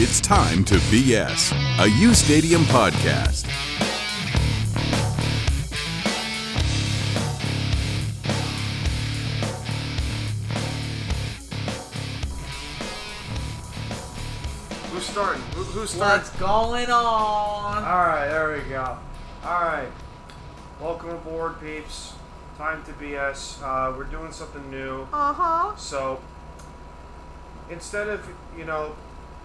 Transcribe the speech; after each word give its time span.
It's 0.00 0.20
time 0.20 0.64
to 0.66 0.76
BS, 0.76 1.52
a 1.80 1.90
U 1.90 2.14
Stadium 2.14 2.62
podcast. 2.66 3.46
Who's 14.92 15.02
starting? 15.02 15.42
Who, 15.42 15.64
who's 15.64 15.90
starting? 15.90 16.20
What's 16.20 16.30
going 16.38 16.90
on? 16.90 17.82
All 17.82 18.06
right, 18.06 18.28
there 18.28 18.52
we 18.52 18.70
go. 18.70 18.96
All 19.42 19.62
right, 19.62 19.88
welcome 20.80 21.10
aboard, 21.10 21.60
peeps. 21.60 22.12
Time 22.56 22.84
to 22.84 22.92
BS. 22.92 23.60
Uh, 23.64 23.92
we're 23.96 24.04
doing 24.04 24.30
something 24.30 24.70
new. 24.70 25.08
Uh 25.12 25.32
huh. 25.32 25.74
So 25.74 26.20
instead 27.68 28.08
of 28.08 28.24
you 28.56 28.64
know 28.64 28.94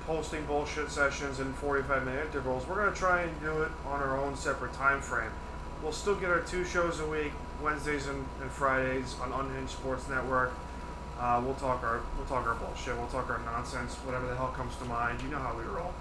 posting 0.06 0.46
bullshit 0.46 0.92
sessions 0.92 1.40
in 1.40 1.54
45 1.54 2.06
minute 2.06 2.26
intervals, 2.28 2.68
we're 2.68 2.76
gonna 2.76 2.96
try 2.96 3.22
and 3.22 3.42
do 3.42 3.62
it 3.62 3.72
on 3.88 4.02
our 4.02 4.18
own 4.18 4.36
separate 4.36 4.74
time 4.74 5.02
frame. 5.02 5.32
We'll 5.82 5.92
still 5.92 6.16
get 6.16 6.30
our 6.30 6.42
two 6.42 6.64
shows 6.66 7.00
a 7.00 7.06
week, 7.08 7.32
Wednesdays 7.62 8.08
and, 8.08 8.26
and 8.42 8.52
Fridays 8.52 9.16
on 9.22 9.32
Unhinged 9.32 9.72
Sports 9.72 10.08
Network. 10.10 10.54
Uh, 11.20 11.42
we'll 11.44 11.56
talk 11.56 11.84
our 11.84 12.02
we'll 12.18 12.26
talk 12.26 12.46
our 12.48 12.56
bullshit. 12.56 12.98
We'll 12.98 13.08
talk 13.08 13.30
our 13.30 13.40
nonsense, 13.46 13.96
whatever 13.98 14.28
the 14.28 14.36
hell 14.36 14.54
comes 14.56 14.76
to 14.78 14.86
mind. 14.86 15.22
You 15.22 15.30
know 15.30 15.38
how 15.40 15.56
we 15.56 15.64
roll. 15.64 15.94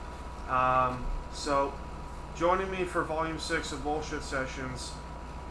Um, 0.48 1.04
so, 1.32 1.72
joining 2.36 2.70
me 2.70 2.84
for 2.84 3.02
Volume 3.04 3.38
Six 3.38 3.72
of 3.72 3.84
Bullshit 3.84 4.22
Sessions 4.22 4.92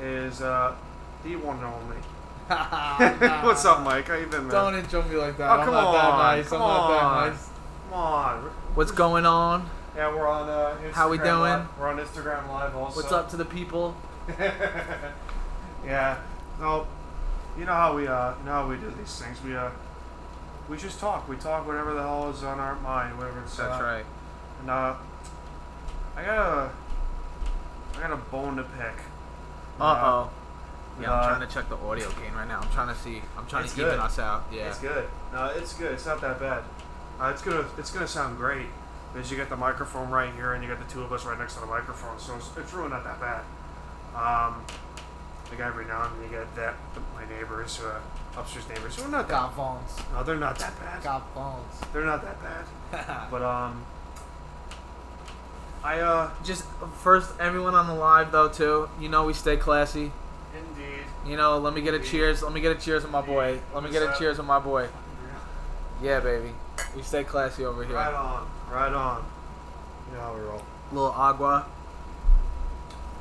is 0.01 0.41
uh, 0.41 0.75
the 1.23 1.35
one 1.37 1.57
and 1.57 1.65
only. 1.65 1.97
What's 3.45 3.63
up, 3.65 3.83
Mike? 3.83 4.07
How 4.07 4.15
you 4.15 4.27
been, 4.27 4.43
man? 4.43 4.51
Don't 4.51 4.75
intro 4.75 5.03
me 5.03 5.15
like 5.15 5.37
that. 5.37 5.49
Oh, 5.49 5.53
I'm 5.53 5.65
come 5.65 5.73
not 5.73 5.91
that 5.93 6.05
on, 6.05 6.37
nice. 6.37 6.49
come 6.49 6.61
I'm 6.61 6.67
not 6.67 6.87
that 6.89 7.03
on. 7.03 7.29
nice. 7.29 7.50
Come 7.91 7.99
on. 7.99 8.43
What's 8.75 8.91
going 8.91 9.25
on? 9.25 9.69
Yeah, 9.97 10.15
we're 10.15 10.25
on 10.25 10.47
uh, 10.47 10.77
Instagram. 10.81 10.91
How 10.93 11.09
we 11.09 11.17
doing? 11.17 11.27
Live. 11.27 11.77
We're 11.77 11.89
on 11.89 11.97
Instagram 11.97 12.47
Live 12.47 12.73
also. 12.73 12.95
What's 13.01 13.11
up 13.11 13.29
to 13.31 13.35
the 13.35 13.43
people? 13.43 13.97
yeah. 15.85 16.17
No, 16.57 16.87
you 17.59 17.65
know 17.65 17.73
how 17.73 17.93
we 17.93 18.07
uh, 18.07 18.33
you 18.39 18.45
know 18.45 18.51
how 18.51 18.69
we 18.69 18.77
do 18.77 18.89
these 18.97 19.19
things. 19.21 19.43
We 19.43 19.57
uh, 19.57 19.71
we 20.69 20.77
just 20.77 21.01
talk. 21.01 21.27
We 21.27 21.35
talk 21.35 21.67
whatever 21.67 21.93
the 21.93 22.01
hell 22.01 22.29
is 22.29 22.43
on 22.45 22.61
our 22.61 22.79
mind, 22.79 23.17
whatever 23.17 23.41
it's. 23.41 23.57
That's 23.57 23.81
uh, 23.81 23.83
right. 23.83 24.05
And 24.61 24.69
uh, 24.69 24.95
I 26.15 26.23
got 26.23 26.37
a, 26.37 26.71
I 27.97 28.07
got 28.07 28.13
a 28.13 28.15
bone 28.31 28.55
to 28.55 28.63
pick. 28.63 29.03
Uh 29.81 29.99
oh. 30.01 30.29
Yeah, 31.01 31.11
I'm 31.11 31.19
Uh, 31.19 31.27
trying 31.27 31.45
to 31.45 31.53
check 31.53 31.67
the 31.67 31.75
audio 31.75 32.09
gain 32.11 32.33
right 32.35 32.47
now. 32.47 32.61
I'm 32.61 32.71
trying 32.71 32.87
to 32.87 32.95
see. 32.95 33.21
I'm 33.37 33.45
trying 33.47 33.67
to 33.67 33.71
even 33.71 33.83
good. 33.83 33.99
us 33.99 34.17
out. 34.17 34.45
Yeah. 34.49 34.69
It's 34.69 34.79
good. 34.79 35.09
No, 35.33 35.47
it's 35.47 35.73
good. 35.73 35.91
It's 35.91 36.05
not 36.05 36.21
that 36.21 36.39
bad. 36.39 36.63
Uh, 37.21 37.29
it's 37.29 37.43
gonna 37.43 37.65
it's 37.77 37.91
gonna 37.91 38.07
sound 38.07 38.35
great 38.37 38.65
because 39.13 39.29
you 39.29 39.37
got 39.37 39.49
the 39.49 39.55
microphone 39.55 40.09
right 40.09 40.33
here 40.33 40.53
and 40.53 40.63
you 40.63 40.69
got 40.69 40.79
the 40.79 40.91
two 40.91 41.01
of 41.01 41.11
us 41.11 41.23
right 41.23 41.37
next 41.37 41.53
to 41.53 41.59
the 41.59 41.67
microphone, 41.67 42.17
so 42.17 42.35
it's, 42.35 42.49
it's 42.57 42.73
really 42.73 42.89
not 42.89 43.03
that 43.03 43.19
bad. 43.19 43.43
Um, 44.15 44.63
like 45.51 45.59
every 45.59 45.85
now 45.85 46.05
and 46.05 46.15
then 46.15 46.23
you 46.23 46.37
get 46.37 46.55
that 46.55 46.75
my 47.13 47.27
neighbors, 47.29 47.79
uh, 47.79 47.99
upstairs 48.39 48.67
neighbors, 48.69 48.95
who 48.95 49.03
are 49.03 49.09
not 49.09 49.27
that. 49.27 49.33
Got 49.33 49.55
phones. 49.55 49.91
No, 50.13 50.23
they're 50.23 50.35
not 50.37 50.57
that 50.59 50.79
bad. 50.79 51.03
Got 51.03 51.33
phones. 51.35 51.81
They're 51.93 52.05
not 52.05 52.23
that 52.23 52.37
bad. 52.41 53.27
But 53.31 53.41
um, 53.43 53.85
I 55.83 55.99
uh, 55.99 56.31
Just 56.43 56.65
first, 57.01 57.31
everyone 57.39 57.75
on 57.75 57.87
the 57.87 57.93
live 57.93 58.31
though 58.31 58.49
too. 58.49 58.89
You 58.99 59.09
know 59.09 59.25
we 59.25 59.33
stay 59.33 59.57
classy. 59.57 60.11
indeed. 60.57 61.05
You 61.27 61.37
know, 61.37 61.59
let 61.59 61.75
me 61.75 61.81
get 61.81 61.93
a 61.93 61.99
cheers. 61.99 62.41
Let 62.41 62.51
me 62.51 62.61
get 62.61 62.75
a 62.75 62.79
cheers 62.79 63.03
with 63.03 63.11
my 63.11 63.21
boy. 63.21 63.59
Let 63.75 63.83
me 63.83 63.91
get 63.91 64.01
a 64.01 64.15
cheers 64.17 64.37
with 64.39 64.47
my 64.47 64.59
boy. 64.59 64.87
Yeah, 66.01 66.19
baby. 66.19 66.51
We 66.95 67.01
stay 67.01 67.23
classy 67.23 67.65
over 67.65 67.83
here. 67.83 67.95
Right 67.95 68.13
on, 68.13 68.49
right 68.71 68.93
on. 68.93 69.25
You 70.09 70.17
know 70.17 70.23
how 70.23 70.33
we 70.33 70.41
roll. 70.41 70.61
Little 70.91 71.11
agua. 71.11 71.65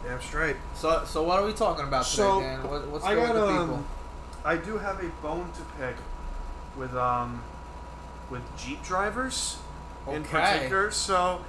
Damn 0.04 0.20
straight. 0.20 0.56
So, 0.74 1.04
so 1.04 1.22
what 1.22 1.38
are 1.40 1.46
we 1.46 1.52
talking 1.52 1.86
about 1.86 2.04
today, 2.04 2.16
So, 2.16 2.40
Dan? 2.40 2.68
What, 2.68 2.88
what's 2.88 3.04
I 3.04 3.14
good 3.14 3.26
got 3.26 3.34
with 3.34 3.42
the 3.42 3.48
um, 3.48 3.68
people? 3.68 3.84
I 4.44 4.56
do 4.56 4.78
have 4.78 5.02
a 5.04 5.08
bone 5.22 5.50
to 5.52 5.62
pick 5.78 5.96
with 6.76 6.94
um, 6.96 7.42
with 8.30 8.42
Jeep 8.56 8.82
drivers 8.82 9.58
in 10.10 10.24
particular. 10.24 10.90
So, 10.90 11.44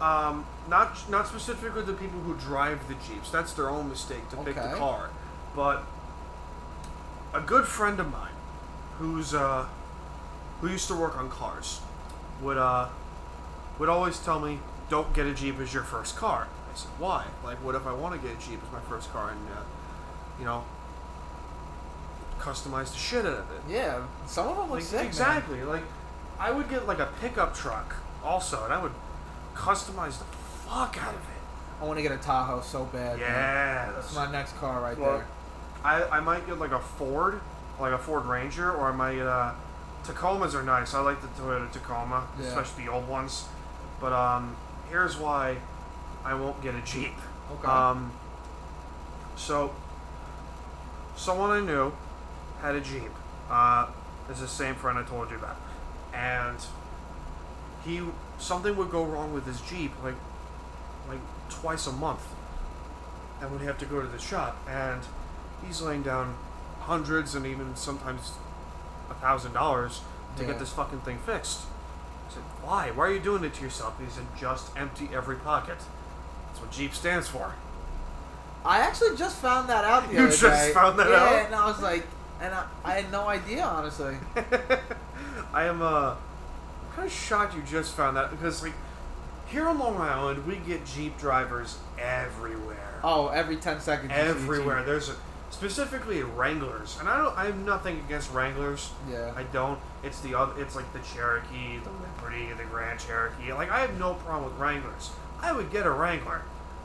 um, 0.00 0.46
not 0.68 1.08
not 1.10 1.26
specifically 1.28 1.82
the 1.82 1.92
people 1.92 2.20
who 2.20 2.34
drive 2.34 2.88
the 2.88 2.94
Jeeps. 2.94 3.30
That's 3.30 3.52
their 3.52 3.68
own 3.68 3.88
mistake 3.88 4.28
to 4.30 4.36
pick 4.38 4.54
the 4.54 4.74
car. 4.76 5.10
But 5.54 5.84
a 7.34 7.40
good 7.40 7.66
friend 7.66 8.00
of 8.00 8.10
mine, 8.10 8.32
who's 8.98 9.34
uh, 9.34 9.66
who 10.60 10.68
used 10.68 10.88
to 10.88 10.94
work 10.94 11.16
on 11.18 11.30
cars, 11.30 11.80
would 12.42 12.56
uh, 12.58 12.88
would 13.78 13.88
always 13.88 14.18
tell 14.18 14.40
me, 14.40 14.58
"Don't 14.88 15.12
get 15.14 15.26
a 15.26 15.34
Jeep 15.34 15.58
as 15.60 15.72
your 15.74 15.82
first 15.84 16.16
car." 16.16 16.46
I 16.72 16.76
said, 16.76 16.90
"Why? 16.98 17.26
Like, 17.44 17.58
what 17.64 17.74
if 17.74 17.86
I 17.86 17.92
want 17.92 18.20
to 18.20 18.26
get 18.26 18.36
a 18.36 18.40
Jeep 18.40 18.60
as 18.64 18.72
my 18.72 18.80
first 18.88 19.12
car 19.12 19.30
and, 19.30 19.40
uh, 19.48 19.62
you 20.38 20.44
know, 20.44 20.64
customize 22.38 22.92
the 22.92 22.98
shit 22.98 23.24
out 23.26 23.32
of 23.34 23.50
it?" 23.50 23.60
Yeah, 23.68 24.02
some 24.26 24.48
of 24.48 24.56
them 24.56 24.64
look 24.66 24.74
Like, 24.76 24.82
sick. 24.84 24.98
man. 24.98 25.06
exactly. 25.06 25.62
Like, 25.64 25.82
I 26.38 26.50
would 26.50 26.68
get 26.70 26.86
like 26.86 26.98
a 26.98 27.08
pickup 27.20 27.54
truck 27.54 27.96
also, 28.24 28.64
and 28.64 28.72
I 28.72 28.78
would 28.82 28.92
customize 29.54 30.18
the 30.18 30.24
fuck 30.68 30.96
out 31.02 31.14
of 31.14 31.20
it. 31.20 31.40
I 31.80 31.84
want 31.84 31.98
to 31.98 32.02
get 32.02 32.12
a 32.12 32.18
Tahoe 32.18 32.60
so 32.60 32.84
bad. 32.84 33.18
man. 33.18 33.20
Yeah, 33.20 33.92
That's 33.92 34.14
my 34.14 34.30
next 34.30 34.56
car 34.58 34.80
right 34.82 34.98
Well, 34.98 35.18
there. 35.18 35.26
I, 35.82 36.18
I 36.18 36.20
might 36.20 36.46
get 36.46 36.58
like 36.58 36.72
a 36.72 36.78
Ford, 36.78 37.40
like 37.78 37.92
a 37.92 37.98
Ford 37.98 38.26
Ranger, 38.26 38.70
or 38.70 38.88
I 38.88 38.92
might 38.92 39.14
get 39.14 39.26
a 39.26 39.54
Tacomas 40.04 40.54
are 40.54 40.62
nice. 40.62 40.94
I 40.94 41.00
like 41.00 41.20
the 41.20 41.28
Toyota 41.28 41.70
Tacoma, 41.70 42.26
Yeah. 42.38 42.46
especially 42.46 42.84
the 42.86 42.92
old 42.92 43.08
ones. 43.08 43.44
But 44.00 44.12
um, 44.12 44.56
here's 44.88 45.16
why 45.16 45.56
I 46.24 46.34
won't 46.34 46.60
get 46.62 46.74
a 46.74 46.80
Jeep. 46.82 47.14
Okay. 47.52 47.66
Um, 47.68 48.12
so 49.36 49.74
someone 51.16 51.50
I 51.50 51.60
knew 51.60 51.92
had 52.62 52.74
a 52.74 52.80
Jeep. 52.80 53.10
Uh, 53.50 53.86
it's 54.28 54.40
the 54.40 54.48
same 54.48 54.74
friend 54.74 54.98
I 54.98 55.02
told 55.02 55.30
you 55.30 55.36
about, 55.36 55.56
and 56.14 56.58
he 57.84 58.00
something 58.38 58.76
would 58.76 58.90
go 58.90 59.04
wrong 59.04 59.32
with 59.34 59.44
his 59.46 59.60
Jeep 59.62 59.92
like 60.04 60.14
like 61.08 61.18
twice 61.48 61.86
a 61.88 61.92
month, 61.92 62.22
and 63.40 63.50
would 63.50 63.62
have 63.62 63.76
to 63.78 63.86
go 63.86 64.00
to 64.00 64.06
the 64.06 64.18
shop, 64.18 64.56
and 64.68 65.00
he's 65.66 65.82
laying 65.82 66.02
down 66.02 66.36
hundreds 66.80 67.34
and 67.34 67.44
even 67.44 67.74
sometimes 67.74 68.32
a 69.10 69.14
thousand 69.14 69.52
dollars 69.52 70.00
to 70.36 70.42
Yeah. 70.42 70.48
get 70.50 70.58
this 70.58 70.70
fucking 70.72 71.00
thing 71.00 71.18
fixed. 71.18 71.60
I 72.28 72.34
said, 72.34 72.42
why? 72.62 72.90
Why 72.92 73.06
are 73.06 73.12
you 73.12 73.20
doing 73.20 73.42
it 73.44 73.54
to 73.54 73.62
yourself? 73.62 73.98
He 73.98 74.08
said, 74.08 74.24
just 74.38 74.70
empty 74.76 75.08
every 75.12 75.36
pocket. 75.36 75.78
That's 76.48 76.60
what 76.60 76.70
Jeep 76.70 76.94
stands 76.94 77.28
for. 77.28 77.54
I 78.64 78.80
actually 78.80 79.16
just 79.16 79.36
found 79.38 79.68
that 79.68 79.84
out 79.84 80.06
the 80.08 80.14
You 80.14 80.20
other 80.26 80.36
just 80.36 80.72
found 80.74 80.98
that 80.98 81.08
yeah, 81.08 81.16
out? 81.16 81.46
and 81.46 81.54
I 81.54 81.66
was 81.66 81.80
like, 81.82 82.06
and 82.40 82.54
I, 82.54 82.66
I 82.84 82.92
had 83.00 83.10
no 83.10 83.26
idea 83.26 83.64
honestly. 83.64 84.16
I 85.52 85.64
am 85.64 85.80
uh, 85.82 86.14
kind 86.94 87.06
of 87.06 87.12
shocked 87.12 87.54
you 87.54 87.62
just 87.62 87.94
found 87.94 88.16
that 88.16 88.30
because 88.30 88.62
like 88.62 88.74
here 89.46 89.66
on 89.66 89.78
Long 89.78 89.96
Island 89.96 90.46
we 90.46 90.56
get 90.56 90.84
Jeep 90.84 91.18
drivers 91.18 91.78
everywhere. 91.98 93.00
Oh, 93.02 93.28
every 93.28 93.56
ten 93.56 93.80
seconds. 93.80 94.10
you 94.10 94.16
see 94.18 94.22
a 94.22 94.30
everywhere. 94.30 94.82
There's 94.84 95.08
a, 95.08 95.14
specifically 95.50 96.22
Wranglers, 96.22 96.96
and 97.00 97.08
I 97.08 97.18
don't. 97.18 97.36
I 97.36 97.44
have 97.46 97.58
nothing 97.58 97.98
against 97.98 98.32
Wranglers. 98.32 98.90
Yeah. 99.10 99.32
I 99.36 99.42
don't. 99.44 99.78
It's 100.02 100.20
the 100.20 100.34
other. 100.34 100.60
It's 100.60 100.76
like 100.76 100.90
the 100.92 101.00
Cherokee, 101.00 101.78
the 101.78 101.90
Liberty, 101.90 102.52
the 102.56 102.64
Grand 102.64 103.00
Cherokee. 103.00 103.52
Like 103.52 103.70
I 103.70 103.80
have 103.80 103.98
no 103.98 104.14
problem 104.14 104.50
with 104.50 104.60
Wranglers. 104.60 105.10
I 105.40 105.52
would 105.52 105.70
get 105.70 105.86
a 105.86 105.90
Wrangler. 105.90 106.42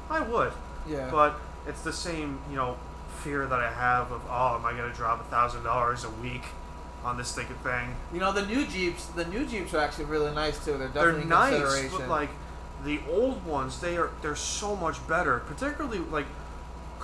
I 0.09 0.21
would. 0.21 0.53
Yeah. 0.88 1.09
But 1.09 1.39
it's 1.67 1.81
the 1.81 1.94
same, 1.94 2.39
you 2.50 2.56
know, 2.56 2.77
fear 3.23 3.45
that 3.47 3.59
I 3.59 3.71
have 3.71 4.12
of 4.12 4.21
oh, 4.29 4.56
am 4.57 4.65
I 4.65 4.71
gonna 4.71 4.94
drop 4.94 5.21
a 5.21 5.23
thousand 5.25 5.63
dollars 5.63 6.03
a 6.03 6.09
week 6.09 6.44
on 7.03 7.18
this 7.18 7.29
stupid 7.29 7.61
thing? 7.63 7.95
You 8.13 8.19
know 8.19 8.31
the 8.31 8.45
new 8.45 8.65
Jeeps. 8.65 9.06
The 9.07 9.25
new 9.25 9.45
Jeeps 9.45 9.73
are 9.73 9.79
actually 9.79 10.06
really 10.06 10.33
nice 10.33 10.63
too. 10.63 10.77
They're 10.77 10.88
definitely 10.88 11.21
They're 11.21 11.29
nice, 11.29 11.61
consideration. 11.61 11.97
but 12.00 12.09
like 12.09 12.29
the 12.83 13.00
old 13.09 13.45
ones, 13.45 13.79
they 13.79 13.97
are 13.97 14.11
they're 14.21 14.35
so 14.35 14.75
much 14.75 15.06
better. 15.07 15.39
Particularly 15.39 16.00
like 16.00 16.25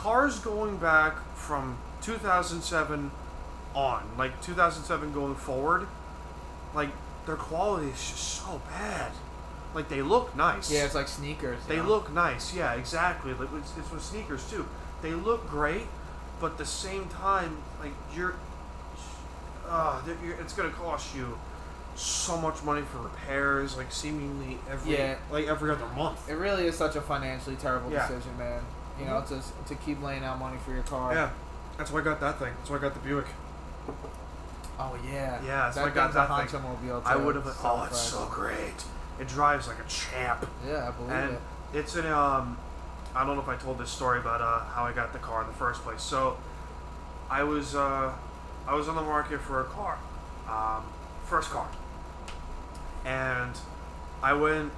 cars 0.01 0.39
going 0.39 0.77
back 0.77 1.13
from 1.35 1.77
2007 2.01 3.11
on, 3.75 4.03
like 4.17 4.41
2007 4.41 5.13
going 5.13 5.35
forward, 5.35 5.87
like 6.73 6.89
their 7.27 7.35
quality 7.35 7.87
is 7.87 7.93
just 8.09 8.17
so 8.43 8.59
bad. 8.69 9.11
Like 9.75 9.89
they 9.89 10.01
look 10.01 10.35
nice. 10.35 10.71
yeah, 10.71 10.85
it's 10.85 10.95
like 10.95 11.07
sneakers. 11.07 11.59
They 11.67 11.77
know? 11.77 11.83
look 11.87 12.11
nice, 12.11 12.53
yeah, 12.53 12.73
exactly. 12.73 13.33
Like 13.33 13.49
it's, 13.59 13.71
it's 13.77 13.91
with 13.91 14.01
sneakers 14.01 14.49
too. 14.49 14.67
They 15.03 15.11
look 15.11 15.47
great, 15.47 15.85
but 16.39 16.53
at 16.53 16.57
the 16.57 16.65
same 16.65 17.07
time, 17.07 17.57
like 17.79 17.93
you're, 18.15 18.33
uh, 19.69 20.01
you're, 20.25 20.35
it's 20.35 20.53
gonna 20.53 20.71
cost 20.71 21.15
you 21.15 21.37
so 21.95 22.37
much 22.37 22.63
money 22.63 22.81
for 22.81 22.97
repairs, 23.03 23.77
like 23.77 23.91
seemingly 23.91 24.57
every, 24.69 24.97
Yeah. 24.97 25.15
like 25.31 25.45
every 25.45 25.69
other 25.69 25.85
month. 25.95 26.27
It 26.27 26.33
really 26.33 26.65
is 26.65 26.75
such 26.75 26.95
a 26.95 27.01
financially 27.01 27.55
terrible 27.55 27.91
Yeah. 27.91 28.07
decision, 28.07 28.35
man. 28.39 28.61
You 28.99 29.05
know, 29.05 29.23
to 29.27 29.41
to 29.67 29.75
keep 29.75 30.01
laying 30.01 30.23
out 30.23 30.39
money 30.39 30.57
for 30.63 30.71
your 30.73 30.83
car. 30.83 31.13
Yeah, 31.13 31.29
that's 31.77 31.91
why 31.91 32.01
I 32.01 32.03
got 32.03 32.19
that 32.19 32.39
thing. 32.39 32.53
That's 32.57 32.69
why 32.69 32.77
I 32.77 32.79
got 32.79 32.93
the 32.93 32.99
Buick. 32.99 33.25
Oh 34.79 34.97
yeah. 35.05 35.39
Yeah, 35.45 35.71
so 35.71 35.81
that 35.81 35.91
I 35.91 35.93
got 35.93 36.13
that 36.13 36.29
a 36.29 36.47
thing. 36.47 36.59
Honcho-mobile, 36.59 37.03
I 37.05 37.15
would 37.15 37.35
have. 37.35 37.45
So 37.45 37.53
Oh, 37.63 37.83
it's 37.83 37.99
so 37.99 38.27
great. 38.27 38.83
It 39.19 39.27
drives 39.27 39.67
like 39.67 39.79
a 39.79 39.87
champ. 39.87 40.47
Yeah, 40.67 40.87
I 40.87 40.91
believe 40.91 41.11
and 41.11 41.33
it. 41.33 41.39
it's 41.73 41.95
an 41.95 42.07
um 42.07 42.57
I 43.13 43.25
don't 43.25 43.35
know 43.35 43.41
if 43.41 43.49
I 43.49 43.57
told 43.57 43.77
this 43.77 43.89
story 43.89 44.19
about 44.19 44.41
uh, 44.41 44.61
how 44.73 44.85
I 44.85 44.93
got 44.93 45.11
the 45.13 45.19
car 45.19 45.41
in 45.41 45.47
the 45.47 45.53
first 45.53 45.81
place. 45.83 46.01
So 46.01 46.37
I 47.29 47.43
was 47.43 47.75
uh, 47.75 48.13
I 48.67 48.75
was 48.75 48.87
on 48.87 48.95
the 48.95 49.01
market 49.01 49.41
for 49.41 49.61
a 49.61 49.65
car, 49.65 49.97
um, 50.47 50.83
first 51.25 51.49
car, 51.49 51.67
and 53.05 53.57
I 54.23 54.33
went 54.33 54.71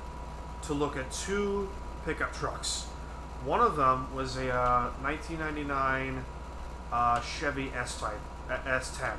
to 0.64 0.74
look 0.74 0.98
at 0.98 1.12
two 1.12 1.70
pickup 2.06 2.34
trucks. 2.34 2.88
One 3.46 3.60
of 3.60 3.76
them 3.76 4.14
was 4.16 4.38
a 4.38 4.52
uh, 4.52 4.92
1999 5.02 6.24
uh, 6.92 7.22
Chevy 7.22 7.72
S 7.76 8.00
Type 8.00 8.20
uh, 8.50 8.58
S10, 8.66 9.16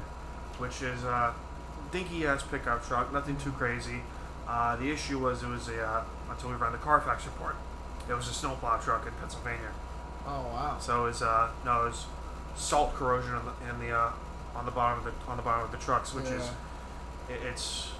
which 0.59 0.83
is 0.83 1.05
a 1.05 1.35
dinky 1.91 2.27
ass 2.27 2.43
pickup 2.43 2.87
truck, 2.87 3.13
nothing 3.13 3.37
too 3.37 3.53
crazy. 3.53 4.01
Uh, 4.49 4.77
the 4.77 4.91
issue 4.91 5.19
was 5.19 5.43
it 5.43 5.49
was 5.49 5.69
a 5.69 5.83
uh, 5.83 6.05
until 6.31 6.51
we 6.51 6.57
ran 6.57 6.73
the 6.73 6.79
Carfax 6.79 7.25
report. 7.25 7.57
It 8.09 8.15
was 8.15 8.29
a 8.29 8.35
snowplow 8.35 8.79
truck 8.81 9.07
in 9.07 9.13
Pennsylvania. 9.15 9.73
Oh 10.27 10.43
wow. 10.53 10.79
So 10.81 11.05
it 11.05 11.09
was 11.09 11.23
uh, 11.23 11.51
no, 11.65 11.83
it 11.83 11.87
was 11.87 12.07
salt 12.57 12.95
corrosion 12.95 13.35
in 13.37 13.43
the, 13.45 13.71
in 13.71 13.89
the 13.89 13.97
uh, 13.97 14.13
on 14.55 14.65
the 14.65 14.71
bottom 14.71 14.99
of 14.99 15.05
the 15.05 15.31
on 15.31 15.37
the 15.37 15.43
bottom 15.43 15.65
of 15.65 15.73
the 15.73 15.79
trucks, 15.79 16.15
which 16.15 16.27
is 16.27 16.51
it, 17.29 17.41
it's 17.51 17.93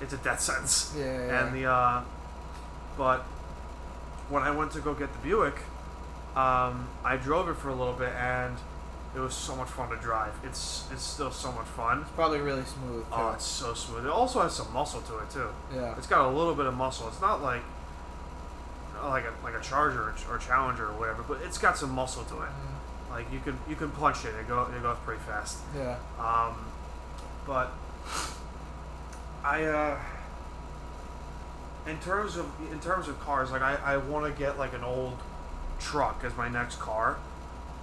it's 0.00 0.12
a 0.12 0.18
death 0.18 0.40
sentence. 0.40 0.94
Yeah, 0.98 1.04
yeah. 1.04 1.46
And 1.46 1.56
the 1.56 1.66
uh, 1.66 2.02
but 2.96 3.24
when 4.28 4.42
I 4.42 4.50
went 4.50 4.72
to 4.72 4.80
go 4.80 4.94
get 4.94 5.12
the 5.12 5.18
Buick, 5.18 5.56
um, 6.36 6.88
I 7.04 7.16
drove 7.16 7.48
it 7.48 7.54
for 7.56 7.68
a 7.70 7.74
little 7.74 7.94
bit 7.94 8.12
and 8.14 8.56
it 9.16 9.20
was 9.20 9.34
so 9.34 9.56
much 9.56 9.68
fun 9.68 9.88
to 9.90 9.96
drive. 9.96 10.34
It's 10.44 10.86
it's 10.92 11.02
still 11.02 11.30
so 11.30 11.50
much 11.52 11.66
fun. 11.66 12.02
It's 12.02 12.10
probably 12.10 12.40
really 12.40 12.64
smooth. 12.64 13.04
Too. 13.04 13.12
Oh, 13.12 13.30
it's 13.32 13.44
so 13.46 13.72
smooth. 13.74 14.04
It 14.04 14.10
also 14.10 14.42
has 14.42 14.54
some 14.54 14.72
muscle 14.72 15.00
to 15.00 15.18
it 15.18 15.30
too. 15.30 15.48
yeah. 15.74 15.96
It's 15.96 16.06
got 16.06 16.26
a 16.26 16.30
little 16.30 16.54
bit 16.54 16.66
of 16.66 16.74
muscle. 16.74 17.08
It's 17.08 17.20
not 17.20 17.42
like 17.42 17.62
like 19.02 19.24
a 19.24 19.32
like 19.44 19.54
a 19.54 19.60
Charger 19.60 20.02
or, 20.02 20.14
or 20.30 20.38
Challenger 20.38 20.86
or 20.88 20.92
whatever, 20.92 21.22
but 21.26 21.38
it's 21.44 21.56
got 21.58 21.78
some 21.78 21.90
muscle 21.90 22.24
to 22.24 22.42
it. 22.42 22.50
Like 23.10 23.32
you 23.32 23.40
can 23.40 23.58
you 23.68 23.76
can 23.76 23.90
punch 23.90 24.24
it. 24.24 24.34
It 24.38 24.46
go 24.46 24.66
it 24.76 24.82
goes 24.82 24.98
pretty 25.04 25.22
fast. 25.22 25.58
Yeah. 25.74 25.96
Um, 26.18 26.66
but 27.46 27.72
I 29.42 29.64
uh, 29.64 29.98
in 31.88 31.98
terms 31.98 32.36
of 32.36 32.46
in 32.72 32.80
terms 32.80 33.08
of 33.08 33.18
cars, 33.20 33.50
like 33.50 33.62
I, 33.62 33.76
I 33.84 33.96
want 33.96 34.32
to 34.32 34.38
get 34.38 34.58
like 34.58 34.74
an 34.74 34.84
old 34.84 35.16
truck 35.80 36.22
as 36.24 36.36
my 36.36 36.48
next 36.48 36.78
car, 36.80 37.18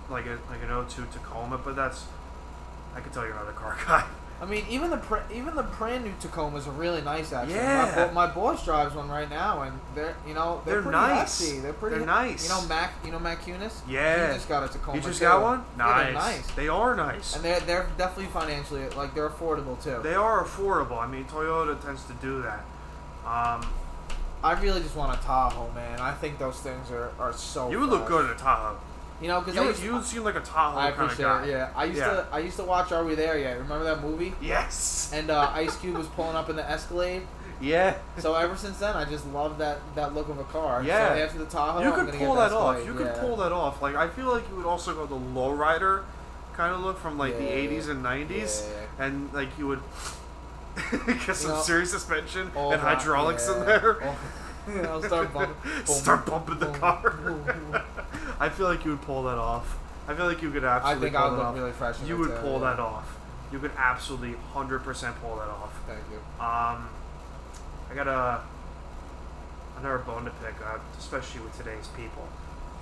like 0.10 0.26
a 0.26 0.38
like 0.50 0.62
an 0.64 0.86
02 0.88 1.06
Tacoma. 1.12 1.58
But 1.58 1.76
that's 1.76 2.06
I 2.96 3.02
can 3.02 3.12
tell 3.12 3.26
you're 3.26 3.36
not 3.36 3.50
a 3.50 3.54
car 3.54 3.78
guy. 3.88 4.06
I 4.42 4.44
mean, 4.44 4.66
even 4.70 4.90
the 4.90 5.22
even 5.34 5.56
the 5.56 5.64
brand 5.64 6.04
new 6.04 6.12
Tacomas 6.20 6.68
are 6.68 6.72
really 6.72 7.02
nice. 7.02 7.32
Actually, 7.32 7.56
Yeah. 7.56 8.10
My, 8.14 8.28
my 8.28 8.34
boss 8.34 8.66
drives 8.66 8.94
one 8.94 9.08
right 9.08 9.30
now, 9.30 9.62
and 9.62 9.80
they're 9.96 10.14
you 10.28 10.34
know 10.34 10.62
they're, 10.66 10.76
They're 10.76 10.82
pretty 10.84 10.98
nice. 10.98 11.40
hefty. 11.40 11.60
They're 11.62 11.72
pretty. 11.72 11.98
They're 12.00 12.06
nice. 12.06 12.44
You 12.44 12.50
know 12.50 12.68
Mac. 12.68 12.94
You 13.06 13.12
know 13.12 13.20
Mac 13.20 13.44
Cunis. 13.46 13.80
Yeah. 13.88 14.28
He 14.28 14.34
just 14.34 14.50
got 14.50 14.64
a 14.64 14.68
Tacoma. 14.68 14.98
You 14.98 15.04
just 15.04 15.20
too. 15.20 15.26
got 15.26 15.42
one? 15.42 15.64
Nice. 15.78 16.04
they're 16.04 16.14
nice. 16.14 16.48
They 16.52 16.68
are 16.68 16.96
nice. 16.98 17.36
And 17.36 17.46
they're 17.46 17.62
they're 17.62 17.90
definitely 17.98 18.26
financially 18.26 18.90
like 18.90 19.16
they're 19.16 19.30
affordable 19.30 19.82
too. 19.82 20.02
They 20.04 20.16
are 20.16 20.44
affordable. 20.44 21.02
I 21.02 21.08
mean, 21.08 21.24
Toyota 21.26 21.82
tends 21.82 22.04
to 22.06 22.14
do 22.16 22.42
that. 22.42 22.66
Um, 23.26 23.66
I 24.44 24.60
really 24.62 24.82
just 24.82 24.96
want 24.96 25.18
a 25.18 25.22
Tahoe, 25.24 25.72
man. 25.74 26.00
I 26.00 26.12
think 26.14 26.38
those 26.38 26.60
things 26.60 26.92
are, 26.92 27.12
are 27.20 27.34
so. 27.34 27.70
you 27.72 27.80
would 27.80 27.90
look 27.90 28.08
good 28.08 28.26
in 28.26 28.32
a 28.32 28.36
Tahoe. 28.36 28.78
You 29.22 29.30
know, 29.30 29.40
because 29.40 29.56
You, 29.56 29.64
used, 29.64 29.84
you 29.84 30.02
seem 30.04 30.24
like 30.24 30.36
a 30.36 30.42
Tahoe 30.42 30.78
I 30.78 30.92
kind 30.92 31.10
of 31.10 31.18
guy. 31.18 31.46
it. 31.46 31.50
Yeah, 31.52 31.72
I 31.76 31.86
used 31.86 32.00
to 32.00 32.28
I 32.32 32.40
used 32.40 32.58
to 32.58 32.64
watch 32.64 32.92
Are 32.92 33.04
We 33.04 33.16
There 33.16 33.40
Yet? 33.40 33.58
Remember 33.58 33.86
that 33.86 34.02
movie? 34.02 34.34
Yes. 34.42 35.10
And 35.14 35.30
uh, 35.32 35.52
Ice 35.54 35.76
Cube 35.78 35.96
was 35.98 36.08
pulling 36.08 36.36
up 36.36 36.50
in 36.50 36.58
the 36.58 36.70
Escalade. 36.70 37.22
yeah. 37.62 37.96
So 38.18 38.36
ever 38.36 38.58
since 38.58 38.78
then, 38.80 38.94
I 38.96 39.06
just 39.06 39.26
love 39.28 39.58
that 39.60 39.80
that 39.96 40.14
look 40.14 40.28
of 40.28 40.38
a 40.38 40.44
car. 40.44 40.84
Yeah. 40.84 41.16
So 41.16 41.22
after 41.24 41.40
the 41.40 41.46
Tahoe, 41.46 41.82
you 41.84 41.94
could 41.94 42.14
pull 42.16 42.36
that 42.36 42.52
off. 42.52 42.76
Escalade, 42.76 42.88
You 42.88 43.06
could 43.06 43.16
pull 43.22 43.36
that 43.38 43.54
off. 43.54 43.82
Like 43.82 43.96
I 43.96 44.10
feel 44.10 44.26
like 44.30 44.48
you 44.50 44.58
would 44.58 44.66
also 44.66 44.94
go 44.94 45.06
the 45.06 45.16
lowrider 45.16 46.04
kind 46.54 46.74
of 46.76 46.82
look 46.82 47.00
from 47.00 47.18
like 47.18 47.34
Yeah, 47.34 47.40
the 47.40 47.46
80s 47.78 47.90
and 47.90 48.04
90s, 48.04 48.68
yeah. 48.68 49.06
and 49.06 49.34
like 49.34 49.50
you 49.58 49.68
would 49.68 49.82
get 51.26 51.36
some 51.36 51.52
know, 51.52 51.62
serious 51.62 51.92
suspension 51.92 52.52
all 52.56 52.72
and 52.74 52.82
hydraulics 52.82 53.48
in 53.48 53.66
there. 53.66 53.98
Oh, 54.04 54.18
I'll 54.84 55.04
start 55.04 55.34
bumping. 55.34 55.56
Start 55.86 56.26
bumping 56.26 56.60
the 56.60 56.72
car. 56.80 57.36
I 58.40 58.50
feel 58.50 58.68
like 58.68 58.84
you 58.84 58.92
would 58.92 59.02
pull 59.04 59.24
that 59.24 59.38
off. 59.38 59.78
I 60.08 60.16
feel 60.16 60.26
like 60.26 60.42
you 60.42 60.52
could 60.52 60.64
I 60.66 60.78
absolutely. 60.78 61.10
think 61.10 61.16
pull 61.16 61.24
I 61.24 61.30
would 61.30 61.38
look 61.38 61.46
off. 61.46 61.56
really 61.56 61.72
fresh. 61.72 62.02
You 62.02 62.18
would 62.18 62.36
pull 62.38 62.54
yeah. 62.54 62.72
that 62.72 62.80
off. 62.80 63.18
You 63.52 63.60
could 63.60 63.72
absolutely 63.78 64.36
100% 64.54 65.16
pull 65.22 65.36
that 65.38 65.48
off. 65.48 65.74
Thank 65.88 66.00
you. 66.12 66.18
Um, 66.44 66.90
I 67.92 67.94
got 67.96 68.08
a 68.08 68.42
another 69.80 70.00
bone 70.00 70.26
to 70.26 70.32
pick, 70.32 70.56
uh, 70.66 70.78
especially 70.98 71.42
with 71.42 71.56
today's 71.58 71.88
people. 71.96 72.28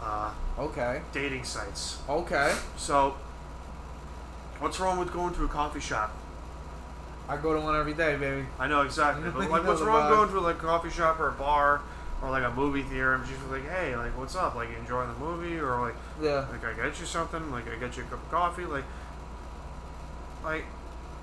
Uh, 0.02 0.32
Okay. 0.60 1.02
dating 1.12 1.44
sites. 1.44 2.00
Okay. 2.10 2.54
So, 2.78 3.16
what's 4.60 4.80
wrong 4.80 5.00
with 5.00 5.12
going 5.12 5.34
to 5.36 5.44
a 5.44 5.48
coffee 5.48 5.80
shop? 5.80 6.16
I 7.30 7.38
go 7.38 7.54
to 7.54 7.60
one 7.60 7.76
every 7.76 7.94
day, 7.94 8.16
baby. 8.18 8.46
I 8.60 8.68
know 8.68 8.82
exactly, 8.82 9.30
but 9.30 9.50
like, 9.50 9.64
what's 9.64 9.82
wrong 9.84 10.10
going 10.10 10.30
to 10.30 10.40
like 10.42 10.58
a 10.58 10.60
coffee 10.60 10.90
shop 10.90 11.20
or 11.20 11.30
a 11.30 11.32
bar 11.34 11.82
or 12.22 12.30
like 12.30 12.44
a 12.44 12.52
movie 12.52 12.84
theater 12.84 13.16
and 13.16 13.26
just 13.26 13.40
like, 13.50 13.68
hey, 13.70 13.96
like, 13.96 14.18
what's 14.18 14.36
up? 14.36 14.56
Like, 14.56 14.70
enjoying 14.78 15.08
the 15.14 15.20
movie 15.20 15.58
or 15.58 15.80
like, 15.80 15.96
Yeah. 16.22 16.46
like 16.52 16.64
I 16.66 16.74
get 16.74 17.00
you 17.00 17.06
something? 17.06 17.52
Like, 17.52 17.68
I 17.70 17.76
get 17.76 17.96
you 17.98 18.04
a 18.04 18.06
cup 18.08 18.24
of 18.24 18.32
coffee? 18.32 18.66
Like, 18.66 18.84
like, 20.44 20.66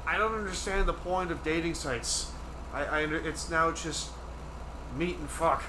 I 0.07 0.17
don't 0.19 0.35
understand 0.35 0.87
the 0.87 0.93
point 0.95 1.31
of 1.31 1.45
dating 1.45 1.75
sites. 1.75 2.33
I, 2.73 2.85
I 2.85 3.01
it's 3.03 3.51
now 3.51 3.71
just 3.73 4.11
meet 4.97 5.17
and 5.19 5.29
fuck. 5.29 5.63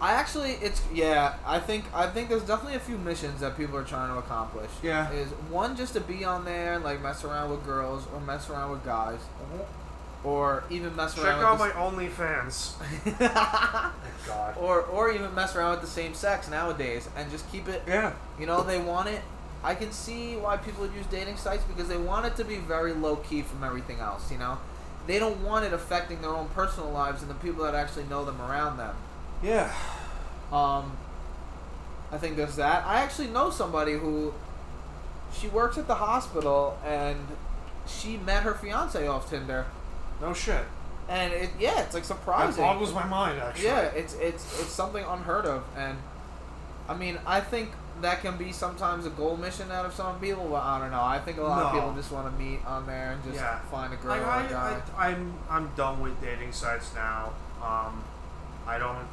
I 0.00 0.12
actually, 0.12 0.52
it's 0.52 0.82
yeah. 0.92 1.36
I 1.46 1.58
think 1.58 1.84
I 1.94 2.06
think 2.06 2.28
there's 2.28 2.42
definitely 2.42 2.76
a 2.76 2.80
few 2.80 2.98
missions 2.98 3.40
that 3.40 3.56
people 3.56 3.76
are 3.78 3.84
trying 3.84 4.12
to 4.12 4.18
accomplish. 4.18 4.70
Yeah. 4.82 5.10
Is 5.10 5.28
one 5.50 5.76
just 5.76 5.94
to 5.94 6.00
be 6.00 6.24
on 6.24 6.44
there 6.44 6.74
and 6.74 6.84
like 6.84 7.00
mess 7.00 7.24
around 7.24 7.50
with 7.50 7.64
girls 7.64 8.06
or 8.12 8.20
mess 8.20 8.50
around 8.50 8.72
with 8.72 8.84
guys, 8.84 9.18
mm-hmm. 9.18 10.26
or 10.26 10.64
even 10.68 10.94
mess 10.94 11.14
Check 11.14 11.24
around. 11.24 11.58
Check 11.58 11.76
out 11.76 11.92
with 11.92 11.98
my 11.98 12.08
OnlyFans. 12.08 13.20
my. 13.20 13.90
God. 14.26 14.56
or 14.58 14.82
or 14.82 15.10
even 15.10 15.34
mess 15.34 15.56
around 15.56 15.72
with 15.72 15.80
the 15.80 15.86
same 15.86 16.12
sex 16.12 16.50
nowadays 16.50 17.08
and 17.16 17.30
just 17.30 17.50
keep 17.50 17.66
it. 17.66 17.82
Yeah. 17.86 18.12
You 18.38 18.44
know 18.44 18.62
they 18.62 18.78
want 18.78 19.08
it. 19.08 19.22
I 19.64 19.74
can 19.74 19.92
see 19.92 20.36
why 20.36 20.58
people 20.58 20.82
would 20.82 20.94
use 20.94 21.06
dating 21.06 21.38
sites 21.38 21.64
because 21.64 21.88
they 21.88 21.96
want 21.96 22.26
it 22.26 22.36
to 22.36 22.44
be 22.44 22.56
very 22.56 22.92
low 22.92 23.16
key 23.16 23.40
from 23.40 23.64
everything 23.64 24.00
else. 24.00 24.30
You 24.30 24.36
know, 24.36 24.58
they 25.06 25.18
don't 25.18 25.42
want 25.42 25.64
it 25.64 25.72
affecting 25.72 26.20
their 26.20 26.30
own 26.30 26.48
personal 26.48 26.90
lives 26.90 27.22
and 27.22 27.30
the 27.30 27.34
people 27.34 27.64
that 27.64 27.74
actually 27.74 28.04
know 28.04 28.26
them 28.26 28.42
around 28.42 28.76
them. 28.76 28.94
Yeah. 29.42 29.72
Um, 30.52 30.96
I 32.12 32.18
think 32.18 32.36
there's 32.36 32.56
that. 32.56 32.84
I 32.86 33.00
actually 33.02 33.28
know 33.28 33.50
somebody 33.50 33.92
who 33.94 34.32
she 35.32 35.48
works 35.48 35.76
at 35.76 35.86
the 35.86 35.96
hospital 35.96 36.78
and 36.84 37.16
she 37.86 38.16
met 38.16 38.42
her 38.44 38.54
fiance 38.54 39.06
off 39.06 39.28
Tinder. 39.28 39.66
No 40.20 40.32
shit. 40.32 40.64
And 41.08 41.32
it 41.32 41.50
yeah, 41.60 41.82
it's 41.82 41.94
like 41.94 42.02
That 42.04 42.08
surprising. 42.08 42.62
boggles 42.64 42.92
my 42.92 43.04
mind, 43.06 43.40
actually. 43.40 43.66
Yeah, 43.66 43.82
it's 43.82 44.14
it's 44.14 44.60
it's 44.60 44.70
something 44.72 45.04
unheard 45.04 45.46
of, 45.46 45.62
and 45.76 45.98
I 46.88 46.94
mean, 46.94 47.18
I 47.24 47.40
think 47.40 47.70
that 48.02 48.22
can 48.22 48.36
be 48.36 48.50
sometimes 48.50 49.06
a 49.06 49.10
goal 49.10 49.36
mission 49.36 49.70
out 49.70 49.86
of 49.86 49.94
some 49.94 50.18
people, 50.18 50.48
but 50.50 50.62
I 50.64 50.80
don't 50.80 50.90
know. 50.90 51.00
I 51.02 51.18
think 51.20 51.38
a 51.38 51.42
lot 51.42 51.62
of 51.66 51.72
people 51.72 51.94
just 51.94 52.10
want 52.10 52.26
to 52.36 52.42
meet 52.42 52.58
on 52.66 52.86
there 52.86 53.12
and 53.12 53.22
just 53.22 53.36
Yeah. 53.36 53.58
find 53.70 53.92
a 53.92 53.96
girl 53.96 54.10
Like, 54.16 54.22
or 54.22 54.26
I, 54.30 54.44
a 54.46 54.50
guy. 54.50 54.82
I, 54.96 55.06
I'm 55.10 55.34
I'm 55.48 55.70
done 55.76 56.00
with 56.00 56.20
dating 56.20 56.50
sites 56.52 56.92
now. 56.94 57.32
Um, 57.62 58.02
I 58.66 58.76
don't 58.78 59.06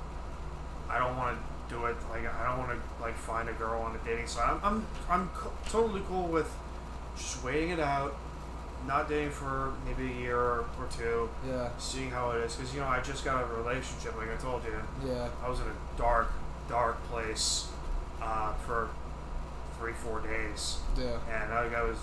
I 0.93 1.00
don't 1.00 1.17
want 1.17 1.38
to 1.38 1.75
do 1.75 1.85
it. 1.85 1.95
Like 2.12 2.25
I 2.27 2.45
don't 2.47 2.59
want 2.59 2.71
to 2.71 3.01
like 3.01 3.15
find 3.17 3.50
a 3.50 3.53
girl 3.53 3.81
on 3.81 3.95
a 3.95 4.05
dating 4.05 4.27
site. 4.27 4.47
I'm 4.47 4.59
I'm, 4.63 4.88
I'm 5.09 5.29
co- 5.29 5.51
totally 5.69 6.01
cool 6.07 6.27
with 6.27 6.51
just 7.17 7.43
waiting 7.43 7.69
it 7.71 7.79
out, 7.79 8.15
not 8.88 9.09
dating 9.09 9.31
for 9.31 9.73
maybe 9.85 10.12
a 10.12 10.15
year 10.21 10.38
or 10.39 10.65
two, 10.95 11.29
yeah, 11.47 11.69
seeing 11.77 12.09
how 12.12 12.31
it 12.31 12.41
is. 12.43 12.55
Because 12.55 12.73
you 12.73 12.79
know 12.81 12.88
I 12.88 13.01
just 13.01 13.25
got 13.25 13.43
a 13.43 13.47
relationship, 13.55 14.15
like 14.17 14.29
I 14.31 14.35
told 14.41 14.63
you. 14.65 14.75
yeah, 15.07 15.29
I 15.43 15.50
was 15.50 15.59
in 15.59 15.65
a 15.67 15.97
dark, 15.97 16.31
dark 16.69 17.03
place 17.09 17.67
uh, 18.21 18.53
for 18.65 18.89
three, 19.79 19.93
four 19.93 20.21
days. 20.21 20.77
yeah. 20.97 21.17
And 21.29 21.51
I, 21.53 21.65
I 21.79 21.83
was, 21.83 21.97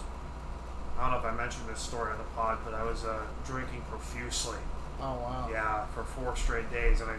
I 0.98 1.02
don't 1.02 1.12
know 1.12 1.28
if 1.28 1.32
I 1.32 1.36
mentioned 1.36 1.68
this 1.68 1.80
story 1.80 2.10
on 2.12 2.18
the 2.18 2.24
pod, 2.36 2.58
but 2.64 2.74
I 2.74 2.82
was 2.82 3.04
uh, 3.04 3.20
drinking 3.46 3.82
profusely. 3.88 4.58
Oh 5.00 5.14
wow. 5.14 5.48
Yeah, 5.50 5.86
for 5.94 6.02
four 6.04 6.36
straight 6.36 6.70
days, 6.70 7.00
and 7.00 7.10
I, 7.10 7.14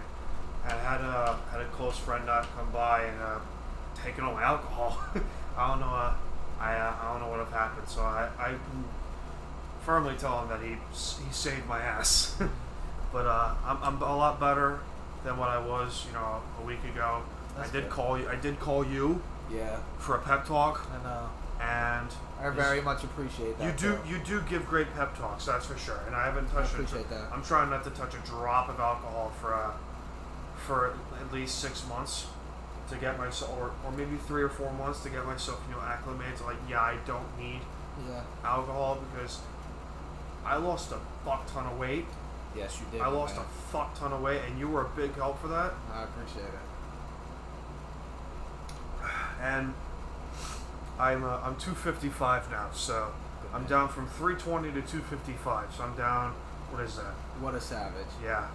I 0.65 0.69
had 0.71 1.01
a 1.01 1.39
had 1.51 1.61
a 1.61 1.65
close 1.69 1.97
friend 1.97 2.25
not 2.25 2.47
come 2.55 2.69
by 2.71 3.03
and 3.03 3.21
uh, 3.21 3.39
taken 4.03 4.23
all 4.23 4.33
my 4.33 4.43
alcohol. 4.43 4.97
I 5.57 5.67
don't 5.69 5.79
know. 5.79 5.87
Uh, 5.87 6.13
I 6.59 6.73
uh, 6.75 6.95
I 7.01 7.11
don't 7.11 7.21
know 7.21 7.29
what 7.29 7.39
have 7.39 7.51
happened. 7.51 7.87
So 7.87 8.01
I 8.01 8.29
I 8.39 8.55
firmly 9.85 10.15
tell 10.17 10.41
him 10.41 10.49
that 10.49 10.61
he 10.61 10.75
he 11.23 11.31
saved 11.33 11.65
my 11.67 11.79
ass. 11.79 12.35
but 13.13 13.25
uh, 13.25 13.53
I'm 13.65 13.77
I'm 13.83 14.01
a 14.01 14.15
lot 14.15 14.39
better 14.39 14.79
than 15.23 15.37
what 15.37 15.49
I 15.49 15.57
was, 15.59 16.05
you 16.07 16.13
know, 16.13 16.41
a 16.61 16.65
week 16.65 16.83
ago. 16.93 17.21
That's 17.55 17.69
I 17.69 17.73
did 17.73 17.83
good. 17.83 17.91
call 17.91 18.19
you. 18.19 18.27
I 18.29 18.35
did 18.35 18.59
call 18.59 18.85
you 18.85 19.21
Yeah, 19.53 19.77
for 19.99 20.15
a 20.15 20.19
pep 20.19 20.45
talk, 20.45 20.87
I 20.91 21.03
know. 21.03 21.29
and 21.59 22.09
I 22.41 22.49
very 22.49 22.81
much 22.81 23.03
appreciate 23.03 23.57
that. 23.59 23.65
you 23.81 23.89
do 23.89 23.99
you 24.07 24.17
do 24.19 24.41
give 24.49 24.65
great 24.67 24.91
pep 24.95 25.17
talks, 25.17 25.45
that's 25.45 25.65
for 25.65 25.77
sure. 25.77 25.99
And 26.07 26.15
I 26.15 26.25
haven't 26.25 26.47
touched. 26.51 26.71
a 26.73 26.75
appreciate 26.77 27.09
dr- 27.09 27.21
that. 27.21 27.33
I'm 27.33 27.43
trying 27.43 27.69
not 27.69 27.83
to 27.83 27.89
touch 27.91 28.13
a 28.15 28.19
drop 28.25 28.69
of 28.69 28.79
alcohol 28.79 29.31
for 29.41 29.53
uh, 29.53 29.71
for 30.67 30.93
at 31.19 31.33
least 31.33 31.59
six 31.59 31.85
months 31.87 32.27
to 32.89 32.95
get 32.97 33.17
myself, 33.17 33.51
or, 33.57 33.71
or 33.85 33.91
maybe 33.91 34.17
three 34.27 34.41
or 34.43 34.49
four 34.49 34.71
months 34.73 35.01
to 35.03 35.09
get 35.09 35.25
myself, 35.25 35.61
you 35.69 35.75
know, 35.75 35.81
acclimated 35.81 36.37
to 36.37 36.43
like, 36.45 36.57
yeah, 36.69 36.81
I 36.81 36.97
don't 37.07 37.37
need 37.39 37.61
Yeah. 38.09 38.21
alcohol 38.43 38.99
because 39.13 39.39
I 40.45 40.57
lost 40.57 40.91
a 40.91 40.97
fuck 41.23 41.45
ton 41.51 41.65
of 41.67 41.77
weight. 41.77 42.05
Yes, 42.55 42.79
you 42.79 42.85
did. 42.91 43.01
I 43.01 43.07
lost 43.07 43.35
man. 43.37 43.45
a 43.45 43.47
fuck 43.71 43.97
ton 43.97 44.11
of 44.11 44.21
weight, 44.21 44.41
and 44.47 44.59
you 44.59 44.67
were 44.67 44.81
a 44.81 44.89
big 44.89 45.15
help 45.15 45.39
for 45.41 45.47
that. 45.47 45.73
I 45.93 46.03
appreciate 46.03 46.45
it. 46.45 46.59
And 49.41 49.73
I'm 50.99 51.23
uh, 51.23 51.39
I'm 51.43 51.55
255 51.55 52.51
now, 52.51 52.67
so 52.73 53.11
I'm 53.53 53.61
man. 53.61 53.69
down 53.69 53.89
from 53.89 54.07
320 54.07 54.67
to 54.69 54.81
255. 54.81 55.73
So 55.75 55.83
I'm 55.83 55.95
down. 55.95 56.33
What 56.69 56.83
is 56.83 56.97
that? 56.97 57.13
What 57.39 57.55
a 57.55 57.61
savage. 57.61 58.05
Yeah. 58.23 58.47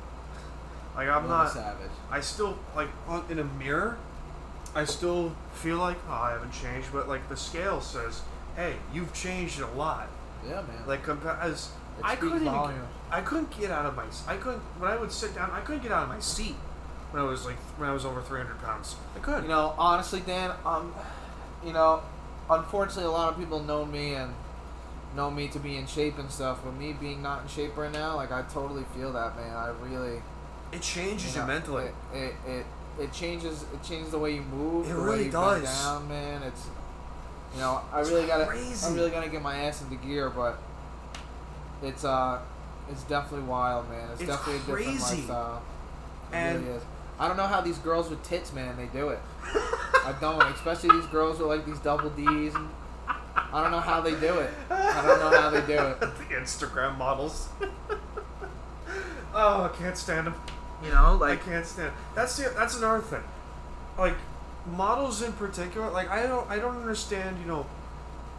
Like 0.96 1.08
I'm 1.08 1.28
not. 1.28 1.52
savage. 1.52 1.90
I 2.10 2.20
still 2.20 2.58
like 2.74 2.88
on, 3.06 3.24
in 3.30 3.38
a 3.38 3.44
mirror. 3.44 3.98
I 4.74 4.84
still 4.84 5.34
feel 5.54 5.78
like 5.78 5.98
oh 6.08 6.12
I 6.12 6.32
haven't 6.32 6.52
changed, 6.52 6.88
but 6.92 7.08
like 7.08 7.28
the 7.28 7.36
scale 7.36 7.80
says, 7.80 8.22
hey, 8.56 8.74
you've 8.92 9.12
changed 9.12 9.60
a 9.60 9.66
lot. 9.68 10.08
Yeah, 10.46 10.62
man. 10.62 10.86
Like 10.86 11.04
compa- 11.04 11.40
as 11.40 11.70
It 11.98 12.04
I 12.04 12.16
couldn't. 12.16 12.48
I 12.48 13.20
couldn't 13.20 13.56
get 13.58 13.70
out 13.70 13.86
of 13.86 13.94
my 13.94 14.04
I 14.26 14.36
couldn't 14.36 14.62
when 14.78 14.90
I 14.90 14.96
would 14.96 15.12
sit 15.12 15.34
down 15.34 15.50
I 15.50 15.60
couldn't 15.60 15.82
get 15.82 15.92
out 15.92 16.04
of 16.04 16.08
my 16.08 16.18
seat 16.18 16.56
when 17.10 17.22
I 17.22 17.26
was 17.26 17.44
like 17.44 17.56
when 17.78 17.88
I 17.88 17.92
was 17.92 18.04
over 18.04 18.20
300 18.20 18.60
pounds. 18.62 18.96
I 19.14 19.20
couldn't. 19.20 19.44
You 19.44 19.48
know, 19.48 19.74
honestly, 19.78 20.20
Dan, 20.20 20.52
um, 20.64 20.94
you 21.64 21.72
know, 21.72 22.02
unfortunately, 22.50 23.04
a 23.04 23.10
lot 23.10 23.32
of 23.32 23.38
people 23.38 23.60
know 23.60 23.84
me 23.84 24.14
and 24.14 24.34
know 25.14 25.30
me 25.30 25.48
to 25.48 25.58
be 25.58 25.76
in 25.76 25.86
shape 25.86 26.18
and 26.18 26.30
stuff. 26.30 26.60
But 26.64 26.74
me 26.74 26.92
being 26.92 27.22
not 27.22 27.42
in 27.42 27.48
shape 27.48 27.76
right 27.76 27.92
now, 27.92 28.16
like 28.16 28.32
I 28.32 28.42
totally 28.42 28.84
feel 28.94 29.12
that, 29.12 29.36
man. 29.36 29.54
I 29.54 29.68
really 29.82 30.20
it 30.72 30.82
changes 30.82 31.34
you 31.34 31.40
you, 31.40 31.46
know, 31.46 31.52
mentally. 31.52 31.90
It, 32.12 32.18
it 32.18 32.34
it 32.50 32.66
it 32.98 33.12
changes 33.12 33.62
it 33.72 33.82
changes 33.82 34.10
the 34.10 34.18
way 34.18 34.34
you 34.34 34.42
move. 34.42 34.86
It 34.86 34.90
the 34.90 34.94
really 34.94 35.08
way 35.08 35.24
you 35.26 35.32
bend 35.32 35.62
does. 35.62 35.82
Down, 35.84 36.08
man. 36.08 36.42
It's 36.42 36.66
you 37.54 37.60
know, 37.60 37.80
I 37.92 38.00
It's 38.00 38.10
really 38.10 38.26
gotta 38.26 38.46
crazy. 38.46 38.86
I 38.86 38.94
really 38.94 39.10
gotta 39.10 39.28
get 39.28 39.42
my 39.42 39.56
ass 39.56 39.82
into 39.82 39.96
gear, 39.96 40.30
but 40.30 40.58
it's 41.82 42.04
uh. 42.04 42.40
It's 42.88 43.02
definitely 43.02 43.48
wild, 43.48 43.90
man. 43.90 44.10
It's, 44.12 44.20
It's 44.20 44.30
definitely 44.30 44.54
a 44.54 44.76
different 44.78 45.00
lifestyle. 45.00 45.62
It 46.30 46.36
And- 46.36 46.64
really 46.64 46.76
is. 46.76 46.82
I 47.18 47.28
don't 47.28 47.36
know 47.38 47.46
how 47.46 47.62
these 47.62 47.78
girls 47.78 48.10
with 48.10 48.22
tits, 48.22 48.52
man, 48.52 48.76
they 48.76 48.86
do 48.86 49.08
it. 49.08 49.18
I 49.44 50.14
don't, 50.20 50.40
especially 50.54 50.90
these 50.90 51.06
girls 51.06 51.38
with 51.38 51.48
like 51.48 51.64
these 51.64 51.78
double 51.78 52.10
D's. 52.10 52.54
And 52.54 52.68
I 53.34 53.62
don't 53.62 53.70
know 53.70 53.80
how 53.80 54.02
they 54.02 54.12
do 54.12 54.38
it. 54.38 54.50
I 54.70 55.04
don't 55.06 55.18
know 55.18 55.40
how 55.40 55.50
they 55.50 55.62
do 55.62 55.82
it. 55.82 56.00
the 56.00 56.34
Instagram 56.34 56.98
models. 56.98 57.48
oh, 59.34 59.62
I 59.64 59.70
can't 59.78 59.96
stand 59.96 60.26
them. 60.26 60.34
You 60.86 60.92
know, 60.92 61.22
I 61.22 61.36
can't 61.36 61.66
stand. 61.66 61.92
That's 62.14 62.36
the, 62.36 62.52
that's 62.56 62.76
another 62.76 63.02
thing. 63.02 63.22
Like 63.98 64.14
models 64.66 65.22
in 65.22 65.32
particular. 65.32 65.90
Like 65.90 66.10
I 66.10 66.26
don't 66.26 66.48
I 66.50 66.58
don't 66.58 66.76
understand. 66.76 67.38
You 67.40 67.46
know, 67.46 67.66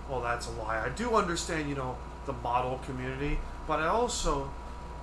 well 0.10 0.22
that's 0.22 0.48
a 0.48 0.52
lie. 0.52 0.84
I 0.84 0.90
do 0.90 1.16
understand. 1.16 1.70
You 1.70 1.76
know 1.76 1.98
the 2.26 2.34
model 2.34 2.80
community, 2.86 3.40
but 3.68 3.80
I 3.80 3.88
also 3.88 4.50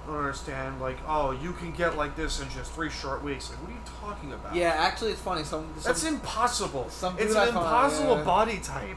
don't 0.06 0.16
understand. 0.16 0.80
Like 0.80 0.98
oh 1.06 1.32
you 1.32 1.52
can 1.52 1.72
get 1.72 1.96
like 1.96 2.16
this 2.16 2.40
in 2.40 2.48
just 2.50 2.72
three 2.72 2.90
short 2.90 3.22
weeks. 3.22 3.50
Like 3.50 3.60
what 3.62 3.70
are 3.70 3.74
you 3.74 3.80
talking 4.00 4.32
about? 4.32 4.54
yeah. 4.54 4.74
Actually, 4.78 5.12
it's 5.12 5.20
funny. 5.20 5.44
Some, 5.44 5.66
some 5.74 5.82
That's 5.82 6.04
impossible. 6.04 6.88
some 6.90 7.16
it's 7.18 7.34
an 7.34 7.52
follow, 7.52 7.66
impossible 7.66 8.16
yeah. 8.18 8.24
body 8.24 8.58
type. 8.58 8.96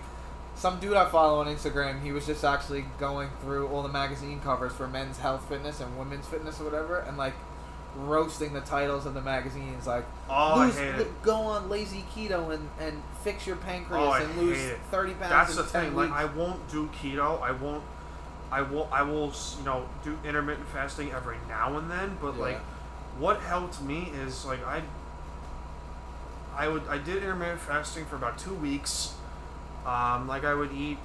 some 0.56 0.80
dude 0.80 0.96
I 0.96 1.10
follow 1.10 1.40
on 1.40 1.48
Instagram. 1.48 2.04
He 2.04 2.12
was 2.12 2.26
just 2.26 2.44
actually 2.44 2.86
going 3.00 3.30
through 3.42 3.68
all 3.68 3.84
the 3.84 3.90
magazine 3.90 4.40
covers 4.42 4.74
for 4.74 4.88
men's 4.88 5.18
health 5.18 5.48
fitness 5.48 5.80
and 5.80 5.98
women's 5.98 6.26
fitness 6.28 6.60
or 6.60 6.66
whatever, 6.66 7.00
and 7.00 7.18
like 7.18 7.34
roasting 8.06 8.54
the 8.54 8.62
titles 8.62 9.06
of 9.06 9.14
the 9.14 9.22
magazines. 9.22 9.88
Like, 9.88 10.06
Oh, 10.30 10.34
I 10.62 10.66
lose, 10.68 11.08
go 11.24 11.36
on 11.36 11.70
lazy 11.70 12.06
keto 12.16 12.54
and 12.54 12.70
and 12.80 13.02
fix 13.24 13.48
your 13.48 13.56
pancreas 13.58 14.04
Oh, 14.08 14.14
and 14.14 14.38
lose 14.38 14.60
it. 14.60 14.80
thirty 14.92 15.14
pounds. 15.14 15.30
That's 15.32 15.52
in 15.52 15.56
the 15.58 15.64
10 15.64 15.84
thing. 15.86 15.96
Weeks. 15.96 16.12
Like 16.12 16.20
I 16.20 16.26
won't 16.26 16.70
do 16.70 16.88
keto. 17.02 17.42
I 17.42 17.52
won't. 17.52 17.84
I 18.52 18.62
will. 18.62 18.88
I 18.92 19.02
will. 19.04 19.34
You 19.60 19.66
know, 19.66 19.90
do 20.04 20.18
intermittent 20.24 20.68
fasting 20.70 21.12
every 21.12 21.38
now 21.50 21.78
and 21.78 21.90
then. 21.92 22.18
But 22.22 22.38
like, 22.38 22.60
what 23.20 23.40
helped 23.42 23.82
me 23.82 24.12
is 24.24 24.46
like 24.46 24.66
I. 24.66 24.82
I 26.56 26.68
would. 26.68 26.88
I 26.88 26.98
did 26.98 27.18
intermittent 27.24 27.60
fasting 27.62 28.06
for 28.06 28.16
about 28.16 28.38
two 28.38 28.54
weeks. 28.54 29.14
Um, 29.86 30.28
like 30.28 30.44
I 30.44 30.54
would 30.54 30.72
eat, 30.74 30.98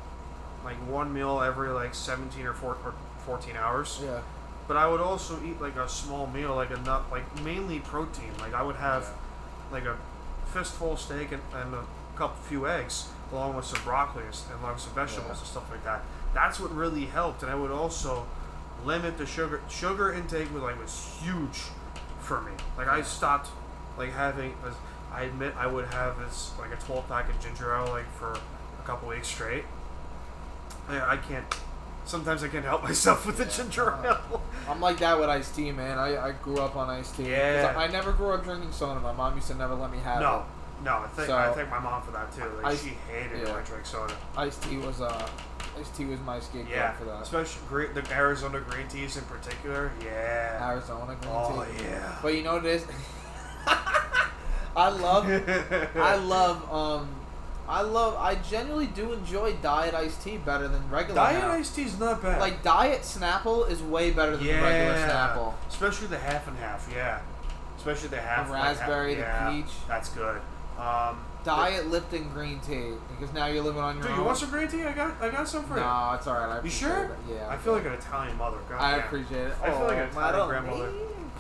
like 0.65 0.77
one 0.89 1.13
meal 1.13 1.41
every 1.41 1.69
like 1.71 1.95
seventeen 1.95 2.47
or, 2.47 2.55
four, 2.55 2.77
or 2.85 2.95
fourteen 3.27 3.57
hours. 3.57 4.01
yeah. 4.03 4.21
But 4.73 4.79
I 4.79 4.89
would 4.89 5.03
also 5.03 5.39
eat 5.45 5.61
like 5.61 5.77
a 5.77 5.87
small 5.87 6.27
meal, 6.29 6.57
like 6.57 6.71
a 6.71 6.79
nut, 6.79 7.03
like 7.11 7.43
mainly 7.43 7.81
protein. 7.81 8.33
Like 8.41 8.55
I 8.55 8.63
would 8.63 8.77
have 8.77 9.07
like 9.71 9.85
a 9.85 9.99
fistful 10.47 10.93
of 10.93 10.99
steak 10.99 11.31
and, 11.31 11.43
and 11.55 11.75
a 11.75 11.85
couple 12.17 12.43
few 12.45 12.67
eggs, 12.67 13.11
along 13.31 13.55
with 13.55 13.67
some 13.67 13.83
broccoli 13.85 14.25
and, 14.25 14.35
along 14.63 14.73
with 14.73 14.83
some 14.83 14.95
vegetables 14.95 15.27
Yeah. 15.27 15.39
and 15.41 15.47
stuff 15.47 15.71
like 15.71 15.85
that. 15.85 16.01
That's 16.33 16.59
what 16.59 16.75
really 16.75 17.05
helped, 17.05 17.43
and 17.43 17.53
I 17.53 17.55
would 17.55 17.71
also 17.71 18.27
limit 18.83 19.19
the 19.19 19.27
sugar 19.27 19.61
sugar 19.69 20.11
intake. 20.11 20.51
Was 20.55 20.63
like 20.63 20.81
was 20.81 21.19
huge 21.21 21.65
for 22.21 22.41
me. 22.41 22.53
Like 22.79 22.89
I 22.89 23.03
stopped 23.03 23.51
like 23.99 24.15
having. 24.15 24.55
As, 24.67 24.73
I 25.13 25.25
admit 25.25 25.53
I 25.59 25.67
would 25.67 25.85
have 25.89 26.19
this 26.19 26.53
like 26.59 26.73
a 26.73 26.83
12 26.83 27.07
pack 27.09 27.29
of 27.29 27.39
ginger 27.43 27.75
ale 27.75 27.91
like 27.91 28.11
for 28.15 28.33
a 28.33 28.87
couple 28.87 29.11
weeks 29.11 29.29
straight. 29.29 29.65
I, 30.89 31.13
I 31.13 31.17
can't. 31.19 31.45
Sometimes 32.05 32.43
I 32.43 32.49
can't 32.49 32.65
help 32.65 32.83
myself 32.83 33.25
with 33.27 33.37
the 33.39 33.45
ginger 33.45 33.95
ale. 34.05 34.43
I'm 34.69 34.81
like 34.81 34.99
that 34.99 35.19
with 35.19 35.29
iced 35.29 35.55
tea, 35.55 35.71
man. 35.73 35.99
I, 35.99 36.17
I 36.29 36.33
grew 36.33 36.59
up 36.59 36.77
on 36.77 36.91
iced 36.91 37.17
tea. 37.17 37.31
Yeah. 37.31 37.75
I, 37.77 37.85
I 37.85 37.87
never 37.89 38.13
grew 38.13 38.31
up 38.33 38.45
drinking 38.45 38.73
soda. 38.73 39.01
My 39.01 39.13
mom 39.13 39.35
used 39.37 39.49
to 39.49 39.55
never 39.55 39.75
let 39.75 39.91
me 39.93 39.99
have 39.99 40.21
No, 40.21 40.45
it. 40.81 40.85
no. 40.85 40.99
I 40.99 41.07
think 41.09 41.29
So- 41.29 41.37
I 41.37 41.51
thank 41.53 41.71
my 41.71 41.79
mom 41.79 42.03
for 42.03 42.11
that 42.11 42.33
too. 42.35 42.45
Like 42.63 42.79
she 42.79 42.91
hated 43.11 43.39
yeah. 43.41 43.53
when 43.55 43.63
I 43.63 43.65
drank 43.65 43.87
soda. 43.87 44.15
Iced 44.37 44.63
tea 44.65 44.79
was 44.79 45.01
uh, 45.01 45.29
iced 45.79 45.95
tea 45.97 46.05
was 46.07 46.21
my 46.21 46.39
scapegoat 46.41 46.71
Yeah, 46.71 46.93
for 46.93 47.05
that. 47.05 47.23
especially 47.23 47.63
great 47.69 47.95
the 47.95 48.05
Arizona 48.13 48.61
green 48.61 48.89
teas 48.89 49.17
in 49.17 49.25
particular. 49.25 49.91
Yeah. 50.05 50.69
Arizona 50.71 51.17
green 51.21 51.33
Oh 51.35 51.65
tea. 51.65 51.83
Oh 51.83 51.83
yeah. 51.89 52.19
But 52.21 52.35
you 52.35 52.43
know 52.43 52.55
what 52.55 52.67
it 52.67 52.75
is? 52.75 52.87
I 54.75 54.89
love, 54.89 55.29
I 55.97 56.17
love, 56.17 56.73
um, 56.73 57.09
I 57.73 57.81
love, 57.81 58.17
I 58.17 58.35
genuinely 58.35 58.87
do 58.89 59.13
enjoy 59.13 59.55
diet 59.63 59.95
iced 59.95 60.23
tea 60.23 60.37
better 60.37 60.69
than 60.69 60.89
regular. 60.91 61.15
Diet 61.15 61.43
now. 61.43 61.53
iced 61.53 61.75
tea's 61.75 61.99
not 61.99 62.21
bad. 62.23 62.39
Like 62.41 62.63
diet 62.63 63.01
Snapple 63.01 63.69
is 63.71 63.83
way 63.83 64.11
better 64.11 64.37
than 64.37 64.47
yeah, 64.47 64.57
the 64.61 64.63
regular 64.63 65.09
Snapple. 65.09 65.55
especially 65.69 66.07
the 66.09 66.19
half 66.19 66.47
and 66.49 66.57
half. 66.59 66.89
Yeah, 66.95 67.21
especially 67.79 68.09
the 68.09 68.21
half 68.21 68.47
The 68.47 68.53
like, 68.53 68.63
half- 68.63 68.79
raspberry, 68.81 69.15
the 69.15 69.21
yeah, 69.23 69.51
peach. 69.51 69.73
That's 69.89 70.11
good. 70.11 70.41
Um, 70.79 71.25
Dye 71.45 71.71
it 71.71 71.87
Lipton 71.89 72.29
green 72.33 72.61
tea 72.61 72.93
because 73.19 73.35
now 73.35 73.47
you're 73.47 73.63
living 73.65 73.81
on 73.83 73.95
your 73.97 74.03
Dude, 74.03 74.13
own. 74.13 74.19
you 74.19 74.25
want 74.25 74.39
some 74.39 74.51
green 74.51 74.69
tea? 74.69 74.83
I 74.85 74.93
got 74.93 75.21
I 75.21 75.29
got 75.31 75.49
some 75.49 75.65
for 75.65 75.75
you. 75.75 75.81
No, 75.81 76.13
it's 76.15 76.27
alright. 76.27 76.61
I 76.61 76.63
You 76.63 76.71
sure? 76.71 77.05
it. 77.29 77.35
Yeah. 77.35 77.49
I 77.49 77.57
feel 77.57 77.73
like 77.73 77.85
an 77.85 77.93
Italian 77.95 78.37
mother. 78.37 78.59
God 78.69 78.81
I 78.81 78.93
damn. 78.99 79.07
appreciate 79.07 79.47
it. 79.49 79.55
I 79.63 79.71
feel 79.71 79.81
like 79.87 79.97
an 79.97 80.09
Oh, 80.15 80.21
Italian 80.21 80.49
grandmother. 80.49 80.93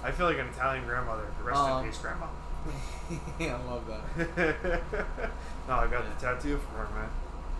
I 0.03 0.11
feel 0.11 0.27
like 0.27 0.39
an 0.39 0.49
Italian 0.49 0.85
grandmother. 0.87 1.27
Rest 1.45 1.61
Um, 1.61 1.85
in 1.85 1.91
peace, 1.91 1.99
grandma. 1.99 2.27
yeah, 3.39 3.57
I 3.59 3.71
love 3.71 3.87
that. 3.87 4.81
no, 5.69 5.75
I 5.75 5.87
got 5.87 6.05
the 6.05 6.21
tattoo 6.27 6.59
from 6.59 6.77
her, 6.87 6.95
man. 6.95 7.09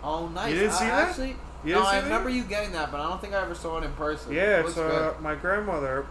Oh, 0.03 0.27
nice. 0.29 0.51
You 0.53 0.59
didn't 0.59 0.71
I 0.73 0.77
see 0.79 0.85
that? 0.85 1.09
Actually, 1.09 1.35
You 1.63 1.73
no, 1.75 1.83
I 1.83 1.95
that? 1.95 2.03
remember 2.03 2.29
you 2.29 2.43
getting 2.43 2.71
that, 2.73 2.91
but 2.91 2.99
I 2.99 3.07
don't 3.07 3.21
think 3.21 3.33
I 3.33 3.41
ever 3.41 3.55
saw 3.55 3.77
it 3.77 3.83
in 3.85 3.93
person. 3.93 4.33
Yeah, 4.33 4.59
it's 4.61 4.77
uh, 4.77 5.13
my 5.21 5.35
grandmother. 5.35 6.05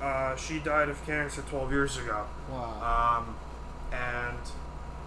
Uh, 0.00 0.36
she 0.36 0.60
died 0.60 0.88
of 0.88 1.04
cancer 1.04 1.42
12 1.50 1.72
years 1.72 1.96
ago. 1.98 2.24
Wow. 2.50 3.24
Um, 3.26 3.36
and 3.92 4.38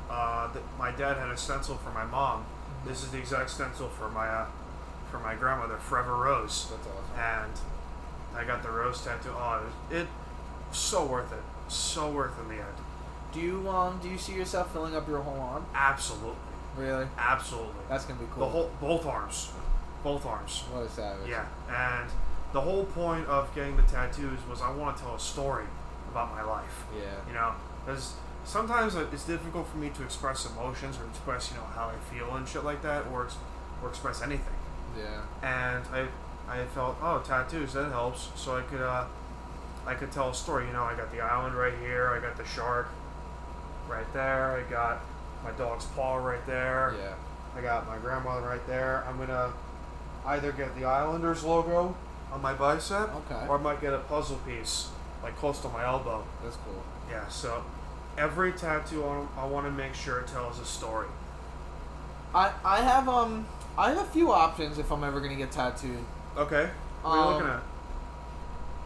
uh, 0.09 0.51
th- 0.51 0.65
my 0.77 0.91
dad 0.91 1.15
had 1.17 1.29
a 1.29 1.37
stencil 1.37 1.75
for 1.77 1.91
my 1.91 2.03
mom. 2.03 2.43
This 2.85 3.01
is 3.03 3.11
the 3.11 3.17
exact 3.17 3.49
stencil 3.51 3.87
for 3.87 4.09
my 4.09 4.27
uh, 4.27 4.45
for 5.09 5.19
my 5.19 5.35
grandmother, 5.35 5.77
Forever 5.77 6.15
Rose. 6.17 6.67
That's 6.69 6.87
awesome. 6.87 7.19
And 7.19 8.37
I 8.37 8.43
got 8.45 8.63
the 8.63 8.69
rose 8.69 9.01
tattoo. 9.03 9.29
Oh, 9.33 9.61
it, 9.89 9.93
was- 9.93 10.01
it 10.01 10.07
so 10.73 11.05
worth 11.05 11.31
it. 11.31 11.43
So 11.69 12.09
worth 12.11 12.37
in 12.41 12.49
the 12.49 12.55
end. 12.55 12.75
Do 13.33 13.39
you 13.39 13.67
um 13.69 13.99
do 14.01 14.09
you 14.09 14.17
see 14.17 14.33
yourself 14.33 14.71
filling 14.73 14.95
up 14.95 15.07
your 15.07 15.21
whole 15.21 15.39
arm? 15.39 15.65
Absolutely, 15.73 16.35
Really? 16.77 17.07
absolutely. 17.17 17.73
That's 17.89 18.05
gonna 18.05 18.19
be 18.19 18.25
cool. 18.33 18.45
The 18.45 18.51
whole, 18.51 18.71
both 18.81 19.05
arms, 19.05 19.51
both 20.03 20.25
arms. 20.25 20.63
what 20.71 20.83
a 20.85 20.89
savage. 20.89 21.29
Yeah, 21.29 21.45
and 21.69 22.09
the 22.53 22.61
whole 22.61 22.85
point 22.85 23.25
of 23.27 23.53
getting 23.55 23.77
the 23.77 23.83
tattoos 23.83 24.39
was 24.49 24.61
I 24.61 24.71
want 24.71 24.97
to 24.97 25.03
tell 25.03 25.15
a 25.15 25.19
story 25.19 25.65
about 26.11 26.31
my 26.31 26.43
life. 26.43 26.83
Yeah. 26.93 27.03
You 27.27 27.33
know, 27.33 27.53
because 27.85 28.13
sometimes 28.43 28.95
it's 28.95 29.23
difficult 29.25 29.67
for 29.67 29.77
me 29.77 29.89
to 29.91 30.03
express 30.03 30.45
emotions 30.45 30.97
or 30.97 31.05
express, 31.09 31.51
you 31.51 31.57
know, 31.57 31.63
how 31.63 31.89
I 31.89 32.13
feel 32.13 32.35
and 32.35 32.45
shit 32.47 32.65
like 32.65 32.81
that, 32.81 33.05
or 33.07 33.27
or 33.81 33.89
express 33.89 34.21
anything. 34.21 34.55
Yeah. 34.97 35.21
And 35.41 35.85
I 35.93 36.07
I 36.49 36.65
felt, 36.65 36.97
oh, 37.01 37.19
tattoos 37.25 37.71
that 37.73 37.89
helps, 37.91 38.27
so 38.35 38.57
I 38.57 38.61
could 38.63 38.81
uh 38.81 39.05
I 39.87 39.93
could 39.93 40.11
tell 40.11 40.31
a 40.31 40.33
story. 40.33 40.67
You 40.67 40.73
know, 40.73 40.83
I 40.83 40.95
got 40.95 41.11
the 41.13 41.21
island 41.21 41.55
right 41.55 41.73
here, 41.81 42.09
I 42.09 42.19
got 42.19 42.35
the 42.35 42.45
shark 42.45 42.89
right 43.91 44.11
there, 44.13 44.57
I 44.65 44.69
got 44.69 45.01
my 45.43 45.51
dog's 45.51 45.85
paw 45.85 46.17
right 46.17 46.45
there. 46.45 46.93
Yeah. 46.97 47.13
I 47.57 47.61
got 47.61 47.87
my 47.87 47.97
grandmother 47.97 48.47
right 48.47 48.65
there. 48.67 49.03
I'm 49.07 49.17
gonna 49.17 49.51
either 50.25 50.51
get 50.51 50.73
the 50.79 50.85
Islanders 50.85 51.43
logo 51.43 51.95
on 52.31 52.41
my 52.41 52.53
bicep, 52.53 53.09
Okay. 53.29 53.45
or 53.47 53.57
I 53.57 53.61
might 53.61 53.81
get 53.81 53.93
a 53.93 53.99
puzzle 53.99 54.37
piece 54.45 54.89
like 55.21 55.35
close 55.37 55.59
to 55.59 55.69
my 55.69 55.83
elbow. 55.85 56.23
That's 56.43 56.55
cool. 56.57 56.81
Yeah. 57.09 57.27
So 57.27 57.63
every 58.17 58.53
tattoo 58.53 59.03
I, 59.05 59.41
I 59.41 59.45
want 59.45 59.65
to 59.65 59.71
make 59.71 59.93
sure 59.93 60.19
it 60.19 60.27
tells 60.27 60.59
a 60.59 60.65
story. 60.65 61.07
I 62.33 62.51
I 62.63 62.77
have 62.81 63.09
um 63.09 63.45
I 63.77 63.89
have 63.89 63.97
a 63.99 64.05
few 64.05 64.31
options 64.31 64.77
if 64.77 64.91
I'm 64.91 65.03
ever 65.03 65.19
gonna 65.19 65.35
get 65.35 65.51
tattooed. 65.51 66.03
Okay. 66.37 66.69
What 67.01 67.11
are 67.11 67.15
you 67.17 67.21
Um, 67.23 67.33
looking 67.33 67.49
at? 67.49 67.61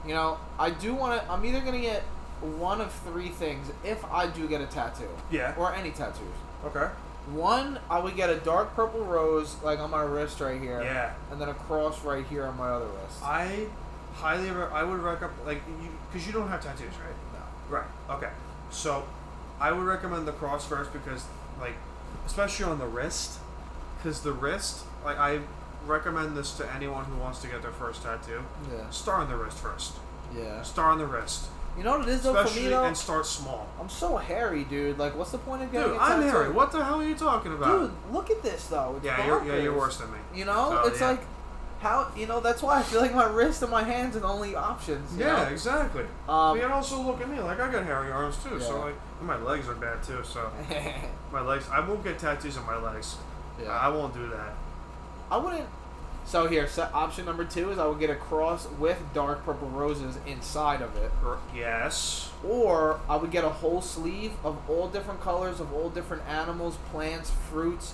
You 0.07 0.13
know, 0.13 0.37
I 0.59 0.69
do 0.71 0.93
want 0.95 1.21
to. 1.21 1.31
I'm 1.31 1.43
either 1.45 1.59
gonna 1.61 1.79
get 1.81 2.03
one 2.41 2.81
of 2.81 2.91
three 2.91 3.29
things 3.29 3.71
if 3.83 4.03
I 4.05 4.27
do 4.27 4.47
get 4.47 4.61
a 4.61 4.65
tattoo. 4.65 5.09
Yeah. 5.31 5.55
Or 5.57 5.73
any 5.73 5.91
tattoos. 5.91 6.21
Okay. 6.65 6.87
One, 7.33 7.79
I 7.89 7.99
would 7.99 8.15
get 8.15 8.29
a 8.29 8.37
dark 8.37 8.75
purple 8.75 9.03
rose 9.03 9.55
like 9.63 9.79
on 9.79 9.91
my 9.91 10.03
wrist 10.03 10.39
right 10.39 10.61
here. 10.61 10.81
Yeah. 10.83 11.13
And 11.31 11.41
then 11.41 11.49
a 11.49 11.53
cross 11.53 12.03
right 12.03 12.25
here 12.25 12.45
on 12.45 12.57
my 12.57 12.69
other 12.69 12.85
wrist. 12.85 13.23
I 13.23 13.67
highly 14.13 14.51
re- 14.51 14.67
I 14.71 14.83
would 14.83 14.99
recommend 14.99 15.45
like 15.45 15.61
you 15.81 15.89
because 16.11 16.25
you 16.27 16.33
don't 16.33 16.47
have 16.49 16.63
tattoos, 16.63 16.93
right? 17.03 17.15
no. 17.33 17.75
Right. 17.77 17.87
Okay. 18.11 18.29
So, 18.69 19.05
I 19.59 19.71
would 19.71 19.85
recommend 19.85 20.27
the 20.27 20.33
cross 20.33 20.67
first 20.67 20.91
because, 20.91 21.25
like, 21.59 21.75
especially 22.25 22.65
on 22.65 22.77
the 22.79 22.87
wrist, 22.87 23.39
because 23.97 24.21
the 24.21 24.33
wrist, 24.33 24.83
like, 25.03 25.17
I 25.17 25.39
recommend 25.85 26.35
this 26.35 26.51
to 26.57 26.73
anyone 26.73 27.05
who 27.05 27.17
wants 27.17 27.39
to 27.41 27.47
get 27.47 27.61
their 27.61 27.71
first 27.71 28.03
tattoo. 28.03 28.43
Yeah. 28.71 28.89
Start 28.89 29.21
on 29.21 29.29
the 29.29 29.37
wrist 29.37 29.59
first. 29.59 29.93
Yeah. 30.35 30.61
Star 30.63 30.91
on 30.91 30.97
the 30.97 31.05
wrist, 31.05 31.47
You 31.77 31.83
know 31.83 31.97
what 31.97 32.07
it 32.07 32.11
is 32.11 32.23
though 32.23 32.43
for 32.45 32.55
me 32.59 32.67
though. 32.69 32.85
and 32.85 32.95
start 32.95 33.25
small. 33.25 33.67
I'm 33.79 33.89
so 33.89 34.15
hairy, 34.17 34.63
dude. 34.63 34.97
Like, 34.97 35.15
what's 35.17 35.31
the 35.31 35.37
point 35.37 35.61
of 35.63 35.71
getting 35.71 35.89
Dude, 35.89 35.97
a 35.97 36.01
I'm 36.01 36.21
tattoo? 36.21 36.31
Harry. 36.37 36.51
What 36.51 36.71
the 36.71 36.83
hell 36.83 37.01
are 37.01 37.05
you 37.07 37.15
talking 37.15 37.53
about? 37.53 37.79
Dude, 37.81 38.13
look 38.13 38.29
at 38.31 38.41
this 38.41 38.67
though. 38.67 38.95
It's 38.97 39.05
yeah, 39.05 39.25
you're, 39.25 39.45
yeah, 39.45 39.61
you're 39.61 39.77
worse 39.77 39.97
than 39.97 40.11
me. 40.11 40.17
You 40.33 40.45
know, 40.45 40.79
So, 40.83 40.89
it's 40.89 40.99
yeah. 41.01 41.09
like 41.09 41.21
how 41.81 42.09
you 42.15 42.25
know 42.25 42.39
that's 42.39 42.61
why 42.63 42.79
I 42.79 42.83
feel 42.83 43.01
like 43.01 43.13
my 43.13 43.25
wrist 43.29 43.61
and 43.61 43.69
my 43.69 43.83
hands 43.83 44.15
are 44.15 44.21
the 44.21 44.27
only 44.27 44.55
options. 44.55 45.17
Yeah, 45.17 45.43
know? 45.43 45.49
exactly. 45.49 46.05
Um, 46.29 46.59
and 46.59 46.71
also 46.71 47.01
look 47.01 47.19
at 47.21 47.29
me, 47.29 47.39
like 47.41 47.59
I 47.59 47.69
got 47.71 47.83
hairy 47.85 48.09
arms 48.11 48.37
too. 48.41 48.59
So 48.61 48.79
like, 48.79 48.95
and 49.19 49.27
my 49.27 49.37
legs 49.37 49.67
are 49.67 49.75
bad 49.75 50.01
too. 50.01 50.23
So 50.23 50.49
my 51.33 51.41
legs, 51.41 51.67
I 51.71 51.81
won't 51.85 52.03
get 52.03 52.17
tattoos 52.17 52.57
on 52.57 52.65
my 52.65 52.77
legs. 52.77 53.17
Yeah. 53.61 53.69
I 53.71 53.89
won't 53.89 54.13
do 54.13 54.27
that. 54.29 54.53
I 55.29 55.37
wouldn't. 55.37 55.67
So 56.25 56.47
here, 56.47 56.67
so 56.67 56.89
option 56.93 57.25
number 57.25 57.45
two 57.45 57.69
is 57.71 57.77
I 57.77 57.85
would 57.85 57.99
get 57.99 58.09
a 58.09 58.15
cross 58.15 58.67
with 58.79 58.97
dark 59.13 59.45
purple 59.45 59.69
roses 59.69 60.17
inside 60.25 60.81
of 60.81 60.95
it, 60.97 61.11
Yes. 61.55 62.31
or 62.43 62.99
I 63.07 63.15
would 63.15 63.29
get 63.31 63.43
a 63.43 63.49
whole 63.49 63.81
sleeve 63.81 64.33
of 64.43 64.57
all 64.67 64.87
different 64.87 65.21
colors 65.21 65.59
of 65.59 65.71
all 65.71 65.89
different 65.89 66.23
animals, 66.27 66.77
plants, 66.91 67.29
fruits, 67.51 67.93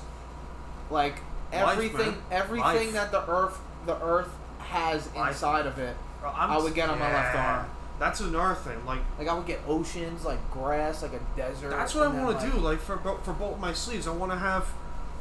like 0.89 1.15
Life, 1.51 1.71
everything, 1.73 2.11
man. 2.11 2.17
everything 2.31 2.63
Life. 2.63 2.93
that 2.93 3.11
the 3.11 3.29
earth, 3.29 3.59
the 3.85 4.01
earth 4.01 4.29
has 4.59 5.13
Life. 5.13 5.31
inside 5.33 5.65
of 5.65 5.77
it. 5.77 5.97
I'm 6.23 6.51
I 6.51 6.57
would 6.57 6.73
get 6.73 6.89
on 6.89 6.99
my 6.99 7.11
left 7.13 7.35
arm. 7.35 7.65
That's 7.99 8.21
another 8.21 8.55
thing. 8.55 8.83
Like 8.85 8.99
Like 9.19 9.27
I 9.27 9.33
would 9.33 9.45
get 9.45 9.59
oceans, 9.67 10.23
like 10.23 10.39
grass, 10.51 11.01
like 11.03 11.13
a 11.13 11.19
desert. 11.37 11.71
that's 11.71 11.93
what 11.93 12.05
I 12.05 12.07
want 12.07 12.39
to 12.39 12.45
like- 12.45 12.53
do. 12.53 12.59
Like 12.59 12.79
for 12.79 12.97
for 13.23 13.33
both 13.33 13.59
my 13.59 13.73
sleeves, 13.73 14.07
I 14.07 14.11
want 14.11 14.31
to 14.31 14.37
have 14.37 14.67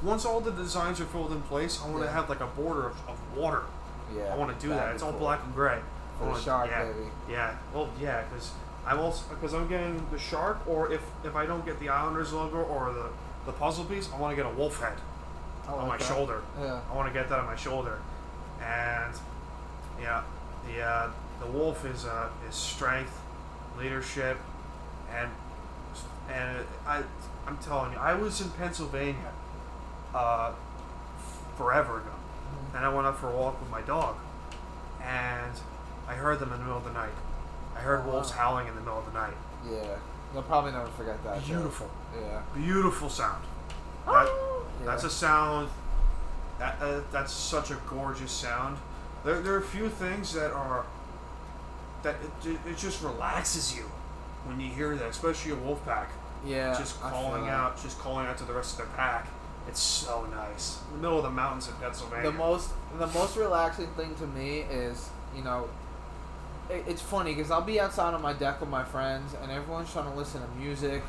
once 0.03 0.25
all 0.25 0.41
the 0.41 0.51
designs 0.53 1.01
are 1.01 1.05
filled 1.07 1.33
in 1.33 1.41
place. 1.43 1.81
I 1.83 1.89
want 1.89 1.99
to 2.01 2.05
Yeah. 2.07 2.13
have 2.13 2.29
like 2.29 2.41
a 2.41 2.47
border 2.47 2.87
of, 2.87 2.97
of 3.09 3.19
water. 3.37 3.63
Yeah, 4.17 4.33
I 4.33 4.37
want 4.37 4.59
to 4.59 4.67
do 4.67 4.73
that. 4.73 4.95
It's 4.95 5.03
all 5.03 5.11
cool. 5.11 5.21
black 5.21 5.41
and 5.45 5.55
gray. 5.55 5.81
For 6.19 6.27
wanna- 6.27 6.41
shark, 6.41 6.71
yeah, 6.71 6.85
baby. 6.85 7.09
Yeah. 7.29 7.55
Well, 7.73 7.89
yeah, 8.01 8.23
because 8.23 8.51
I'm 8.87 8.99
also 8.99 9.25
because 9.35 9.55
I'm 9.55 9.69
getting 9.69 10.05
the 10.11 10.19
shark, 10.19 10.59
or 10.67 10.91
if 10.93 11.03
if 11.25 11.37
I 11.37 11.47
don't 11.47 11.65
get 11.65 11.79
the 11.81 11.89
Islanders 11.89 12.33
logo 12.33 12.59
or 12.59 12.93
the 12.93 13.09
the 13.47 13.53
puzzle 13.53 13.85
piece, 13.85 14.11
I 14.13 14.19
want 14.19 14.33
to 14.37 14.43
get 14.43 14.51
a 14.51 14.55
wolf 14.55 14.81
head 14.81 14.99
on 15.69 15.87
my 15.89 15.97
shoulder. 15.99 16.43
Yeah. 16.61 16.81
I 16.91 16.95
want 16.97 17.07
to 17.09 17.15
get 17.15 17.29
that 17.29 17.39
on 17.39 17.47
my 17.47 17.57
shoulder, 17.57 17.99
and 18.61 19.15
yeah, 20.01 20.23
the 20.67 20.83
uh, 20.83 21.11
the 21.41 21.47
wolf 21.47 21.85
is 21.85 22.05
uh, 22.05 22.29
is 22.49 22.55
strength, 22.57 23.17
leadership, 23.79 24.37
and 25.15 25.31
and 26.29 26.67
I 26.87 27.03
I'm 27.47 27.57
telling 27.59 27.93
you, 27.93 27.99
I 27.99 28.15
was 28.15 28.41
in 28.41 28.51
Pennsylvania, 28.51 29.33
uh, 30.15 30.53
forever 31.57 31.99
ago, 31.99 32.11
and 32.75 32.85
I 32.85 32.89
went 32.93 33.07
out 33.07 33.19
for 33.19 33.29
a 33.29 33.37
walk 33.37 33.61
with 33.61 33.71
my 33.71 33.81
dog, 33.83 34.17
and 35.03 35.53
I 36.09 36.15
heard 36.15 36.39
them 36.39 36.53
in 36.53 36.59
the 36.59 36.65
middle 36.65 36.79
of 36.79 36.85
the 36.85 36.93
night. 36.93 37.13
I 37.77 37.81
heard 37.81 38.03
Oh, 38.07 38.11
wolves 38.11 38.31
wow. 38.31 38.37
howling 38.37 38.69
in 38.69 38.75
the 38.75 38.81
middle 38.81 38.99
of 38.99 39.07
the 39.07 39.13
night. 39.19 39.35
Yeah, 39.71 39.97
they'll 40.33 40.43
probably 40.43 40.73
never 40.73 40.87
forget 40.89 41.23
that. 41.25 41.41
too. 41.45 41.53
Beautiful. 41.55 41.91
Yeah. 42.21 42.43
Beautiful 42.55 43.09
sound. 43.09 43.45
That, 44.07 44.27
Yeah. 44.81 44.87
That's 44.87 45.05
a 45.05 45.11
sound. 45.11 45.69
That 46.59 46.77
uh, 46.81 47.01
that's 47.13 47.33
such 47.33 47.71
a 47.71 47.79
gorgeous 47.89 48.33
sound. 48.33 48.77
There, 49.25 49.41
there 49.41 49.55
are 49.55 49.59
a 49.59 49.63
few 49.63 49.89
things 49.89 50.33
that 50.35 50.53
are 50.53 50.85
that 52.03 52.17
it, 52.45 52.59
it 52.67 52.77
just 52.79 53.03
relaxes 53.03 53.77
you 53.77 53.83
when 54.45 54.59
you 54.61 54.69
hear 54.71 54.95
that, 54.97 55.09
especially 55.11 55.53
a 55.53 55.57
wolf 55.57 55.85
pack. 55.85 56.11
Yeah. 56.47 56.75
just 56.79 56.99
calling 57.01 57.49
out, 57.49 57.81
just 57.83 57.99
calling 57.99 58.27
out 58.27 58.39
to 58.39 58.45
the 58.45 58.55
rest 58.55 58.73
of 58.73 58.79
their 58.79 58.97
pack. 58.97 59.27
It's 59.71 59.81
so 59.81 60.27
nice. 60.33 60.81
In 60.91 60.97
the 60.97 61.03
middle 61.03 61.19
of 61.19 61.25
the 61.25 61.31
mountains 61.31 61.69
of 61.69 61.81
Pennsylvania. 61.81 62.31
The 62.31 62.37
most 62.37 62.71
the 62.99 63.07
most 63.07 63.37
relaxing 63.37 63.87
thing 63.89 64.15
to 64.17 64.27
me 64.27 64.61
is 64.61 65.09
you 65.37 65.43
know. 65.45 65.69
It, 66.69 66.85
it's 66.89 67.03
funny 67.03 67.35
because 67.35 67.51
I'll 67.51 67.63
be 67.63 67.79
outside 67.81 68.15
on 68.15 68.23
my 68.23 68.33
deck 68.33 68.61
with 68.61 68.69
my 68.71 68.85
friends 68.85 69.35
and 69.41 69.51
everyone's 69.51 69.93
trying 69.93 70.11
to 70.11 70.17
listen 70.17 70.41
to 70.43 70.49
music, 70.59 71.03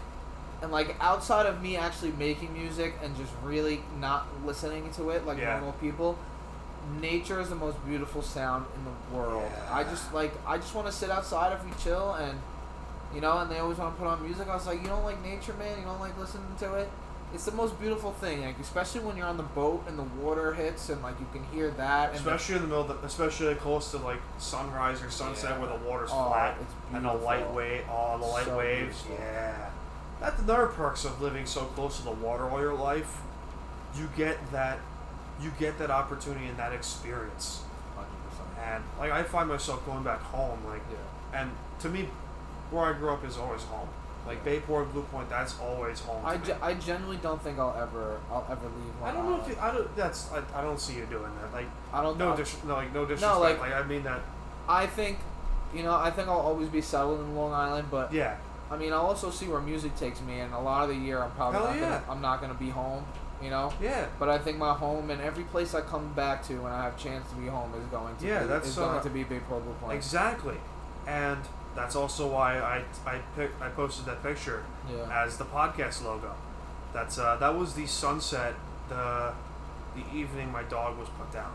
and 0.61 0.71
like 0.71 0.95
outside 0.99 1.45
of 1.47 1.61
me 1.61 1.75
actually 1.75 2.11
making 2.13 2.53
music 2.53 2.93
and 3.03 3.15
just 3.17 3.31
really 3.43 3.81
not 3.99 4.27
listening 4.45 4.91
to 4.93 5.09
it 5.09 5.25
like 5.25 5.39
Yeah. 5.39 5.53
normal 5.53 5.73
people, 5.73 6.17
nature 6.99 7.39
is 7.41 7.49
the 7.49 7.55
most 7.55 7.83
beautiful 7.85 8.21
sound 8.21 8.65
in 8.75 8.85
the 8.85 9.17
world. 9.17 9.49
Yeah. 9.51 9.75
I 9.75 9.83
just 9.83 10.13
like 10.13 10.33
I 10.45 10.57
just 10.57 10.75
want 10.75 10.85
to 10.87 10.93
sit 10.93 11.09
outside 11.09 11.51
if 11.53 11.65
we 11.65 11.71
chill 11.83 12.13
and 12.13 12.39
you 13.13 13.21
know, 13.21 13.39
and 13.39 13.51
they 13.51 13.57
always 13.59 13.77
want 13.77 13.93
to 13.95 13.99
put 13.99 14.07
on 14.07 14.23
music. 14.23 14.47
I 14.47 14.53
was 14.55 14.65
like, 14.67 14.81
you 14.81 14.87
don't 14.87 15.03
like 15.03 15.21
nature, 15.21 15.53
man. 15.55 15.77
You 15.79 15.83
don't 15.83 15.99
like 15.99 16.17
listening 16.17 16.45
to 16.59 16.75
it. 16.75 16.89
It's 17.33 17.45
the 17.45 17.51
most 17.53 17.79
beautiful 17.79 18.11
thing, 18.11 18.41
like 18.43 18.59
especially 18.59 19.01
when 19.01 19.15
you're 19.15 19.25
on 19.27 19.37
the 19.37 19.43
boat 19.43 19.83
and 19.87 19.97
the 19.97 20.03
water 20.21 20.53
hits 20.53 20.89
and 20.89 21.01
like 21.01 21.17
you 21.19 21.25
can 21.31 21.43
hear 21.45 21.71
that. 21.71 22.09
And 22.13 22.15
the- 22.25 22.33
especially 22.33 22.55
in 22.55 22.61
the 22.63 22.67
middle, 22.67 22.89
of 22.91 23.01
the, 23.01 23.07
especially 23.07 23.55
close 23.55 23.89
to 23.91 23.97
like 23.97 24.19
sunrise 24.37 25.01
or 25.01 25.09
sunset 25.09 25.51
Yeah. 25.51 25.59
where 25.59 25.69
the 25.77 25.85
water's 25.85 26.09
Oh, 26.11 26.29
flat 26.29 26.57
and 26.93 27.05
the 27.05 27.13
light 27.13 27.49
wave, 27.53 27.85
oh, 27.89 28.17
the 28.19 28.25
light 28.25 28.45
So 28.45 28.57
waves, 28.57 29.01
beautiful. 29.03 29.25
yeah. 29.25 29.69
That's 30.19 30.39
another 30.41 30.67
perks 30.67 31.05
of 31.05 31.21
living 31.21 31.45
so 31.45 31.61
close 31.65 31.97
to 31.97 32.03
the 32.03 32.11
water 32.11 32.49
all 32.49 32.59
your 32.59 32.75
life. 32.75 33.21
You 33.95 34.09
get 34.17 34.37
that, 34.51 34.79
you 35.41 35.51
get 35.57 35.79
that 35.79 35.89
opportunity 35.89 36.47
and 36.47 36.57
that 36.57 36.73
experience. 36.73 37.61
100%. 37.97 38.73
And 38.73 38.83
like 38.99 39.11
I 39.11 39.23
find 39.23 39.47
myself 39.47 39.85
going 39.85 40.03
back 40.03 40.21
home, 40.21 40.59
like, 40.67 40.81
Yeah. 40.91 41.41
and 41.41 41.51
to 41.79 41.87
me, 41.89 42.09
where 42.71 42.85
I 42.85 42.93
grew 42.93 43.11
up 43.11 43.23
is 43.25 43.37
always 43.37 43.63
home. 43.63 43.87
Like 44.27 44.43
Bayport, 44.45 44.91
Blue 44.93 45.01
Point, 45.03 45.29
that's 45.29 45.59
always 45.59 45.99
home. 45.99 46.23
I, 46.25 46.37
ge-. 46.37 46.51
I 46.61 46.75
genuinely 46.75 47.17
don't 47.17 47.41
think 47.41 47.57
I'll 47.57 47.75
ever 47.75 48.19
I'll 48.31 48.45
ever 48.49 48.65
leave. 48.67 48.93
I 49.03 49.11
don't 49.11 49.27
know 49.29 49.41
if 49.41 49.47
you, 49.47 49.55
I 49.59 49.71
don't. 49.71 49.95
That's 49.95 50.31
I, 50.31 50.41
I 50.59 50.61
don't 50.61 50.79
see 50.79 50.95
you 50.95 51.05
doing 51.07 51.31
that. 51.41 51.51
Like 51.51 51.65
I 51.91 52.01
don't 52.03 52.17
no 52.17 52.29
know. 52.31 52.37
dis, 52.37 52.55
no 52.63 52.75
like 52.75 52.93
no 52.93 53.05
disrespect. 53.05 53.39
like- 53.39 53.59
like, 53.59 53.73
I 53.73 53.83
mean 53.83 54.03
that. 54.03 54.19
I 54.69 54.85
think, 54.85 55.17
you 55.73 55.81
know, 55.83 55.93
I 55.95 56.11
think 56.11 56.27
I'll 56.27 56.39
always 56.39 56.69
be 56.69 56.81
settled 56.81 57.19
in 57.21 57.35
Long 57.35 57.51
Island, 57.51 57.87
but 57.89 58.13
Yeah. 58.13 58.35
I 58.69 58.77
mean, 58.77 58.93
I'll 58.93 59.07
also 59.07 59.31
see 59.31 59.47
where 59.47 59.59
music 59.59 59.95
takes 59.97 60.21
me, 60.21 60.39
and 60.39 60.53
a 60.53 60.59
lot 60.59 60.83
of 60.83 60.95
the 60.95 61.01
year 61.01 61.21
I'm 61.21 61.31
probably 61.31 61.59
Hell 61.59 61.67
not 61.71 61.75
yeah. 61.77 61.89
gonna, 61.99 62.03
I'm 62.11 62.21
not 62.21 62.39
gonna 62.41 62.53
be 62.53 62.69
home, 62.69 63.03
you 63.41 63.49
know. 63.49 63.73
Yeah. 63.81 64.05
But 64.19 64.29
I 64.29 64.37
think 64.37 64.57
my 64.59 64.73
home 64.73 65.09
and 65.09 65.19
every 65.19 65.43
place 65.45 65.73
I 65.73 65.81
come 65.81 66.13
back 66.13 66.41
to 66.47 66.53
when 66.61 66.71
I 66.71 66.83
have 66.83 66.95
chance 66.97 67.27
to 67.31 67.35
be 67.35 67.47
home 67.47 67.73
is 67.73 67.85
going 67.87 68.15
to 68.17 68.25
Yeah, 68.27 68.41
be, 68.43 68.47
that's, 68.47 68.67
is 68.69 68.75
going 68.75 68.97
uh, 68.99 69.01
to 69.01 69.09
be 69.09 69.23
Big 69.23 69.41
Purple 69.49 69.75
Point. 69.81 69.95
Exactly. 69.97 70.55
And 71.07 71.39
that's 71.75 71.95
also 71.95 72.27
why 72.27 72.57
I 72.59 72.83
I 73.09 73.19
pick, 73.35 73.51
I 73.61 73.69
posted 73.69 74.05
that 74.05 74.21
picture 74.23 74.63
Yeah. 74.89 75.23
as 75.25 75.37
the 75.37 75.45
podcast 75.45 76.03
logo. 76.03 76.33
That's 76.93 77.17
uh 77.17 77.37
that 77.37 77.55
was 77.57 77.73
the 77.73 77.85
sunset 77.87 78.55
the 78.89 79.33
the 79.95 80.03
evening 80.17 80.51
my 80.51 80.63
dog 80.63 80.97
was 80.97 81.09
put 81.09 81.31
down. 81.31 81.53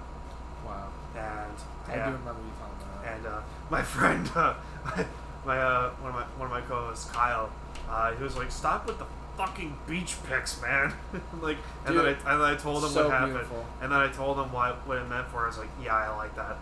Wow. 0.65 0.89
And 1.15 1.53
I 1.89 1.97
yeah. 1.97 2.07
do 2.11 2.17
remember 2.17 2.41
you 2.43 2.53
telling 2.59 3.03
that. 3.03 3.15
and 3.17 3.27
uh, 3.27 3.41
my 3.71 3.83
friend, 3.95 4.31
uh, 4.35 4.55
my 5.47 5.59
uh, 5.59 5.91
one 6.01 6.11
of 6.11 6.15
my 6.15 6.25
one 6.39 6.47
of 6.47 6.51
my 6.51 6.61
co-hosts, 6.63 7.11
Kyle, 7.11 7.51
uh, 7.89 8.13
he 8.15 8.23
was 8.23 8.37
like, 8.37 8.51
"Stop 8.51 8.87
with 8.87 8.99
the 8.99 9.07
fucking 9.39 9.75
beach 9.87 10.17
pics, 10.29 10.61
man!" 10.61 10.93
like, 11.41 11.57
and 11.87 11.97
then 11.97 12.05
I 12.05 12.11
and 12.11 12.41
then 12.41 12.41
I 12.43 12.57
told 12.57 12.83
him 12.85 12.91
so 12.91 13.05
what 13.05 13.13
happened, 13.13 13.33
beautiful. 13.35 13.65
and 13.81 13.91
then 13.93 13.99
I 13.99 14.09
told 14.09 14.39
him 14.39 14.53
what 14.53 14.87
what 14.87 14.99
it 14.99 15.09
meant 15.09 15.29
for. 15.29 15.45
I 15.45 15.47
was 15.47 15.57
like, 15.59 15.71
"Yeah, 15.83 15.95
I 15.95 16.15
like 16.17 16.35
that." 16.37 16.57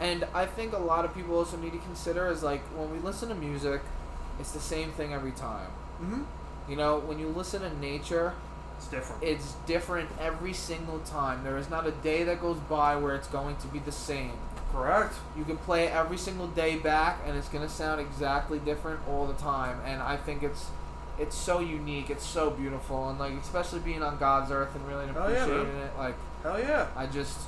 And 0.00 0.26
I 0.34 0.46
think 0.46 0.72
a 0.72 0.78
lot 0.78 1.04
of 1.04 1.14
people 1.14 1.36
also 1.36 1.56
need 1.56 1.72
to 1.72 1.78
consider 1.78 2.28
is 2.30 2.42
like 2.42 2.60
when 2.76 2.90
we 2.92 2.98
listen 2.98 3.28
to 3.30 3.34
music, 3.34 3.80
it's 4.38 4.52
the 4.52 4.60
same 4.60 4.92
thing 4.92 5.12
every 5.12 5.32
time. 5.32 5.70
Mm-hmm. 6.00 6.22
You 6.70 6.76
know, 6.76 6.98
when 7.00 7.18
you 7.18 7.28
listen 7.28 7.62
to 7.62 7.78
nature, 7.80 8.34
It's 8.76 8.86
different. 8.88 9.22
it's 9.22 9.54
different 9.66 10.08
every 10.20 10.52
single 10.52 11.00
time. 11.00 11.42
There 11.42 11.58
is 11.58 11.68
not 11.68 11.86
a 11.86 11.90
day 11.90 12.22
that 12.24 12.40
goes 12.40 12.58
by 12.58 12.94
where 12.96 13.16
it's 13.16 13.28
going 13.28 13.56
to 13.56 13.66
be 13.68 13.80
the 13.80 13.92
same. 13.92 14.32
Correct. 14.72 15.14
You 15.36 15.44
can 15.44 15.56
play 15.56 15.84
it 15.86 15.92
every 15.94 16.18
single 16.18 16.46
day 16.46 16.76
back, 16.76 17.20
and 17.26 17.36
it's 17.36 17.48
gonna 17.48 17.70
sound 17.70 18.00
exactly 18.00 18.58
different 18.58 19.00
all 19.08 19.26
the 19.26 19.32
time. 19.34 19.80
And 19.84 20.02
I 20.02 20.16
think 20.16 20.42
it's 20.42 20.66
it's 21.18 21.34
so 21.34 21.58
unique. 21.58 22.10
It's 22.10 22.24
so 22.26 22.50
beautiful, 22.50 23.08
and 23.08 23.18
like 23.18 23.32
especially 23.40 23.80
being 23.80 24.02
on 24.02 24.18
God's 24.18 24.52
earth 24.52 24.74
and 24.76 24.86
really 24.86 25.06
Hell 25.06 25.30
yeah, 25.32 25.42
appreciating 25.44 25.76
it. 25.80 25.90
Like 25.98 26.14
Hell 26.42 26.60
yeah. 26.60 26.86
I 26.94 27.06
just 27.06 27.38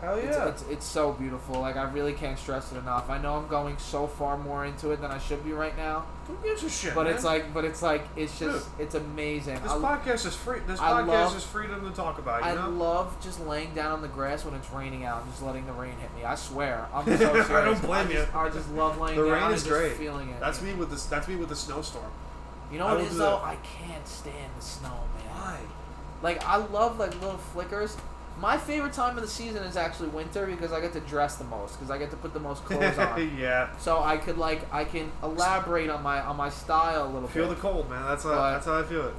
Hell 0.00 0.14
it's, 0.16 0.36
yeah. 0.36 0.48
it's 0.48 0.62
it's 0.70 0.86
so 0.86 1.12
beautiful. 1.12 1.60
Like 1.60 1.76
I 1.76 1.82
really 1.90 2.12
can't 2.12 2.38
stress 2.38 2.70
it 2.70 2.76
enough. 2.78 3.10
I 3.10 3.18
know 3.18 3.34
I'm 3.34 3.48
going 3.48 3.76
so 3.78 4.06
far 4.06 4.38
more 4.38 4.64
into 4.64 4.90
it 4.92 5.00
than 5.00 5.10
I 5.10 5.18
should 5.18 5.44
be 5.44 5.52
right 5.52 5.76
now, 5.76 6.06
Who 6.28 6.36
gives 6.42 6.62
a 6.62 6.70
shit? 6.70 6.94
but 6.94 7.06
man? 7.06 7.14
it's 7.14 7.24
like 7.24 7.52
but 7.52 7.64
it's 7.64 7.82
like 7.82 8.02
it's 8.14 8.38
just 8.38 8.68
it's 8.78 8.94
amazing. 8.94 9.60
this 9.60 9.72
I, 9.72 9.76
podcast 9.78 10.24
is 10.26 10.36
free. 10.36 10.60
This 10.68 10.78
I 10.78 11.02
podcast 11.02 11.06
love- 11.08 11.36
is 11.36 11.42
freedom 11.44 11.84
to 11.90 11.96
talk 11.96 12.18
about. 12.20 12.44
You 12.44 12.50
I 12.50 12.54
know. 12.54 12.70
love 12.70 13.16
just 13.20 13.44
laying 13.44 13.74
down 13.74 13.90
on 13.90 14.02
the 14.02 14.06
grass 14.08 14.44
when 14.44 14.54
it's 14.54 14.70
raining 14.70 15.04
out 15.04 15.22
and 15.22 15.30
just 15.32 15.42
letting 15.42 15.66
the 15.66 15.72
rain 15.72 15.94
hit 16.00 16.14
me. 16.14 16.24
I 16.24 16.36
swear, 16.36 16.86
I'm 16.94 17.04
so 17.18 17.56
I 17.56 17.64
don't 17.64 17.82
blame 17.82 18.06
I 18.06 18.10
you. 18.10 18.16
just, 18.18 18.34
I 18.36 18.48
just 18.50 18.70
love 18.72 19.00
laying 19.00 19.16
the 19.16 19.24
down 19.24 19.32
rain 19.32 19.42
and 19.44 19.54
is 19.54 19.64
just 19.64 19.74
great. 19.74 19.92
feeling 19.94 20.28
it. 20.30 20.38
That's 20.38 20.62
me 20.62 20.74
with 20.74 20.90
this. 20.90 21.06
That's 21.06 21.26
me 21.26 21.34
with 21.34 21.48
the 21.48 21.56
snowstorm. 21.56 22.10
You 22.70 22.78
know 22.78 22.86
what 22.86 23.00
it 23.00 23.08
is 23.08 23.16
though? 23.18 23.38
I 23.38 23.56
can't 23.86 24.06
stand 24.06 24.52
the 24.56 24.62
snow, 24.64 24.90
man. 25.16 25.34
Why? 25.34 25.58
Like 26.22 26.44
I 26.44 26.58
love 26.58 27.00
like 27.00 27.14
little 27.20 27.38
flickers. 27.38 27.96
My 28.40 28.56
favorite 28.56 28.92
time 28.92 29.16
of 29.16 29.22
the 29.22 29.28
season 29.28 29.62
is 29.64 29.76
actually 29.76 30.10
winter 30.10 30.46
because 30.46 30.72
I 30.72 30.80
get 30.80 30.92
to 30.92 31.00
dress 31.00 31.36
the 31.36 31.44
most 31.44 31.72
because 31.76 31.90
I 31.90 31.98
get 31.98 32.10
to 32.10 32.16
put 32.16 32.32
the 32.34 32.40
most 32.40 32.64
clothes 32.64 32.96
on. 32.98 33.36
yeah. 33.36 33.76
So 33.78 34.00
I 34.02 34.16
could 34.16 34.38
like 34.38 34.72
I 34.72 34.84
can 34.84 35.10
elaborate 35.22 35.90
on 35.90 36.02
my 36.02 36.20
on 36.20 36.36
my 36.36 36.48
style 36.48 37.06
a 37.06 37.10
little 37.10 37.28
Feel 37.28 37.48
the 37.48 37.54
bit. 37.54 37.62
cold, 37.62 37.90
man. 37.90 38.04
That's 38.04 38.22
how. 38.24 38.30
But- 38.30 38.52
that's 38.52 38.66
how 38.66 38.78
I 38.78 38.82
feel 38.84 39.06
it. 39.08 39.14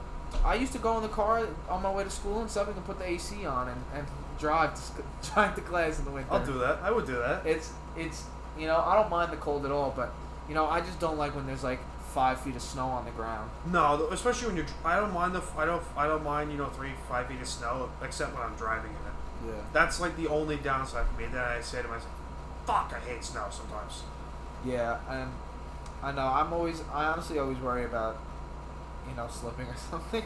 I 0.46 0.54
used 0.54 0.74
to 0.74 0.78
go 0.80 0.96
in 0.98 1.02
the 1.02 1.10
car 1.10 1.48
on 1.70 1.82
my 1.82 1.92
way 1.92 2.04
to 2.04 2.10
school 2.10 2.40
and 2.42 2.50
stuff 2.52 2.68
and 2.68 2.86
put 2.86 3.00
the 3.00 3.10
AC 3.10 3.48
on 3.48 3.68
and, 3.68 3.84
and 3.96 4.06
drive 4.38 4.76
to 4.76 5.04
drive 5.34 5.56
to 5.56 5.62
class 5.62 5.98
in 6.00 6.06
the 6.06 6.12
winter. 6.12 6.32
I'll 6.32 6.46
do 6.46 6.60
that. 6.60 6.80
I 6.84 6.92
would 6.92 7.08
do 7.08 7.18
that. 7.18 7.46
It's 7.46 7.74
it's 7.98 8.24
you 8.58 8.68
know 8.68 8.78
I 8.78 8.96
don't 8.96 9.10
mind 9.10 9.32
the 9.34 9.38
cold 9.38 9.66
at 9.66 9.72
all, 9.72 9.92
but 9.96 10.14
you 10.48 10.54
know 10.56 10.66
I 10.68 10.82
just 10.82 11.00
don't 11.00 11.18
like 11.18 11.36
when 11.36 11.46
there's 11.48 11.64
like 11.64 11.80
five 12.10 12.39
feet 12.41 12.56
of 12.56 12.62
snow 12.62 12.88
on 12.88 13.06
the 13.06 13.12
ground. 13.12 13.50
No, 13.72 14.08
especially 14.12 14.48
when 14.48 14.58
you're. 14.58 14.65
I 14.84 15.00
don't 15.00 15.13
mind 15.13 15.36
the. 15.36 15.41
I 15.58 15.65
don't. 15.65 15.84
I 15.95 16.08
don't 16.08 16.24
mind. 16.24 16.52
You 16.52 16.58
know, 16.58 16.67
three, 16.69 16.91
five 17.08 17.28
feet 17.28 17.41
of 17.41 17.48
snow, 17.48 17.89
except 18.04 18.34
when 18.34 18.43
I'm 18.43 18.56
driving 18.56 18.91
in 18.91 19.52
it. 19.52 19.54
Yeah. 19.56 19.62
That's 19.74 20.00
like 20.00 20.17
the 20.17 20.28
only 20.28 20.58
downside 20.58 21.06
for 21.08 21.22
me. 21.22 21.28
That 21.28 21.48
I 21.48 21.62
say 21.62 21.82
to 21.82 21.88
myself, 21.88 22.12
"Fuck, 22.65 22.93
I 22.95 23.00
hate 23.08 23.24
snow 23.24 23.48
sometimes." 23.50 24.04
Yeah, 24.65 24.98
and 25.10 25.32
I 26.04 26.12
know 26.12 26.28
I'm 26.28 26.52
always 26.54 26.82
I 26.93 27.06
honestly 27.06 27.39
always 27.39 27.58
worry 27.60 27.86
about 27.86 28.17
you 29.10 29.15
know 29.15 29.28
slipping 29.30 29.65
or 29.74 29.76
something, 29.76 30.24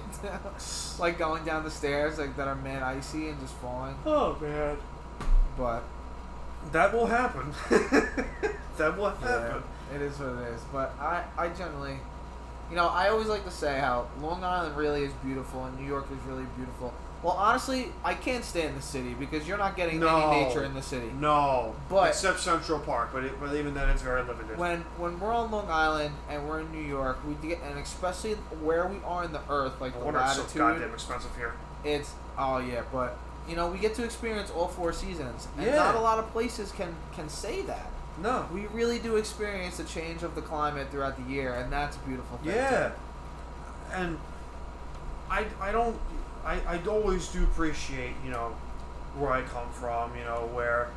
like 1.00 1.18
going 1.18 1.44
down 1.46 1.64
the 1.64 1.72
stairs 1.72 2.18
like 2.18 2.36
that 2.38 2.48
are 2.48 2.56
mad 2.56 2.82
icy 2.84 3.30
and 3.30 3.40
just 3.40 3.54
falling. 3.56 3.96
Oh 4.06 4.38
man, 4.42 4.78
But 5.58 5.84
that 6.72 6.94
will 6.94 7.08
happen. 7.08 7.54
that 8.78 8.98
will 8.98 9.14
yeah, 9.22 9.28
happen. 9.28 9.64
It 9.96 10.02
is 10.02 10.18
what 10.20 10.30
it 10.30 10.54
is. 10.54 10.62
But 10.72 10.94
I 11.00 11.24
I 11.38 11.50
generally, 11.50 11.98
you 12.70 12.76
know, 12.76 12.88
I 12.88 13.10
always 13.10 13.28
like 13.28 13.44
to 13.46 13.52
say 13.52 13.80
how 13.80 14.08
Long 14.22 14.44
Island 14.44 14.76
really 14.78 15.04
is 15.04 15.14
beautiful 15.24 15.66
and 15.66 15.80
New 15.80 15.88
York 15.88 16.08
is 16.12 16.18
really 16.28 16.46
beautiful. 16.56 16.94
Well, 17.22 17.34
honestly, 17.38 17.88
I 18.04 18.16
can't 18.16 18.44
stand 18.44 18.76
the 18.78 18.82
city 18.82 19.14
because 19.14 19.48
you're 19.48 19.58
not 19.58 19.78
getting 19.78 20.02
No. 20.02 20.30
any 20.32 20.44
nature 20.44 20.66
in 20.66 20.74
the 20.74 20.82
city. 20.82 21.10
No, 21.18 21.74
But- 21.88 22.10
except 22.10 22.42
Central 22.42 22.80
Park, 22.80 23.12
but 23.14 23.24
it, 23.24 23.40
but 23.40 23.56
even 23.56 23.74
then, 23.74 23.88
it's 23.90 24.02
very 24.02 24.24
limited. 24.24 24.58
when 24.58 24.82
when 24.98 25.18
we're 25.22 25.32
on 25.34 25.50
Long 25.50 25.70
Island 25.72 26.14
and 26.30 26.50
we're 26.50 26.60
in 26.60 26.72
New 26.74 26.82
York, 26.84 27.20
we 27.26 27.36
get 27.36 27.62
and 27.62 27.80
especially 27.80 28.34
where 28.62 28.86
we 28.88 28.98
are 29.06 29.24
in 29.24 29.32
the 29.32 29.40
earth, 29.50 29.80
like 29.80 29.94
no 29.94 30.00
the 30.00 30.06
wonder 30.06 30.20
it's 30.26 30.36
so 30.52 30.60
goddamn 30.60 30.94
expensive 30.94 31.32
here. 31.38 31.54
it's 31.86 32.12
oh 32.38 32.58
yeah, 32.58 32.82
but 32.92 33.16
you 33.48 33.56
know 33.56 33.68
we 33.68 33.78
get 33.78 33.96
to 33.96 34.04
experience 34.04 34.52
all 34.52 34.68
four 34.68 34.92
seasons, 34.92 35.48
and 35.58 35.66
Yeah. 35.68 35.76
not 35.78 35.96
a 35.96 36.00
lot 36.02 36.20
of 36.20 36.30
places 36.34 36.74
can 36.74 36.94
can 37.16 37.30
say 37.30 37.62
that. 37.62 37.88
No. 38.22 38.46
We 38.54 38.68
really 38.68 39.00
do 39.00 39.16
experience 39.16 39.80
a 39.80 39.84
change 39.84 40.24
of 40.24 40.36
the 40.36 40.42
climate 40.42 40.90
throughout 40.92 41.18
the 41.18 41.32
year, 41.32 41.54
and 41.56 41.72
that's 41.74 41.96
a 41.98 42.00
beautiful 42.00 42.38
thing. 42.38 42.54
Yeah. 42.56 42.92
And 43.92 44.18
I, 45.30 45.46
I 45.60 45.72
don't 45.72 45.98
I, 46.46 46.60
I 46.68 46.80
always 46.88 47.28
do 47.30 47.44
appreciate, 47.44 48.14
you 48.24 48.32
know, 48.32 48.56
where 49.18 49.32
I 49.32 49.42
come 49.44 49.70
from, 49.72 50.16
you 50.18 50.24
know, 50.26 50.50
where 50.54 50.90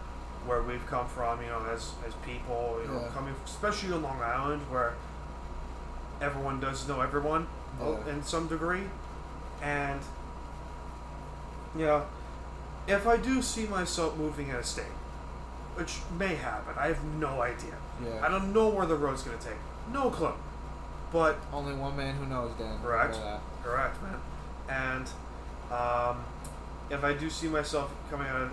where 0.46 0.62
we've 0.62 0.84
come 0.86 1.08
from, 1.08 1.40
you 1.42 1.48
know, 1.48 1.64
as 1.72 1.92
as 2.06 2.12
people, 2.24 2.78
you 2.82 2.88
know, 2.90 3.00
Yeah. 3.00 3.08
coming 3.14 3.34
especially 3.44 3.92
on 3.92 4.02
Long 4.02 4.20
Island 4.22 4.62
where 4.70 4.94
everyone 6.20 6.60
does 6.60 6.86
know 6.88 7.00
everyone 7.00 7.46
uh, 7.80 7.90
Yeah. 8.06 8.12
in 8.14 8.22
some 8.24 8.46
degree. 8.48 8.84
And 9.62 10.00
you 11.76 11.84
know, 11.86 12.06
if 12.86 13.06
I 13.06 13.16
do 13.16 13.42
see 13.42 13.66
myself 13.66 14.16
moving 14.16 14.50
out 14.50 14.60
of 14.60 14.66
state, 14.66 14.84
which 15.76 15.98
may 16.18 16.34
happen, 16.34 16.74
I 16.78 16.88
have 16.88 17.02
no 17.04 17.40
idea. 17.42 17.74
Yeah. 18.04 18.24
I 18.24 18.28
don't 18.28 18.52
know 18.52 18.68
where 18.68 18.86
the 18.86 18.96
road's 18.96 19.22
gonna 19.22 19.38
take. 19.38 19.58
No 19.92 20.10
clue. 20.10 20.32
But 21.12 21.38
Only 21.52 21.74
one 21.74 21.96
man 21.96 22.16
who 22.16 22.26
knows, 22.26 22.52
Dan. 22.58 22.78
Correct. 22.82 23.18
Correct, 23.62 23.96
man. 24.02 24.20
And 24.68 25.06
um, 25.72 26.24
if 26.90 27.04
I 27.04 27.12
do 27.12 27.30
see 27.30 27.48
myself 27.48 27.92
coming 28.10 28.26
out 28.26 28.42
of 28.42 28.50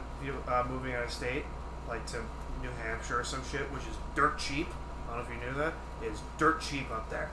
uh, 0.48 0.64
moving 0.70 0.94
out 0.94 1.04
of 1.04 1.12
state, 1.12 1.46
like 1.88 2.06
to 2.08 2.18
New 2.62 2.70
Hampshire 2.84 3.20
or 3.20 3.24
some 3.24 3.42
shit, 3.52 3.62
which 3.72 3.84
is 3.84 3.96
dirt 4.16 4.38
cheap. 4.38 4.68
I 5.10 5.18
don't 5.18 5.26
know 5.26 5.34
if 5.36 5.42
you 5.42 5.48
knew 5.52 5.58
that. 5.58 5.74
It's 6.02 6.22
dirt 6.38 6.62
cheap 6.62 6.90
up 6.92 7.10
there. 7.10 7.30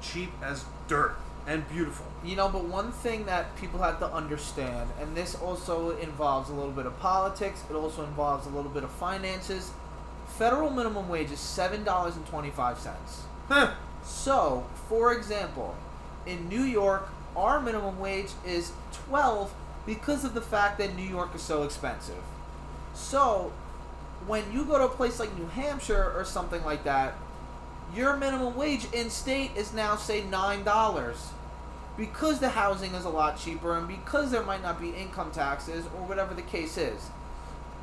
Cheap 0.00 0.30
as 0.42 0.64
dirt 0.88 1.16
and 1.46 1.68
beautiful. 1.68 2.06
You 2.24 2.36
know, 2.36 2.48
but 2.48 2.64
one 2.64 2.92
thing 2.92 3.26
that 3.26 3.56
people 3.56 3.80
have 3.80 3.98
to 4.00 4.12
understand, 4.12 4.90
and 5.00 5.16
this 5.16 5.34
also 5.34 5.96
involves 5.98 6.50
a 6.50 6.54
little 6.54 6.72
bit 6.72 6.86
of 6.86 6.98
politics, 7.00 7.62
it 7.70 7.74
also 7.74 8.04
involves 8.04 8.46
a 8.46 8.50
little 8.50 8.70
bit 8.70 8.82
of 8.82 8.90
finances. 8.90 9.70
Federal 10.26 10.70
minimum 10.70 11.08
wage 11.08 11.30
is 11.30 11.38
seven 11.38 11.84
dollars 11.84 12.16
and 12.16 12.26
twenty-five 12.26 12.78
cents. 12.78 13.22
Huh. 13.48 13.74
So, 14.02 14.66
for 14.88 15.12
example, 15.12 15.76
in 16.26 16.48
New 16.48 16.62
York, 16.62 17.08
our 17.36 17.60
minimum 17.60 17.98
wage 17.98 18.30
is 18.44 18.72
12 19.08 19.52
because 19.84 20.24
of 20.24 20.34
the 20.34 20.40
fact 20.40 20.78
that 20.78 20.96
New 20.96 21.02
York 21.02 21.34
is 21.34 21.42
so 21.42 21.62
expensive. 21.62 22.22
So, 22.94 23.52
when 24.26 24.52
you 24.52 24.64
go 24.64 24.78
to 24.78 24.84
a 24.84 24.88
place 24.88 25.20
like 25.20 25.36
New 25.36 25.46
Hampshire 25.46 26.12
or 26.16 26.24
something 26.24 26.64
like 26.64 26.84
that, 26.84 27.14
your 27.94 28.16
minimum 28.16 28.56
wage 28.56 28.86
in 28.92 29.10
state 29.10 29.52
is 29.56 29.72
now, 29.72 29.96
say, 29.96 30.22
$9 30.22 30.64
because 31.96 32.40
the 32.40 32.50
housing 32.50 32.94
is 32.94 33.04
a 33.04 33.08
lot 33.08 33.38
cheaper 33.38 33.76
and 33.76 33.88
because 33.88 34.30
there 34.30 34.42
might 34.42 34.62
not 34.62 34.80
be 34.80 34.90
income 34.90 35.30
taxes 35.30 35.86
or 35.86 36.02
whatever 36.06 36.34
the 36.34 36.42
case 36.42 36.76
is. 36.76 37.10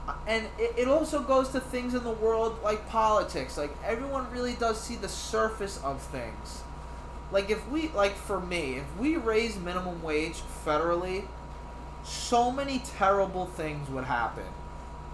Uh, 0.07 0.13
and 0.27 0.47
it, 0.59 0.73
it 0.77 0.87
also 0.87 1.21
goes 1.21 1.49
to 1.49 1.59
things 1.59 1.93
in 1.93 2.03
the 2.03 2.11
world 2.11 2.57
like 2.63 2.87
politics. 2.89 3.57
Like 3.57 3.71
everyone 3.83 4.29
really 4.31 4.53
does 4.53 4.79
see 4.79 4.95
the 4.95 5.09
surface 5.09 5.79
of 5.83 6.01
things. 6.01 6.61
Like 7.31 7.49
if 7.49 7.67
we 7.69 7.89
like 7.89 8.15
for 8.15 8.39
me 8.39 8.75
if 8.75 8.97
we 8.99 9.15
raise 9.17 9.57
minimum 9.57 10.03
wage 10.03 10.41
federally 10.65 11.25
so 12.03 12.51
many 12.51 12.79
terrible 12.79 13.45
things 13.45 13.89
would 13.89 14.03
happen. 14.05 14.43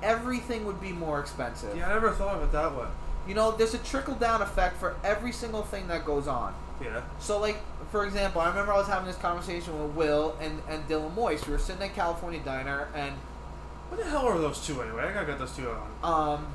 Everything 0.01 0.65
would 0.65 0.81
be 0.81 0.91
more 0.91 1.19
expensive. 1.19 1.75
Yeah, 1.77 1.89
I 1.89 1.93
never 1.93 2.11
thought 2.11 2.35
of 2.37 2.43
it 2.43 2.51
that 2.51 2.75
way. 2.75 2.87
you 3.27 3.35
know, 3.35 3.51
there's 3.51 3.73
a 3.73 3.77
trickle 3.79 4.15
down 4.15 4.41
effect 4.41 4.77
for 4.77 4.95
every 5.03 5.31
single 5.31 5.61
thing 5.63 5.87
that 5.87 6.05
goes 6.05 6.27
on. 6.27 6.53
Yeah. 6.81 7.01
So, 7.19 7.39
like, 7.39 7.57
for 7.91 8.05
example, 8.05 8.41
I 8.41 8.49
remember 8.49 8.73
I 8.73 8.77
was 8.77 8.87
having 8.87 9.07
this 9.07 9.17
conversation 9.17 9.81
with 9.81 9.91
Will 9.95 10.35
and, 10.41 10.61
and 10.69 10.87
Dylan 10.87 11.13
Moyce. 11.15 11.45
We 11.45 11.53
were 11.53 11.59
sitting 11.59 11.81
at 11.83 11.93
California 11.95 12.39
Diner, 12.43 12.87
and 12.95 13.13
What 13.89 13.99
the 13.99 14.09
hell 14.09 14.25
are 14.27 14.37
those 14.37 14.65
two 14.65 14.81
anyway? 14.81 15.03
I 15.03 15.13
gotta 15.13 15.25
get 15.25 15.39
those 15.39 15.55
two 15.55 15.69
on. 15.69 16.35
um, 16.37 16.47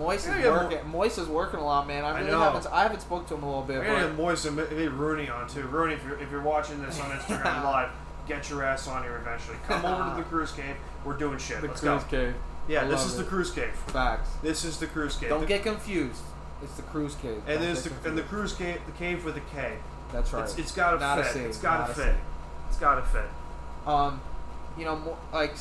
Yeah, 0.00 0.12
is 0.12 0.26
working. 0.44 0.78
Moyce 0.92 1.18
is 1.18 1.28
working 1.28 1.60
a 1.60 1.64
lot, 1.64 1.86
man. 1.86 2.04
I 2.04 2.08
I 2.10 2.18
really 2.20 2.30
know. 2.30 2.40
haven't. 2.40 2.66
I 2.72 2.82
haven't 2.82 3.00
spoke 3.00 3.26
to 3.28 3.34
him 3.34 3.42
a 3.42 3.46
little 3.46 3.62
bit. 3.62 3.80
I 3.82 3.86
gotta 3.86 4.06
get 4.08 4.16
Moist 4.16 4.46
and 4.46 4.56
maybe 4.56 4.88
Rooney 4.88 5.28
on 5.28 5.48
too. 5.48 5.62
Rooney, 5.62 5.94
if 5.94 6.04
you're, 6.04 6.18
if 6.18 6.30
you're 6.30 6.42
watching 6.42 6.80
this 6.82 6.98
on 7.00 7.10
Instagram 7.10 7.44
Live, 7.64 7.90
get 8.26 8.48
your 8.50 8.62
ass 8.64 8.86
on 8.88 9.02
here 9.02 9.16
eventually. 9.16 9.56
Come 9.66 9.84
over 9.84 10.10
to 10.10 10.16
the 10.16 10.22
cruise 10.28 10.52
cave. 10.52 10.76
We're 11.04 11.16
doing 11.16 11.38
shit. 11.38 11.60
the 11.60 11.68
Let's 11.68 11.80
cruise 11.80 12.02
go. 12.04 12.08
cave. 12.10 12.34
Yeah, 12.68 12.82
I 12.84 12.88
this 12.88 13.04
is 13.06 13.16
the 13.16 13.22
it. 13.22 13.28
cruise 13.28 13.50
cave. 13.50 13.72
Facts. 13.88 14.28
This 14.42 14.64
is 14.64 14.78
the 14.78 14.86
cruise 14.86 15.16
cave. 15.16 15.30
Don't 15.30 15.40
The- 15.40 15.46
get 15.46 15.62
confused. 15.62 16.20
It's 16.62 16.74
the 16.74 16.82
cruise 16.82 17.14
cave. 17.16 17.42
and 17.46 17.62
there's 17.62 17.84
the 17.84 18.08
and 18.08 18.18
the 18.18 18.22
cruise 18.22 18.52
cave, 18.54 18.80
the 18.86 18.92
cave 18.92 19.24
with 19.24 19.36
a 19.36 19.40
K. 19.54 19.76
That's 20.12 20.32
right. 20.32 20.44
It's, 20.44 20.58
Not 21.00 21.18
a 21.20 21.24
fit. 21.24 21.32
C, 21.32 21.38
It's 21.40 21.58
gotta 21.58 21.92
a 21.92 21.94
fit. 21.94 22.14
It's 22.68 22.78
gotta 22.78 23.02
fit. 23.02 23.28
Um, 23.86 24.20
you 24.76 24.84
know, 24.84 24.96
mo- 24.96 25.18
like, 25.32 25.54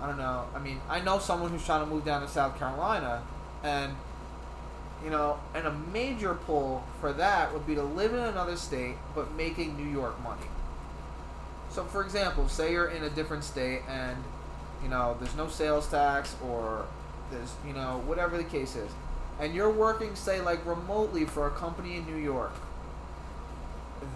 I 0.00 0.06
don't 0.06 0.18
know. 0.18 0.44
I 0.54 0.58
mean, 0.58 0.80
I 0.88 1.00
know 1.00 1.18
someone 1.18 1.50
who's 1.50 1.64
trying 1.64 1.84
to 1.84 1.86
move 1.92 2.04
down 2.04 2.22
to 2.22 2.28
South 2.28 2.58
Carolina, 2.58 3.22
and 3.62 3.94
you 5.04 5.10
know, 5.10 5.40
and 5.54 5.66
a 5.66 5.72
major 5.92 6.34
pull 6.34 6.84
for 7.00 7.12
that 7.14 7.52
would 7.52 7.66
be 7.66 7.74
to 7.74 7.82
live 7.82 8.12
in 8.12 8.20
another 8.20 8.56
state 8.56 8.96
but 9.14 9.32
making 9.34 9.76
New 9.76 9.90
York 9.90 10.22
money. 10.22 10.46
So, 11.70 11.84
for 11.84 12.02
example, 12.02 12.48
say 12.48 12.72
you're 12.72 12.88
in 12.88 13.02
a 13.04 13.10
different 13.10 13.44
state 13.44 13.82
and 13.88 14.16
you 14.82 14.88
know 14.88 15.16
there's 15.20 15.34
no 15.36 15.48
sales 15.48 15.86
tax 15.88 16.36
or 16.44 16.84
there's 17.30 17.52
you 17.66 17.72
know 17.72 18.02
whatever 18.06 18.36
the 18.36 18.44
case 18.44 18.76
is, 18.76 18.90
and 19.40 19.54
you're 19.54 19.70
working 19.70 20.14
say 20.14 20.40
like 20.40 20.64
remotely 20.66 21.24
for 21.24 21.46
a 21.46 21.50
company 21.50 21.96
in 21.96 22.06
New 22.06 22.16
York. 22.22 22.52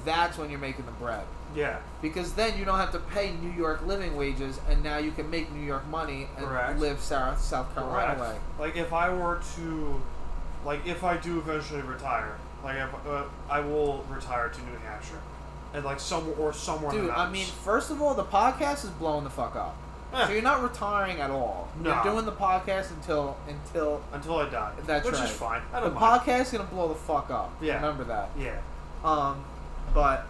That's 0.04 0.38
when 0.38 0.50
you're 0.50 0.58
making 0.60 0.86
the 0.86 0.92
bread 0.92 1.24
Yeah. 1.54 1.78
because 2.00 2.32
then 2.34 2.58
you 2.58 2.64
don't 2.64 2.78
have 2.78 2.92
to 2.92 2.98
pay 2.98 3.32
New 3.32 3.50
York 3.50 3.82
living 3.86 4.16
wages, 4.16 4.58
and 4.68 4.82
now 4.82 4.98
you 4.98 5.10
can 5.12 5.28
make 5.30 5.52
New 5.52 5.64
York 5.64 5.86
money 5.88 6.28
and 6.36 6.46
Correct. 6.46 6.78
live 6.78 7.00
South 7.00 7.40
South 7.40 7.72
Carolina 7.74 8.14
Correct. 8.16 8.32
way. 8.34 8.38
Like 8.66 8.76
if 8.76 8.92
I 8.92 9.10
were 9.10 9.40
to, 9.56 10.00
like 10.64 10.86
if 10.86 11.04
I 11.04 11.16
do 11.16 11.38
eventually 11.38 11.82
retire, 11.82 12.36
like 12.62 12.76
if, 12.76 13.06
uh, 13.06 13.24
I 13.50 13.60
will 13.60 14.04
retire 14.10 14.48
to 14.48 14.60
New 14.62 14.76
Hampshire, 14.78 15.20
and 15.74 15.84
like 15.84 16.00
somewhere 16.00 16.36
or 16.36 16.52
somewhere. 16.52 16.94
in 16.94 17.02
Dude, 17.02 17.10
I 17.10 17.28
mean, 17.30 17.46
first 17.46 17.90
of 17.90 18.00
all, 18.00 18.14
the 18.14 18.24
podcast 18.24 18.84
is 18.84 18.90
blowing 18.90 19.24
the 19.24 19.30
fuck 19.30 19.54
up. 19.56 19.76
Eh. 20.14 20.26
So 20.26 20.32
you're 20.32 20.42
not 20.42 20.62
retiring 20.62 21.20
at 21.20 21.30
all. 21.30 21.68
No. 21.80 21.92
You're 21.94 22.12
doing 22.12 22.24
the 22.24 22.32
podcast 22.32 22.90
until 22.90 23.36
until 23.48 24.02
until 24.12 24.36
I 24.38 24.48
die. 24.48 24.72
that's 24.86 25.04
which 25.04 25.14
right. 25.14 25.24
is 25.24 25.30
fine. 25.36 25.62
I 25.72 25.80
the 25.80 25.86
don't 25.88 26.00
mind. 26.00 26.22
podcast 26.22 26.40
is 26.42 26.50
gonna 26.52 26.64
blow 26.64 26.88
the 26.88 26.94
fuck 26.94 27.30
up. 27.30 27.52
Yeah. 27.60 27.76
Remember 27.76 28.04
that. 28.04 28.30
Yeah. 28.38 28.58
Um, 29.04 29.44
but 29.92 30.26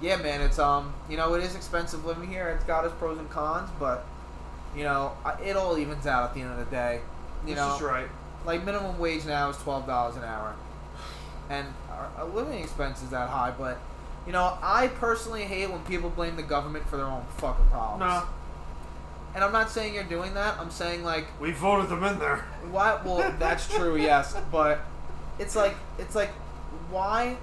yeah, 0.00 0.16
man, 0.16 0.40
it's 0.40 0.58
um, 0.58 0.92
you 1.08 1.16
know, 1.16 1.34
it 1.34 1.42
is 1.44 1.54
expensive 1.56 2.04
living 2.04 2.28
here. 2.30 2.48
It's 2.50 2.64
got 2.64 2.84
its 2.84 2.94
pros 2.94 3.18
and 3.18 3.28
cons, 3.30 3.68
but 3.78 4.04
you 4.76 4.84
know, 4.84 5.12
I- 5.24 5.40
it 5.42 5.56
all 5.56 5.76
evens 5.78 6.06
out 6.06 6.24
at 6.28 6.34
the 6.34 6.40
end 6.42 6.52
of 6.52 6.58
the 6.58 6.64
day. 6.74 7.00
You 7.44 7.54
this 7.54 7.56
know, 7.56 7.76
is 7.76 7.82
right. 7.82 8.08
like 8.46 8.64
minimum 8.64 8.98
wage 8.98 9.24
now 9.26 9.48
is 9.50 9.56
twelve 9.58 9.86
dollars 9.86 10.16
an 10.16 10.24
hour, 10.24 10.54
and 11.50 11.66
our, 11.90 12.08
our 12.18 12.24
living 12.26 12.60
expense 12.62 13.02
is 13.02 13.10
that 13.10 13.28
high. 13.28 13.52
But 13.56 13.78
you 14.26 14.32
know, 14.32 14.58
I 14.62 14.88
personally 14.88 15.44
hate 15.44 15.70
when 15.70 15.80
people 15.84 16.10
blame 16.10 16.36
the 16.36 16.42
government 16.42 16.86
for 16.88 16.96
their 16.96 17.06
own 17.06 17.24
fucking 17.38 17.66
problems. 17.66 18.00
No, 18.00 18.22
And 19.34 19.44
I'm 19.44 19.52
not 19.52 19.70
saying 19.70 19.94
you're 19.94 20.04
doing 20.04 20.34
that. 20.34 20.58
I'm 20.58 20.70
saying 20.70 21.04
like, 21.04 21.26
we 21.40 21.52
voted 21.52 21.88
them 21.90 22.02
in 22.04 22.18
there. 22.18 22.38
why? 22.70 23.00
Well, 23.04 23.32
that's 23.38 23.68
true, 23.72 23.96
yes. 23.96 24.34
But 24.52 24.80
it's 25.38 25.54
like, 25.54 25.76
it's 25.98 26.14
like, 26.14 26.30
why? 26.90 27.36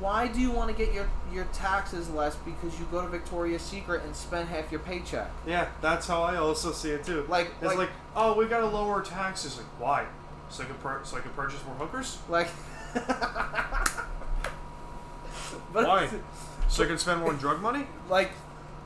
Why 0.00 0.26
do 0.26 0.40
you 0.40 0.50
want 0.50 0.68
to 0.70 0.76
get 0.76 0.92
your 0.92 1.08
your 1.32 1.44
taxes 1.52 2.10
less 2.10 2.34
because 2.36 2.78
you 2.78 2.86
go 2.90 3.00
to 3.02 3.06
Victoria's 3.08 3.62
Secret 3.62 4.02
and 4.04 4.14
spend 4.16 4.48
half 4.48 4.70
your 4.72 4.80
paycheck? 4.80 5.30
Yeah, 5.46 5.68
that's 5.80 6.06
how 6.08 6.22
I 6.22 6.36
also 6.36 6.72
see 6.72 6.90
it 6.90 7.04
too. 7.04 7.24
Like- 7.28 7.48
it's 7.60 7.62
like- 7.68 7.78
like, 7.78 7.90
oh, 8.16 8.34
we 8.36 8.46
gotta 8.46 8.66
lower 8.66 9.00
taxes. 9.02 9.56
Like, 9.56 9.66
why? 9.78 10.06
So 10.50 10.64
I 10.64 10.66
can 10.66 10.74
pur- 10.76 11.00
so 11.04 11.16
I 11.16 11.20
can 11.20 11.30
purchase 11.30 11.64
more 11.64 11.76
hookers. 11.76 12.18
Like, 12.28 12.48
but 15.72 15.86
Why? 15.86 16.08
So 16.68 16.84
I 16.84 16.86
can 16.86 16.98
spend 16.98 17.20
more 17.20 17.32
drug 17.34 17.60
money. 17.60 17.86
like 18.10 18.30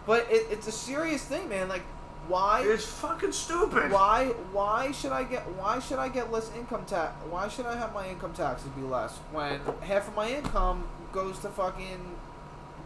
but 0.06 0.26
it, 0.30 0.46
it's 0.50 0.66
a 0.68 0.72
serious 0.72 1.24
thing 1.24 1.48
man 1.48 1.68
like 1.68 1.82
why 2.28 2.62
It's 2.66 2.84
fucking 2.86 3.32
stupid. 3.32 3.90
why 3.90 4.26
why 4.52 4.92
should 4.92 5.12
i 5.12 5.22
get 5.24 5.42
why 5.56 5.78
should 5.80 5.98
i 5.98 6.08
get 6.08 6.30
less 6.32 6.50
income 6.56 6.84
tax 6.86 7.14
why 7.30 7.48
should 7.48 7.66
i 7.66 7.76
have 7.76 7.92
my 7.94 8.08
income 8.08 8.32
taxes 8.32 8.68
be 8.70 8.82
less 8.82 9.16
when 9.32 9.60
half 9.80 10.08
of 10.08 10.14
my 10.16 10.28
income 10.30 10.86
goes 11.12 11.38
to 11.40 11.48
fucking 11.48 12.16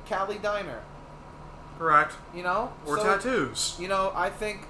cali 0.07 0.39
diner 0.39 0.81
Correct. 1.79 2.15
you 2.35 2.43
know 2.43 2.73
Or 2.87 2.99
So, 2.99 3.05
tattoos. 3.05 3.77
you 3.81 3.89
know 3.89 4.13
i 4.15 4.29
think 4.29 4.67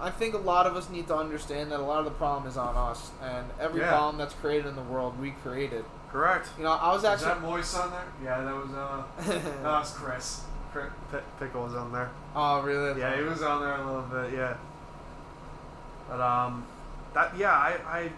i 0.00 0.10
think 0.10 0.34
a 0.34 0.38
lot 0.38 0.66
of 0.66 0.76
us 0.76 0.88
need 0.90 1.06
to 1.08 1.16
understand 1.16 1.72
that 1.72 1.80
a 1.80 1.82
lot 1.82 1.98
of 2.00 2.04
the 2.04 2.10
problem 2.12 2.46
is 2.48 2.56
on 2.56 2.76
us 2.76 3.10
and 3.22 3.46
every 3.60 3.80
Yeah. 3.80 3.90
problem 3.90 4.18
that's 4.18 4.34
created 4.34 4.66
in 4.66 4.76
the 4.76 4.82
world 4.82 5.18
we 5.20 5.30
created 5.42 5.84
Correct. 6.12 6.48
you 6.56 6.62
know 6.64 6.70
i 6.72 6.92
was 6.92 7.04
actually. 7.04 7.32
Is 7.32 7.34
that 7.38 7.42
Moist 7.42 7.76
on 7.76 7.90
there? 7.90 8.04
Yeah, 8.22 8.40
that 8.44 8.54
was 8.54 8.70
uh, 8.72 9.02
that 9.62 9.78
was 9.80 9.92
Chris. 9.92 10.42
P- 11.10 11.18
Pickle 11.38 11.62
was 11.62 11.74
on 11.74 11.92
there. 11.92 12.10
oh 12.34 12.62
really 12.62 12.98
Yeah, 13.00 13.16
he 13.16 13.22
was 13.22 13.42
on 13.42 13.62
there 13.62 13.74
a 13.74 13.86
little 13.86 14.02
bit. 14.02 14.32
Yeah. 14.36 14.56
But 16.08 16.20
um, 16.20 16.66
that 17.14 17.36
yeah, 17.36 17.52
I 17.52 17.78
I 17.86 18.12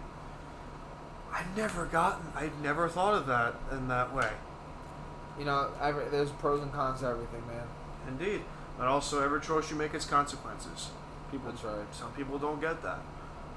I've 1.32 1.56
never 1.56 1.86
gotten, 1.86 2.26
I've 2.34 2.58
never 2.62 2.88
thought 2.88 3.14
of 3.14 3.26
that 3.26 3.54
in 3.70 3.88
that 3.88 4.14
way. 4.14 4.30
you 5.38 5.44
know 5.44 5.70
every, 5.82 6.08
there's 6.08 6.30
pros 6.30 6.62
and 6.62 6.72
cons 6.72 7.00
to 7.00 7.06
everything 7.06 7.46
man 7.46 7.66
Indeed. 8.08 8.42
But 8.78 8.88
also, 8.88 9.22
every 9.22 9.40
choice 9.40 9.70
you 9.70 9.76
make 9.76 9.92
has 9.92 10.04
consequences. 10.04 10.90
People, 11.30 11.50
That's 11.50 11.64
right. 11.64 11.94
Some 11.94 12.12
people 12.12 12.38
don't 12.38 12.60
get 12.60 12.82
that. 12.82 13.00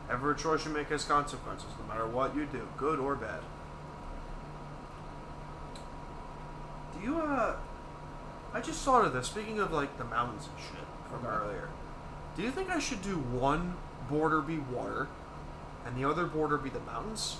Every 0.10 0.36
choice 0.36 0.66
you 0.66 0.72
make 0.72 0.90
has 0.90 1.04
consequences, 1.04 1.68
no 1.80 1.86
matter 1.94 2.08
what 2.08 2.36
you 2.36 2.46
do, 2.46 2.68
good 2.78 3.00
or 3.00 3.16
bad. 3.16 3.42
Do 6.94 7.06
you, 7.06 7.18
uh. 7.18 7.56
I 8.54 8.62
just 8.62 8.84
thought 8.84 9.06
of 9.06 9.14
this, 9.14 9.28
speaking 9.28 9.60
of, 9.60 9.72
like, 9.72 9.98
the 9.98 10.04
mountains 10.06 10.48
and 10.48 10.60
shit 10.60 10.86
from 11.10 11.26
Okay. 11.26 11.36
earlier. 11.36 11.70
Do 12.36 12.42
you 12.42 12.52
think 12.52 12.70
I 12.70 12.80
should 12.80 13.02
do 13.02 13.16
one 13.16 13.76
border 14.10 14.42
be 14.42 14.58
water 14.58 15.08
and 15.86 15.96
the 15.96 16.06
other 16.10 16.26
border 16.26 16.58
be 16.58 16.70
the 16.70 16.80
mountains? 16.82 17.38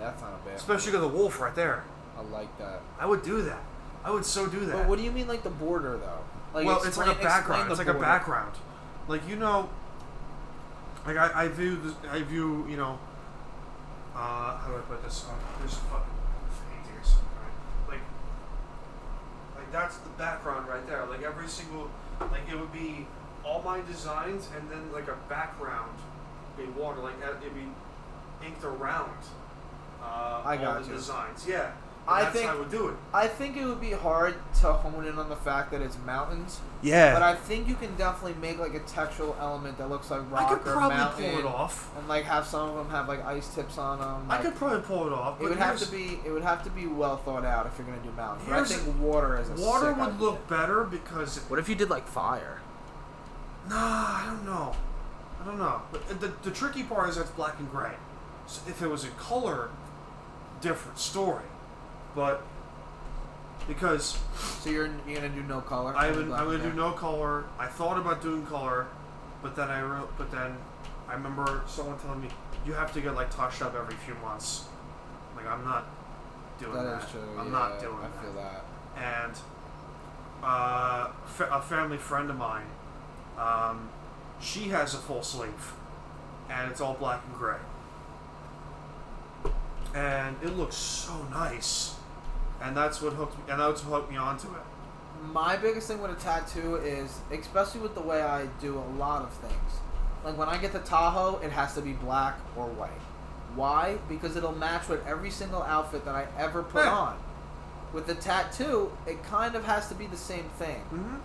that's 0.00 0.20
not 0.20 0.32
a 0.34 0.44
bad 0.48 0.56
Especially 0.56 0.90
with 0.90 1.02
the 1.02 1.08
wolf 1.08 1.40
right 1.40 1.54
there. 1.54 1.84
i 2.18 2.20
like 2.20 2.58
that 2.58 2.80
I 2.98 3.06
would 3.06 3.22
do 3.22 3.42
that. 3.42 3.60
I 4.04 4.10
would 4.10 4.24
so 4.26 4.46
do 4.48 4.66
that. 4.66 4.72
But 4.72 4.88
what 4.88 4.98
do 4.98 5.04
you 5.04 5.12
mean, 5.12 5.28
like 5.28 5.42
the 5.44 5.50
border, 5.50 5.96
though? 5.96 6.18
Like, 6.52 6.66
well, 6.66 6.82
it's 6.82 6.98
like 6.98 7.06
a 7.06 7.10
explain- 7.12 7.26
explain 7.26 7.28
background. 7.28 7.70
It's 7.70 7.78
like 7.78 7.88
a 7.88 7.94
background. 7.94 8.54
Like 9.08 9.26
you 9.28 9.36
know, 9.36 9.68
like 11.06 11.16
I, 11.16 11.44
I 11.44 11.48
view 11.48 11.76
this, 11.76 11.94
I 12.10 12.22
view 12.22 12.66
you 12.68 12.76
know, 12.76 12.98
uh, 14.14 14.56
how 14.58 14.66
do 14.68 14.76
I 14.76 14.80
put 14.80 15.02
this? 15.04 15.24
Um, 15.28 15.36
there's 15.60 15.72
a 15.74 15.76
fucking 15.76 16.14
paint 16.70 16.86
here 16.92 17.02
somewhere. 17.04 17.50
Like, 17.88 18.00
like 19.56 19.63
that's 19.74 19.96
the 19.98 20.08
background 20.10 20.68
right 20.68 20.86
there. 20.86 21.04
Like 21.06 21.22
every 21.22 21.48
single, 21.48 21.90
like 22.20 22.48
it 22.48 22.58
would 22.58 22.72
be 22.72 23.06
all 23.44 23.60
my 23.62 23.80
designs 23.82 24.48
and 24.56 24.70
then 24.70 24.92
like 24.92 25.08
a 25.08 25.16
background 25.28 25.98
in 26.58 26.72
water. 26.76 27.00
Like 27.00 27.14
uh, 27.24 27.34
it'd 27.42 27.54
be 27.54 27.66
inked 28.46 28.62
around. 28.62 29.18
Uh, 30.00 30.42
I 30.44 30.56
all 30.64 30.80
the 30.80 30.88
you. 30.88 30.94
designs. 30.94 31.44
Yeah. 31.48 31.72
I 32.06 32.26
think- 32.26 32.46
how 32.46 32.54
I 32.54 32.58
would 32.58 32.70
do 32.70 32.88
it. 32.88 32.96
I 33.14 33.26
think 33.26 33.56
it 33.56 33.64
would 33.64 33.80
be 33.80 33.92
hard 33.92 34.34
to 34.60 34.72
hone 34.74 35.06
in 35.06 35.18
on 35.18 35.30
the 35.30 35.36
fact 35.36 35.70
that 35.70 35.80
it's 35.80 35.96
mountains, 36.04 36.60
Yeah. 36.82 37.14
but 37.14 37.22
I 37.22 37.34
think 37.34 37.66
you 37.66 37.74
can 37.76 37.94
definitely 37.96 38.34
make 38.40 38.58
like 38.58 38.74
a 38.74 38.80
textural 38.80 39.34
element 39.40 39.78
that 39.78 39.88
looks 39.88 40.10
like 40.10 40.20
rock 40.30 40.42
I 40.50 40.54
could 40.56 40.68
or 40.68 40.72
probably 40.74 40.96
mountain, 40.98 41.30
pull 41.30 41.38
it 41.40 41.46
off. 41.46 41.90
and 41.96 42.06
like 42.06 42.24
have 42.26 42.46
some 42.46 42.68
of 42.68 42.76
them 42.76 42.90
have 42.90 43.08
like 43.08 43.24
ice 43.24 43.48
tips 43.54 43.78
on 43.78 44.00
them. 44.00 44.26
I 44.28 44.36
could 44.36 44.54
probably 44.54 44.80
pull 44.82 45.06
it 45.06 45.12
off. 45.14 45.40
It 45.40 45.44
would 45.44 45.56
have 45.56 45.78
to 45.78 45.90
be. 45.90 46.20
It 46.26 46.30
would 46.30 46.42
have 46.42 46.62
to 46.64 46.70
be 46.70 46.86
well 46.86 47.16
thought 47.16 47.44
out 47.44 47.64
if 47.66 47.78
you're 47.78 47.86
gonna 47.86 47.98
do 48.06 48.12
mountains. 48.12 48.46
But 48.50 48.58
I 48.58 48.64
think 48.64 49.00
water 49.00 49.38
is 49.38 49.48
a 49.48 49.54
Water 49.64 49.86
sick 49.88 49.96
would 49.96 50.08
idea. 50.08 50.20
look 50.20 50.46
better 50.48 50.84
because 50.84 51.38
What 51.48 51.58
if 51.58 51.68
you 51.70 51.74
did 51.74 51.88
like 51.88 52.06
fire? 52.06 52.60
nah, 53.68 53.76
I 53.76 54.24
don't 54.26 54.44
know, 54.44 54.74
I 55.40 55.44
don't 55.46 55.58
know. 55.58 55.80
But 55.90 56.02
uh, 56.10 56.14
the 56.20 56.32
the 56.42 56.50
tricky 56.50 56.82
part 56.82 57.08
is 57.08 57.14
that 57.16 57.22
it's 57.22 57.30
black 57.30 57.58
and 57.58 57.70
gray. 57.70 57.94
So 58.46 58.60
if 58.68 58.82
it 58.82 58.88
was 58.88 59.04
in 59.04 59.12
color, 59.12 59.70
different 60.60 60.98
story. 60.98 61.44
But 62.14 62.42
because 63.66 64.18
So 64.60 64.70
you're 64.70 64.90
you're 65.06 65.16
gonna 65.20 65.28
do 65.30 65.42
no 65.42 65.60
color. 65.60 65.94
I 65.96 66.10
would 66.10 66.30
I'm 66.30 66.46
gonna 66.46 66.58
do 66.58 66.72
no 66.72 66.92
color. 66.92 67.44
I 67.58 67.66
thought 67.66 67.98
about 67.98 68.22
doing 68.22 68.44
color, 68.46 68.86
but 69.42 69.56
then 69.56 69.68
I 69.70 69.80
re- 69.80 70.06
but 70.18 70.30
then 70.30 70.56
I 71.08 71.14
remember 71.14 71.62
someone 71.66 71.98
telling 71.98 72.20
me 72.22 72.28
you 72.66 72.72
have 72.74 72.92
to 72.94 73.00
get 73.00 73.14
like 73.14 73.34
touched 73.34 73.62
up 73.62 73.74
every 73.74 73.94
few 73.96 74.14
months. 74.16 74.64
Like 75.36 75.46
I'm 75.46 75.64
not 75.64 75.86
doing 76.60 76.74
that. 76.74 77.10
True. 77.10 77.20
I'm 77.38 77.46
yeah, 77.46 77.52
not 77.52 77.80
doing 77.80 77.96
I 77.98 78.08
that. 78.08 78.22
feel 78.22 78.32
that. 78.34 78.64
and 78.96 79.34
uh, 80.42 81.08
fa- 81.26 81.48
a 81.52 81.60
family 81.62 81.96
friend 81.96 82.28
of 82.30 82.36
mine, 82.36 82.66
um, 83.38 83.88
she 84.40 84.68
has 84.68 84.94
a 84.94 84.98
full 84.98 85.22
sleeve, 85.22 85.72
and 86.50 86.70
it's 86.70 86.80
all 86.82 86.94
black 86.94 87.22
and 87.26 87.34
gray. 87.36 87.56
and 89.94 90.36
it 90.42 90.56
looks 90.56 90.76
so 90.76 91.14
nice. 91.30 91.94
And 92.62 92.76
that's 92.76 93.00
what 93.02 93.12
hooked 93.14 93.36
me. 93.38 93.44
And 93.50 93.60
that's 93.60 93.84
what 93.84 94.00
hooked 94.00 94.10
me 94.12 94.16
onto 94.16 94.48
it. 94.48 94.62
My 95.32 95.56
biggest 95.56 95.88
thing 95.88 96.00
with 96.02 96.10
a 96.10 96.20
tattoo 96.20 96.76
is, 96.76 97.18
especially 97.32 97.80
with 97.80 97.94
the 97.94 98.00
way 98.02 98.22
I 98.22 98.46
do 98.60 98.78
a 98.78 98.86
lot 98.98 99.22
of 99.22 99.32
things. 99.34 99.72
Like 100.24 100.36
when 100.38 100.48
I 100.48 100.56
get 100.58 100.72
the 100.72 100.78
Tahoe, 100.80 101.38
it 101.42 101.50
has 101.50 101.74
to 101.74 101.80
be 101.82 101.92
black 101.92 102.38
or 102.56 102.66
white. 102.66 102.90
Why? 103.54 103.98
Because 104.08 104.36
it'll 104.36 104.54
match 104.54 104.88
with 104.88 105.06
every 105.06 105.30
single 105.30 105.62
outfit 105.62 106.04
that 106.06 106.14
I 106.14 106.26
ever 106.38 106.62
put 106.62 106.84
Yeah. 106.84 106.92
on. 106.94 107.18
With 107.92 108.06
the 108.06 108.14
tattoo, 108.14 108.90
it 109.06 109.22
kind 109.24 109.54
of 109.54 109.64
has 109.64 109.88
to 109.88 109.94
be 109.94 110.06
the 110.06 110.16
same 110.16 110.44
thing. 110.58 110.80
Mm-hmm. 110.92 111.16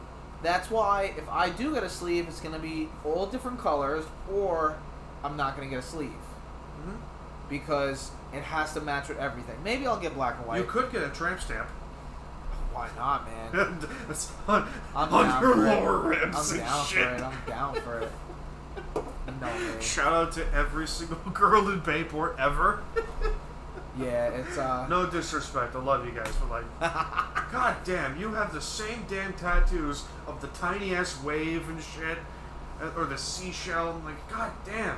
That's 0.43 0.69
why 0.69 1.13
if 1.17 1.27
I 1.29 1.49
do 1.49 1.73
get 1.73 1.83
a 1.83 1.89
sleeve, 1.89 2.27
it's 2.27 2.39
going 2.39 2.53
to 2.53 2.61
be 2.61 2.87
all 3.03 3.25
different 3.25 3.59
colors, 3.59 4.05
or 4.31 4.77
I'm 5.23 5.35
not 5.35 5.57
going 5.57 5.67
to 5.67 5.75
get 5.75 5.83
a 5.83 5.87
sleeve 5.87 6.11
Mm-hmm. 6.11 6.95
because 7.49 8.11
it 8.33 8.43
has 8.43 8.73
to 8.73 8.81
match 8.81 9.09
with 9.09 9.17
everything. 9.19 9.55
Maybe 9.63 9.87
I'll 9.87 9.99
get 9.99 10.13
black 10.13 10.37
and 10.37 10.45
white. 10.47 10.57
You 10.59 10.63
could 10.65 10.91
get 10.91 11.03
a 11.03 11.09
tramp 11.09 11.39
stamp. 11.41 11.67
Why 12.73 12.87
not, 12.95 13.25
man? 13.27 13.79
That's 14.07 14.31
on, 14.47 14.67
I'm 14.95 15.13
on 15.13 15.25
down 15.25 15.41
your 15.41 15.53
for 15.55 15.61
it. 15.61 15.65
lower 15.65 15.97
ribs 15.99 16.51
I'm 16.51 16.57
down 16.59 16.85
shit. 16.85 17.07
for 17.07 17.15
it. 17.15 17.21
I'm 17.21 17.37
down 17.47 17.75
for 17.81 17.99
it. 17.99 18.11
No, 19.41 19.47
man. 19.47 19.81
Shout 19.81 20.13
out 20.13 20.31
to 20.33 20.53
every 20.53 20.87
single 20.87 21.17
girl 21.33 21.69
in 21.69 21.79
Bayport 21.79 22.35
ever. 22.39 22.81
Yeah, 23.97 24.27
it's 24.29 24.57
uh. 24.57 24.87
No 24.87 25.07
disrespect, 25.09 25.75
I 25.75 25.79
love 25.79 26.05
you 26.05 26.11
guys, 26.13 26.31
but 26.39 26.49
like, 26.79 26.91
god 27.51 27.75
damn, 27.83 28.17
you 28.17 28.33
have 28.33 28.53
the 28.53 28.61
same 28.61 29.03
damn 29.09 29.33
tattoos 29.33 30.05
of 30.25 30.39
the 30.39 30.47
tiny 30.49 30.95
ass 30.95 31.21
wave 31.21 31.67
and 31.67 31.81
shit, 31.83 32.17
uh, 32.81 32.91
or 32.95 33.05
the 33.05 33.17
seashell. 33.17 33.89
I'm 33.89 34.05
like, 34.05 34.29
god 34.29 34.51
damn, 34.65 34.95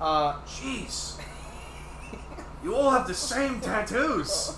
Uh, 0.00 0.34
jeez. 0.46 1.18
You 2.62 2.74
all 2.76 2.90
have 2.90 3.06
the 3.08 3.14
same 3.14 3.60
tattoos. 3.60 4.56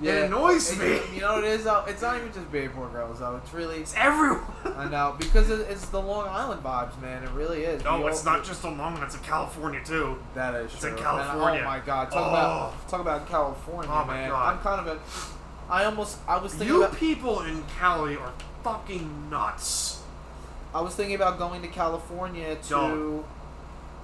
yeah, 0.00 0.12
It 0.12 0.24
annoys 0.26 0.70
it- 0.72 0.78
me. 0.78 1.14
You 1.14 1.20
know 1.22 1.34
what 1.34 1.44
it 1.44 1.50
is 1.50 1.64
though? 1.64 1.84
It's 1.86 2.00
not 2.02 2.16
even 2.16 2.32
just 2.32 2.50
Bayport 2.52 2.92
girls 2.92 3.18
though. 3.18 3.36
It's 3.42 3.52
really. 3.52 3.78
It's 3.78 3.94
everyone. 3.96 4.40
I 4.76 4.88
know 4.88 5.14
because 5.18 5.50
it, 5.50 5.60
it's 5.68 5.86
the 5.88 6.00
Long 6.00 6.26
Island 6.28 6.62
vibes, 6.62 6.98
man. 7.02 7.22
It 7.24 7.30
really 7.30 7.64
is. 7.64 7.82
No, 7.84 8.00
We 8.00 8.08
it's 8.08 8.26
all- 8.26 8.36
not 8.36 8.44
just 8.44 8.62
a 8.62 8.68
Long 8.68 8.80
Island, 8.80 9.02
it's 9.04 9.14
in 9.16 9.20
California 9.22 9.80
too. 9.84 10.16
That 10.34 10.54
is 10.54 10.70
It's 10.72 10.80
true. 10.80 10.90
in 10.90 10.94
And, 10.94 11.04
California. 11.04 11.60
oh 11.62 11.64
my 11.64 11.80
god, 11.80 12.10
talk 12.10 12.24
Oh. 12.26 12.28
about 12.30 12.88
talk 12.88 13.00
about 13.00 13.28
California, 13.28 13.90
Oh 13.92 14.04
my 14.04 14.14
man. 14.14 14.30
God. 14.30 14.54
I'm 14.54 14.60
kind 14.60 14.88
of 14.88 14.96
a. 14.96 15.00
I 15.72 15.84
almost 15.84 16.18
I 16.26 16.38
was 16.38 16.52
thinking 16.54 16.68
You 16.76 16.82
about 16.84 16.96
people 16.96 17.42
in 17.42 17.62
Cali 17.78 18.16
are 18.16 18.32
fucking 18.64 19.28
nuts. 19.30 20.02
I 20.74 20.80
was 20.80 20.94
thinking 20.94 21.16
about 21.16 21.38
going 21.38 21.62
to 21.62 21.68
California 21.68 22.54
to 22.56 22.68
Don't. 22.68 23.24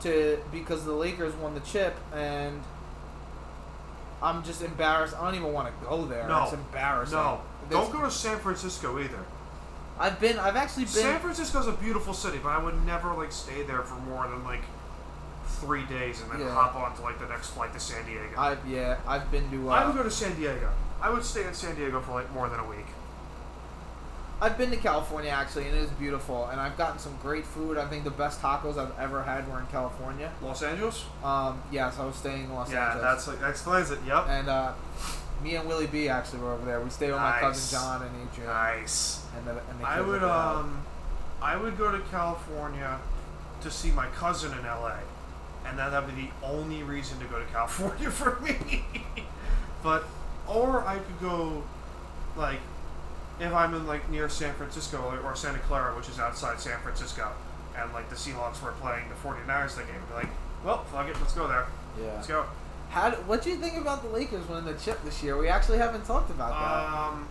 To 0.01 0.39
because 0.53 0.85
the 0.85 0.93
Lakers 0.93 1.35
won 1.35 1.55
the 1.55 1.61
chip 1.61 1.97
and 2.15 2.63
I'm 4.23 4.43
just 4.43 4.63
embarrassed. 4.63 5.15
I 5.19 5.25
don't 5.25 5.35
even 5.35 5.53
want 5.53 5.69
to 5.69 5.87
go 5.87 6.05
there. 6.05 6.27
No. 6.29 6.45
It's 6.45 6.53
embarrassing. 6.53 7.17
No, 7.19 7.41
There's- 7.69 7.85
don't 7.85 7.93
go 7.93 8.05
to 8.05 8.11
San 8.11 8.39
Francisco 8.39 8.99
either. 8.99 9.19
I've 9.99 10.21
been. 10.21 10.39
I've 10.39 10.57
actually 10.57 10.85
been. 10.85 10.93
San 10.93 11.21
Francisco's 11.21 11.67
a 11.67 11.73
beautiful 11.73 12.13
city, 12.13 12.39
but 12.43 12.51
I 12.51 12.59
would 12.63 12.85
never 12.85 13.15
like 13.15 13.33
stay 13.33 13.63
there 13.63 13.83
for 13.83 13.95
more 13.95 14.27
than 14.29 14.45
like 14.45 14.61
three 15.61 15.85
days 15.85 16.21
and 16.21 16.31
then 16.31 16.41
Yeah. 16.41 16.51
hop 16.53 16.75
on 16.75 16.95
to 16.97 17.03
like 17.03 17.19
the 17.19 17.27
next 17.27 17.49
flight 17.51 17.73
to 17.73 17.81
San 17.81 18.05
Diego. 18.05 18.29
I've 18.37 18.67
yeah. 18.67 18.99
I've 19.07 19.31
been 19.31 19.51
to. 19.51 19.71
Uh, 19.71 19.75
I 19.75 19.87
would 19.87 19.97
go 19.97 20.03
to 20.03 20.11
San 20.11 20.35
Diego. 20.37 20.69
I 21.01 21.09
would 21.11 21.25
stay 21.25 21.47
in 21.47 21.55
San 21.55 21.75
Diego 21.77 22.01
for 22.03 22.13
like 22.13 22.31
more 22.35 22.49
than 22.51 22.61
a 22.61 22.65
week. 22.69 22.87
I've 24.41 24.59
been 24.59 24.71
to 24.71 24.77
California 24.77 25.31
actually, 25.31 25.67
and 25.67 25.77
it 25.77 25.81
is 25.81 25.91
beautiful. 25.91 26.47
And 26.47 26.61
I've 26.61 26.77
gotten 26.77 26.99
some 26.99 27.17
great 27.23 27.47
food. 27.47 27.79
I 27.79 27.87
think 27.87 28.05
the 28.05 28.11
best 28.11 28.41
tacos 28.43 28.77
I've 28.77 28.99
ever 28.99 29.23
had 29.23 29.51
were 29.51 29.59
in 29.59 29.67
California. 29.67 30.31
Los 30.43 30.63
Angeles? 30.63 31.05
Um, 31.25 31.63
yes, 31.73 31.99
I 31.99 32.05
was 32.05 32.17
staying 32.17 32.45
in 32.45 32.53
Los 32.53 32.71
yeah, 32.71 32.87
Angeles. 32.87 33.03
Yeah, 33.03 33.11
that's 33.11 33.29
like 33.29 33.41
that 33.41 33.51
explains 33.51 33.91
it. 33.91 33.99
Yep. 34.07 34.27
and 34.29 34.49
uh, 34.49 34.73
me 35.43 35.57
and 35.57 35.67
Willie 35.67 35.87
B 35.87 36.09
actually 36.09 36.41
were 36.41 36.53
over 36.53 36.67
there. 36.67 36.81
We 36.81 36.91
stayed 36.91 37.13
with 37.13 37.21
my 37.21 37.39
cousin 37.41 37.79
John 37.79 38.03
and 38.03 38.29
Adrian. 38.29 38.51
Nice. 38.51 39.25
And 39.37 39.47
the, 39.47 39.53
and 39.53 39.81
the 39.81 39.87
I 39.87 40.01
would 40.01 40.23
um, 40.23 40.83
I 41.41 41.57
would 41.57 41.79
go 41.79 41.91
to 41.91 42.01
California 42.11 42.99
to 43.63 43.71
see 43.71 43.91
my 43.91 44.07
cousin 44.09 44.57
in 44.59 44.65
LA, 44.65 44.99
and 45.65 45.79
that'd 45.79 46.15
be 46.15 46.23
the 46.23 46.47
only 46.47 46.83
reason 46.83 47.19
to 47.21 47.25
go 47.27 47.39
to 47.39 47.45
California 47.53 48.11
for 48.11 48.39
me. 48.41 48.85
but 49.83 50.05
or 50.47 50.87
I 50.87 50.99
could 50.99 51.21
go, 51.21 51.65
like, 52.37 52.61
if 53.41 53.53
I'm 53.53 53.75
in 53.75 53.87
like 53.87 54.09
near 54.11 54.29
San 54.29 54.55
Francisco 54.55 54.99
or, 54.99 55.19
or 55.21 55.37
Santa 55.37 55.59
Clara, 55.61 55.95
which 55.97 56.09
is 56.09 56.19
outside 56.19 56.61
San 56.61 56.79
Francisco, 56.81 57.31
and 57.77 57.93
like 57.93 58.09
the 58.09 58.17
Seahawks 58.17 58.63
were 58.63 58.73
playing 58.73 59.05
the 59.09 59.15
49ers 59.29 59.77
that 59.77 59.87
game, 59.87 59.97
I'd 59.97 60.09
be 60.09 60.15
like, 60.15 60.29
well, 60.65 60.85
fuck 60.85 61.09
it, 61.09 61.17
let's 61.21 61.35
go 61.35 61.47
there. 61.49 61.67
Yeah. 62.01 62.13
Let's 62.15 62.27
go. 62.27 62.47
How? 62.91 63.11
Do, 63.11 63.17
what 63.27 63.43
do 63.43 63.51
you 63.51 63.57
think 63.57 63.77
about 63.77 64.03
the 64.03 64.09
Lakers 64.09 64.49
winning 64.49 64.65
the 64.65 64.75
chip 64.75 65.03
this 65.05 65.23
year? 65.23 65.37
We 65.37 65.49
actually 65.49 65.79
haven't 65.79 66.05
talked 66.07 66.31
about 66.31 66.51
that. 66.51 66.99
Um, 66.99 67.29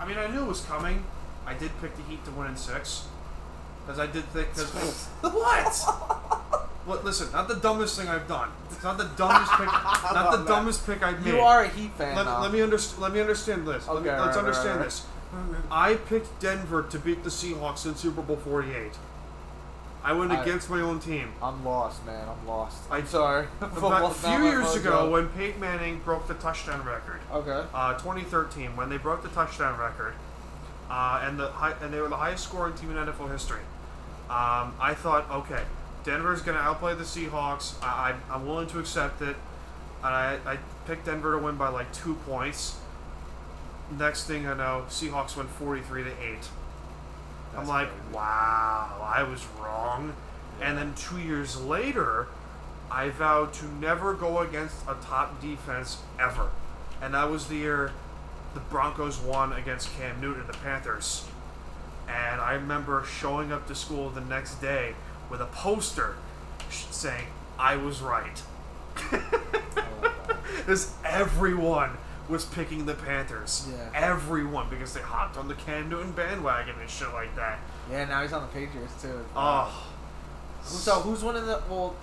I 0.00 0.06
mean, 0.06 0.18
I 0.18 0.26
knew 0.28 0.42
it 0.42 0.48
was 0.48 0.60
coming. 0.62 1.04
I 1.46 1.54
did 1.54 1.70
pick 1.80 1.96
the 1.96 2.02
Heat 2.02 2.24
to 2.24 2.30
win 2.32 2.48
in 2.48 2.56
six, 2.56 3.06
because 3.84 4.00
I 4.00 4.06
did 4.06 4.24
think. 4.26 4.48
Cause, 4.54 5.06
what? 5.20 5.74
What? 6.86 7.04
Listen, 7.04 7.30
not 7.32 7.48
the 7.48 7.56
dumbest 7.56 7.98
thing 7.98 8.08
I've 8.08 8.26
done. 8.28 8.48
It's 8.70 8.82
not 8.82 8.96
the 8.96 9.10
dumbest 9.16 9.52
pick. 9.52 9.66
Not 10.12 10.30
the 10.32 10.38
man. 10.38 10.46
dumbest 10.46 10.86
pick 10.86 11.02
I've 11.02 11.24
made. 11.24 11.34
you 11.34 11.40
are 11.40 11.64
a 11.64 11.68
Heat 11.68 11.90
fan, 11.94 12.14
Let, 12.16 12.26
let 12.40 12.52
me 12.52 12.62
understand. 12.62 13.02
Let 13.02 13.12
me 13.12 13.20
understand 13.20 13.66
this. 13.66 13.86
let 13.88 14.02
me, 14.02 14.08
Okay, 14.08 14.18
let's 14.18 14.20
right, 14.20 14.26
right, 14.28 14.38
understand 14.38 14.78
right. 14.78 14.84
this. 14.84 15.04
I 15.70 15.94
picked 15.94 16.40
Denver 16.40 16.82
to 16.82 16.98
beat 16.98 17.24
the 17.24 17.30
Seahawks 17.30 17.86
in 17.86 17.94
Super 17.96 18.22
Bowl 18.22 18.36
48. 18.36 18.92
I 20.04 20.12
went 20.12 20.30
I- 20.30 20.40
against 20.42 20.70
my 20.70 20.80
own 20.80 21.00
team. 21.00 21.32
I'm 21.42 21.64
lost, 21.64 22.04
man. 22.06 22.28
I'm 22.28 22.46
lost. 22.46 22.78
I- 22.90 22.98
I'm 22.98 23.06
sorry. 23.06 23.46
About 23.60 23.70
a 23.72 23.74
few 23.74 23.80
Football's 23.80 24.22
not 24.22 24.40
my 24.40 24.46
years 24.50 24.74
ago, 24.76 25.10
when 25.10 25.28
Peyton 25.30 25.60
Manning 25.60 26.00
broke 26.04 26.28
the 26.28 26.34
touchdown 26.34 26.84
record, 26.84 27.20
Okay. 27.32 27.64
uh, 27.74 27.94
2013, 27.94 28.76
when 28.76 28.88
they 28.88 28.98
broke 28.98 29.22
the 29.22 29.28
touchdown 29.30 29.78
record, 29.78 30.14
uh, 30.88 31.22
and 31.24 31.38
the 31.38 31.48
high, 31.48 31.74
and 31.82 31.92
they 31.92 32.00
were 32.00 32.08
the 32.08 32.16
highest 32.16 32.44
scoring 32.44 32.74
team 32.74 32.90
in 32.90 32.96
NFL 32.96 33.30
history. 33.32 33.60
Um, 34.30 34.74
I 34.80 34.94
thought, 34.96 35.28
okay, 35.30 35.62
Denver's 36.04 36.40
going 36.42 36.56
to 36.56 36.62
outplay 36.62 36.94
the 36.94 37.02
Seahawks. 37.04 37.74
I, 37.82 38.12
I, 38.30 38.34
I'm 38.34 38.46
willing 38.46 38.68
to 38.68 38.78
accept 38.78 39.22
it, 39.22 39.36
and 40.04 40.14
I, 40.14 40.38
I 40.46 40.58
picked 40.86 41.06
Denver 41.06 41.32
to 41.32 41.38
win 41.38 41.56
by 41.56 41.68
like 41.68 41.92
two 41.92 42.14
points. 42.26 42.76
Next 43.90 44.26
thing 44.26 44.46
I 44.46 44.54
know, 44.54 44.84
Seahawks 44.88 45.36
win 45.36 45.46
43 45.46 46.04
to 46.04 46.10
eight. 46.10 46.48
I'm 47.52 47.58
That's 47.58 47.68
like, 47.68 47.88
crazy. 47.88 48.14
wow, 48.14 49.10
I 49.14 49.22
was 49.22 49.46
wrong. 49.60 50.14
And 50.60 50.76
then 50.76 50.94
two 50.94 51.18
years 51.18 51.60
later, 51.60 52.26
I 52.90 53.10
vowed 53.10 53.52
to 53.54 53.66
never 53.66 54.14
go 54.14 54.38
against 54.38 54.76
a 54.88 54.94
top 54.94 55.40
defense 55.40 55.98
ever. 56.18 56.50
And 57.00 57.14
that 57.14 57.30
was 57.30 57.46
the 57.46 57.56
year 57.56 57.92
the 58.54 58.60
Broncos 58.60 59.18
won 59.20 59.52
against 59.52 59.94
Cam 59.96 60.20
Newton 60.20 60.40
and 60.40 60.48
the 60.48 60.56
Panthers. 60.58 61.24
And 62.08 62.40
I 62.40 62.54
remember 62.54 63.04
showing 63.04 63.52
up 63.52 63.66
to 63.68 63.74
school 63.74 64.10
the 64.10 64.20
next 64.20 64.56
day 64.60 64.94
with 65.30 65.40
a 65.40 65.46
poster 65.46 66.16
saying, 66.70 67.26
I 67.58 67.76
was 67.76 68.00
right. 68.00 68.42
Oh, 69.78 70.38
because 70.56 70.94
everyone 71.04 71.90
was 72.28 72.44
picking 72.44 72.86
the 72.86 72.94
Panthers. 72.94 73.68
Yeah. 73.70 73.90
Everyone, 73.94 74.68
because 74.68 74.94
they 74.94 75.00
hopped 75.00 75.36
on 75.36 75.48
the 75.48 75.54
Cam 75.54 75.88
Newton 75.88 76.12
bandwagon 76.12 76.74
and 76.80 76.90
shit 76.90 77.12
like 77.12 77.34
that. 77.36 77.58
Yeah, 77.90 78.04
now 78.06 78.22
he's 78.22 78.32
on 78.32 78.42
the 78.42 78.48
Patriots 78.48 79.00
too. 79.00 79.24
Oh, 79.34 79.88
So 80.62 80.94
who's 81.00 81.22
winning 81.22 81.46
the? 81.46 81.62
Well, 81.68 81.94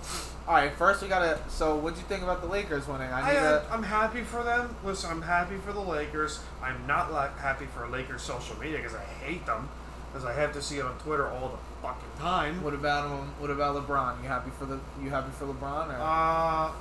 all 0.48 0.54
right. 0.54 0.72
First 0.72 1.02
we 1.02 1.08
gotta. 1.08 1.38
So 1.48 1.76
what'd 1.76 1.98
you 1.98 2.04
think 2.04 2.22
about 2.22 2.40
the 2.40 2.46
Lakers 2.48 2.86
winning? 2.86 3.10
I 3.10 3.20
I, 3.20 3.32
need 3.32 3.38
uh, 3.38 3.60
to. 3.60 3.72
I'm 3.72 3.82
happy 3.82 4.22
for 4.22 4.42
them. 4.42 4.74
Listen, 4.84 5.10
I'm 5.10 5.22
happy 5.22 5.56
for 5.56 5.72
the 5.72 5.80
Lakers. 5.80 6.40
I'm 6.62 6.86
not 6.86 7.12
like 7.12 7.38
happy 7.38 7.66
for 7.66 7.86
Lakers 7.88 8.22
social 8.22 8.58
media 8.58 8.78
because 8.78 8.94
I 8.94 9.04
hate 9.04 9.44
them. 9.46 9.68
Because 10.12 10.26
I 10.26 10.32
have 10.32 10.52
to 10.52 10.62
see 10.62 10.78
it 10.78 10.84
on 10.84 10.96
Twitter 10.98 11.26
all 11.28 11.48
the 11.48 11.58
fucking 11.82 12.20
time. 12.20 12.62
What 12.62 12.72
about 12.72 13.10
him? 13.10 13.28
What 13.40 13.50
about 13.50 13.74
LeBron? 13.76 14.22
You 14.22 14.28
happy 14.28 14.50
for 14.58 14.64
the? 14.64 14.78
You 15.02 15.10
happy 15.10 15.32
for 15.32 15.46
LeBron? 15.46 15.88
Or? 15.88 16.00
Uh, 16.00 16.72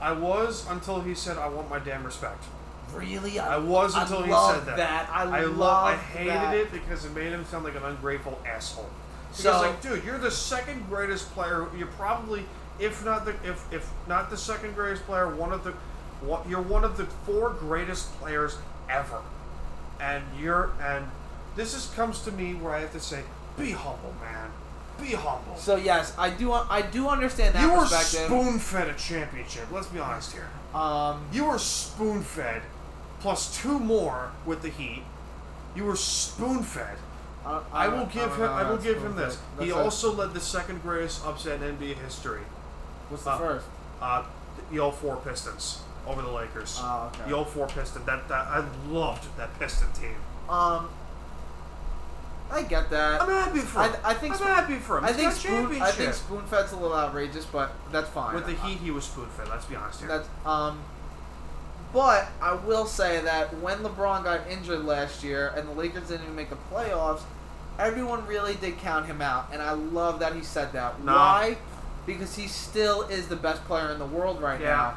I 0.00 0.12
was 0.12 0.66
until 0.68 1.00
he 1.00 1.14
said, 1.14 1.38
"I 1.38 1.48
want 1.48 1.68
my 1.70 1.78
damn 1.78 2.04
respect." 2.04 2.42
really? 2.94 3.38
I 3.38 3.58
was 3.58 3.94
until 3.94 4.22
he 4.22 4.30
love 4.30 4.64
said 4.64 4.76
that. 4.76 5.10
I, 5.10 5.24
I, 5.24 5.40
love. 5.42 5.56
lo- 5.56 5.66
I 5.68 5.96
hated 5.96 6.32
that. 6.32 6.54
it 6.54 6.72
because 6.72 7.04
it 7.04 7.12
made 7.14 7.32
him 7.32 7.44
sound 7.46 7.64
like 7.64 7.74
an 7.74 7.82
ungrateful 7.82 8.40
asshole. 8.46 8.88
Because 9.30 9.42
So- 9.42 9.60
like, 9.60 9.82
dude, 9.82 10.04
you're 10.04 10.18
the 10.18 10.30
second 10.30 10.88
greatest 10.88 11.30
player. 11.34 11.66
You're 11.76 11.88
probably, 11.88 12.44
if 12.78 13.04
not 13.04 13.24
the, 13.24 13.32
if 13.44 13.64
if 13.72 13.90
not 14.06 14.30
the 14.30 14.36
second 14.36 14.74
greatest 14.74 15.04
player, 15.04 15.28
one 15.34 15.52
of 15.52 15.64
the, 15.64 15.72
one, 16.20 16.48
you're 16.48 16.62
one 16.62 16.84
of 16.84 16.96
the 16.96 17.04
four 17.26 17.50
greatest 17.50 18.16
players 18.18 18.56
ever, 18.88 19.20
and 20.00 20.22
you're 20.40 20.70
and 20.80 21.06
this 21.56 21.74
is 21.74 21.92
comes 21.94 22.20
to 22.22 22.32
me 22.32 22.54
where 22.54 22.72
I 22.74 22.80
have 22.80 22.92
to 22.92 23.00
say, 23.00 23.24
be 23.58 23.72
humble, 23.72 24.14
man, 24.22 24.50
be 25.00 25.12
humble. 25.12 25.56
So 25.56 25.76
yes, 25.76 26.14
I 26.18 26.30
do. 26.30 26.52
I 26.52 26.82
do 26.82 27.08
understand 27.08 27.54
that 27.54 27.62
you 27.62 27.72
were 27.72 27.86
spoon 27.86 28.58
fed 28.58 28.88
a 28.88 28.94
championship. 28.94 29.70
Let's 29.70 29.88
be 29.88 29.98
honest 29.98 30.32
here. 30.32 30.48
um, 30.74 31.26
You 31.32 31.44
were 31.46 31.58
spoon 31.58 32.22
fed, 32.22 32.62
plus 33.20 33.56
two 33.60 33.78
more 33.78 34.32
with 34.44 34.62
the 34.62 34.68
Heat. 34.68 35.02
You 35.74 35.84
were 35.84 35.96
spoon 35.96 36.62
fed. 36.62 36.96
I, 37.44 37.62
I 37.72 37.88
will 37.88 38.06
give 38.06 38.22
don't 38.28 38.32
him. 38.32 38.40
know 38.40 38.52
I 38.52 38.68
will 38.68 38.78
give 38.78 39.02
him 39.02 39.14
this. 39.16 39.38
He 39.60 39.70
a- 39.70 39.76
also 39.76 40.12
led 40.12 40.34
the 40.34 40.40
second 40.40 40.82
greatest 40.82 41.24
upset 41.24 41.62
in 41.62 41.76
NBA 41.76 41.96
history. 41.98 42.40
What's 43.08 43.22
the 43.24 43.30
uh, 43.30 43.38
first? 43.38 43.66
Uh, 44.02 44.24
the 44.72 44.90
04 44.90 45.16
Pistons 45.18 45.80
over 46.08 46.22
the 46.22 46.30
Lakers. 46.30 46.78
Oh, 46.82 47.12
okay. 47.14 47.30
The 47.30 47.44
04 47.44 47.66
Piston. 47.68 48.04
That, 48.04 48.26
that 48.28 48.46
I 48.48 48.64
loved 48.88 49.24
that 49.36 49.56
Piston 49.60 49.92
team. 49.92 50.16
Um, 50.48 50.88
I 52.50 52.62
get 52.62 52.90
that. 52.90 53.20
I'm 53.22 53.28
happy 53.28 53.58
for 53.58 53.80
I, 53.80 53.88
him. 53.88 53.96
I 54.04 54.14
think 54.14 54.32
I'm 54.34 54.38
Spoon- 54.38 54.48
happy 54.54 54.74
for 54.76 54.98
him. 54.98 55.04
I 55.04 55.08
He's 55.08 55.16
think 55.16 55.28
got 55.30 55.36
Spoon. 55.38 55.54
I 55.54 55.60
championship. 55.90 55.94
think 55.94 56.14
Spoonfed's 56.14 56.72
a 56.72 56.76
little 56.76 56.96
outrageous, 56.96 57.44
but 57.44 57.72
that's 57.90 58.08
fine. 58.10 58.34
With 58.34 58.46
the 58.46 58.54
Heat, 58.54 58.78
he 58.78 58.90
was 58.90 59.04
spoon 59.04 59.26
fed. 59.36 59.48
Let's 59.48 59.64
be 59.64 59.74
honest 59.76 59.98
here. 60.00 60.08
That's 60.08 60.28
um. 60.44 60.80
But 61.92 62.28
I 62.42 62.54
will 62.54 62.84
say 62.86 63.20
that 63.22 63.56
when 63.60 63.78
LeBron 63.78 64.24
got 64.24 64.46
injured 64.50 64.84
last 64.84 65.24
year 65.24 65.52
and 65.56 65.68
the 65.68 65.72
Lakers 65.72 66.08
didn't 66.08 66.24
even 66.24 66.36
make 66.36 66.50
the 66.50 66.58
playoffs, 66.70 67.22
everyone 67.78 68.26
really 68.26 68.54
did 68.54 68.78
count 68.78 69.06
him 69.06 69.22
out, 69.22 69.48
and 69.52 69.62
I 69.62 69.72
love 69.72 70.18
that 70.20 70.34
he 70.34 70.42
said 70.42 70.72
that. 70.72 71.02
No. 71.02 71.14
Why? 71.14 71.56
Because 72.04 72.36
he 72.36 72.48
still 72.48 73.02
is 73.02 73.28
the 73.28 73.36
best 73.36 73.64
player 73.64 73.90
in 73.92 73.98
the 73.98 74.06
world 74.06 74.42
right 74.42 74.60
Yeah. 74.60 74.68
now, 74.68 74.94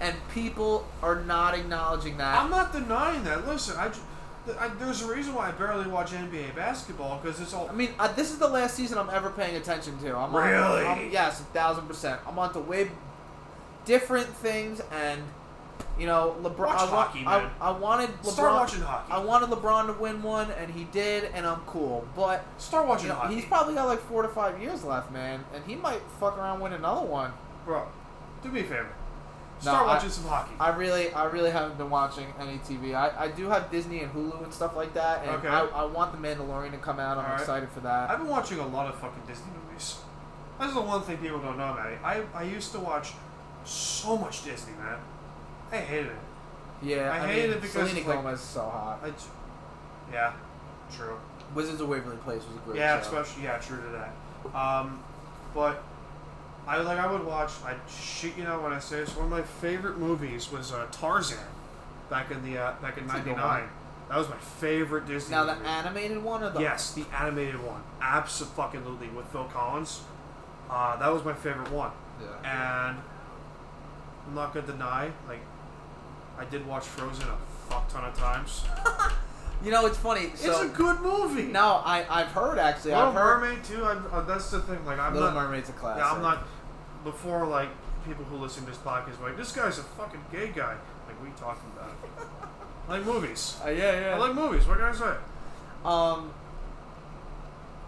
and 0.00 0.16
people 0.32 0.86
are 1.02 1.16
not 1.16 1.54
acknowledging 1.54 2.18
that. 2.18 2.38
I'm 2.40 2.50
not 2.50 2.72
denying 2.72 3.24
that. 3.24 3.46
Listen, 3.46 3.76
I, 3.78 3.88
ju- 3.88 4.00
I, 4.58 4.68
there's 4.78 5.02
a 5.02 5.12
reason 5.12 5.34
why 5.34 5.48
I 5.48 5.52
barely 5.52 5.86
watch 5.88 6.12
NBA 6.12 6.54
basketball 6.54 7.18
because 7.18 7.40
it's 7.40 7.52
all. 7.52 7.68
I 7.68 7.72
mean, 7.72 7.90
uh, 7.98 8.12
this 8.12 8.30
is 8.30 8.38
the 8.38 8.48
last 8.48 8.74
season 8.74 8.98
I'm 8.98 9.10
ever 9.10 9.30
paying 9.30 9.56
attention 9.56 9.98
to. 10.00 10.16
I'm 10.16 10.34
Really? 10.34 10.84
On, 10.84 10.98
I'm, 10.98 11.10
yes, 11.10 11.40
a 11.40 11.44
thousand 11.44 11.86
percent. 11.86 12.20
I'm 12.26 12.38
on 12.38 12.52
to 12.52 12.60
way 12.60 12.90
different 13.84 14.28
things, 14.28 14.80
and 14.92 15.22
you 15.98 16.06
know, 16.06 16.36
LeBron. 16.42 16.58
Watch 16.58 16.80
I, 16.80 16.86
hockey, 16.86 17.24
man. 17.24 17.50
I, 17.60 17.68
I 17.68 17.78
wanted 17.78 18.10
LeBron. 18.22 18.32
Start 18.32 18.54
watching 18.54 18.80
hockey. 18.82 19.12
I 19.12 19.18
wanted 19.18 19.48
LeBron 19.50 19.86
to 19.86 19.92
win 19.94 20.22
one, 20.22 20.50
and 20.52 20.70
he 20.70 20.84
did, 20.84 21.24
and 21.34 21.46
I'm 21.46 21.60
cool. 21.60 22.06
But 22.14 22.44
Start 22.58 22.86
watching 22.86 23.06
you 23.06 23.12
know, 23.12 23.18
hockey. 23.18 23.34
he's 23.34 23.44
probably 23.44 23.74
got 23.74 23.86
like 23.86 24.00
four 24.00 24.22
to 24.22 24.28
five 24.28 24.60
years 24.62 24.84
left, 24.84 25.12
man, 25.12 25.44
and 25.54 25.64
he 25.64 25.74
might 25.74 26.00
fuck 26.20 26.38
around 26.38 26.60
win 26.60 26.72
another 26.72 27.06
one. 27.06 27.32
Bro, 27.64 27.88
do 28.42 28.50
me 28.50 28.60
a 28.60 28.64
favor. 28.64 28.88
No, 29.64 29.72
Start 29.72 29.82
I- 29.84 29.94
watching 29.94 30.10
some 30.10 30.24
hockey. 30.24 30.54
I 30.60 30.68
really, 30.76 31.12
I 31.12 31.24
really 31.26 31.50
haven't 31.50 31.78
been 31.78 31.90
watching 31.90 32.26
any 32.38 32.58
TV. 32.58 32.94
I, 32.94 33.24
I 33.24 33.28
do 33.28 33.48
have 33.48 33.70
Disney 33.70 34.00
and 34.02 34.12
Hulu 34.12 34.44
and 34.44 34.54
stuff 34.54 34.76
like 34.76 34.94
that, 34.94 35.22
and 35.22 35.30
Okay. 35.36 35.48
I, 35.48 35.64
I 35.66 35.84
want 35.84 36.12
the 36.12 36.18
Mandalorian 36.18 36.70
to 36.72 36.76
come 36.78 37.00
out. 37.00 37.18
I'm 37.18 37.24
Alright. 37.24 37.40
excited 37.40 37.68
for 37.70 37.80
that. 37.80 38.08
I've 38.10 38.18
been 38.18 38.28
watching 38.28 38.60
a 38.60 38.66
lot 38.66 38.86
of 38.88 38.94
fucking 39.00 39.22
Disney 39.26 39.50
movies. 39.66 39.96
That's 40.60 40.74
the 40.74 40.80
one 40.80 41.02
thing 41.02 41.18
people 41.18 41.38
don't 41.40 41.56
know 41.58 41.72
about 41.72 41.90
me. 41.90 41.96
I, 42.04 42.22
I 42.34 42.42
used 42.44 42.70
to 42.72 42.78
watch 42.78 43.12
so 43.64 44.16
much 44.16 44.44
Disney, 44.44 44.72
man. 44.74 44.98
I 45.72 45.76
hated 45.78 46.06
it. 46.12 46.16
Yeah, 46.80 47.10
I 47.12 47.16
I, 47.24 47.26
hate 47.26 47.42
mean, 47.48 47.56
it 47.56 47.60
because 47.62 47.90
Selena 47.90 48.06
like- 48.08 48.22
Gomez 48.22 48.38
is 48.40 48.44
so 48.46 48.60
hot. 48.62 49.00
I 49.02 49.12
yeah, 50.12 50.32
true. 50.94 51.16
Wizards 51.54 51.80
of 51.80 51.88
Waverly 51.88 52.16
Place 52.18 52.42
was 52.46 52.56
a 52.56 52.60
great 52.60 52.78
Yeah, 52.78 53.00
show. 53.00 53.18
especially 53.18 53.42
yeah, 53.44 53.58
true 53.58 53.78
to 53.82 53.88
that. 53.88 54.56
Um, 54.56 55.00
but 55.54 55.82
I 56.68 56.82
like 56.82 56.98
I 56.98 57.10
would 57.10 57.24
watch. 57.24 57.50
I 57.64 57.74
shit 57.90 58.36
you 58.36 58.44
know 58.44 58.60
when 58.60 58.72
I 58.72 58.78
say 58.78 59.00
this. 59.00 59.16
One 59.16 59.24
of 59.24 59.30
my 59.30 59.42
favorite 59.42 59.96
movies 59.98 60.52
was 60.52 60.70
uh, 60.70 60.86
Tarzan, 60.92 61.38
back 62.10 62.30
in 62.30 62.44
the 62.44 62.58
uh, 62.58 62.74
back 62.82 62.98
in 62.98 63.06
That's 63.06 63.20
a 63.20 63.22
good 63.22 63.36
'99. 63.36 63.68
That 64.10 64.18
was 64.18 64.28
my 64.28 64.36
favorite 64.36 65.06
Disney. 65.06 65.34
Now 65.34 65.44
the 65.44 65.54
movie. 65.54 65.66
animated 65.66 66.22
one 66.22 66.42
or 66.42 66.50
the 66.50 66.60
Yes, 66.60 66.92
the 66.92 67.06
animated 67.18 67.62
one. 67.62 67.82
Absolutely, 68.02 69.08
with 69.08 69.26
Phil 69.32 69.44
Collins. 69.44 70.02
Uh, 70.68 70.96
that 70.98 71.10
was 71.10 71.24
my 71.24 71.32
favorite 71.32 71.70
one. 71.70 71.90
Yeah. 72.20 72.90
And 72.90 72.98
I'm 74.26 74.34
not 74.34 74.52
gonna 74.52 74.66
deny, 74.66 75.10
like, 75.26 75.40
I 76.38 76.44
did 76.44 76.66
watch 76.66 76.84
Frozen 76.84 77.28
a 77.28 77.36
fuck 77.70 77.88
ton 77.88 78.04
of 78.04 78.14
times. 78.18 78.64
You 79.64 79.72
know, 79.72 79.86
it's 79.86 79.98
funny. 79.98 80.30
So 80.36 80.50
it's 80.50 80.72
a 80.72 80.76
good 80.76 81.00
movie. 81.00 81.42
no, 81.42 81.82
I 81.84 82.06
I've 82.08 82.28
heard 82.28 82.58
actually. 82.58 82.92
Little 82.92 83.08
I've 83.08 83.14
heard 83.14 83.40
Mermaid 83.40 83.64
too. 83.64 83.84
I'm, 83.84 84.04
uh, 84.12 84.22
that's 84.22 84.50
the 84.52 84.60
thing. 84.60 84.84
Like, 84.86 85.00
I'm 85.00 85.14
Little 85.14 85.32
not. 85.32 85.48
Mermaid's 85.48 85.68
a 85.68 85.72
classic. 85.72 86.04
Yeah, 86.04 86.12
I'm 86.12 86.22
not. 86.22 86.46
Before, 87.04 87.46
like, 87.46 87.68
people 88.04 88.24
who 88.24 88.36
listen 88.36 88.64
to 88.64 88.70
this 88.70 88.78
podcast, 88.78 89.20
like, 89.22 89.36
this 89.36 89.52
guy's 89.52 89.78
a 89.78 89.82
fucking 89.82 90.24
gay 90.32 90.48
guy. 90.48 90.74
Like, 91.06 91.22
we 91.22 91.30
talking 91.38 91.70
about? 91.76 91.94
I 92.88 92.98
like 92.98 93.04
movies. 93.04 93.58
Uh, 93.64 93.70
yeah, 93.70 94.00
yeah. 94.00 94.14
I 94.14 94.18
like 94.18 94.34
movies. 94.34 94.66
What 94.66 94.78
can 94.78 94.86
I 94.86 94.92
say? 94.92 95.14
um, 95.84 96.32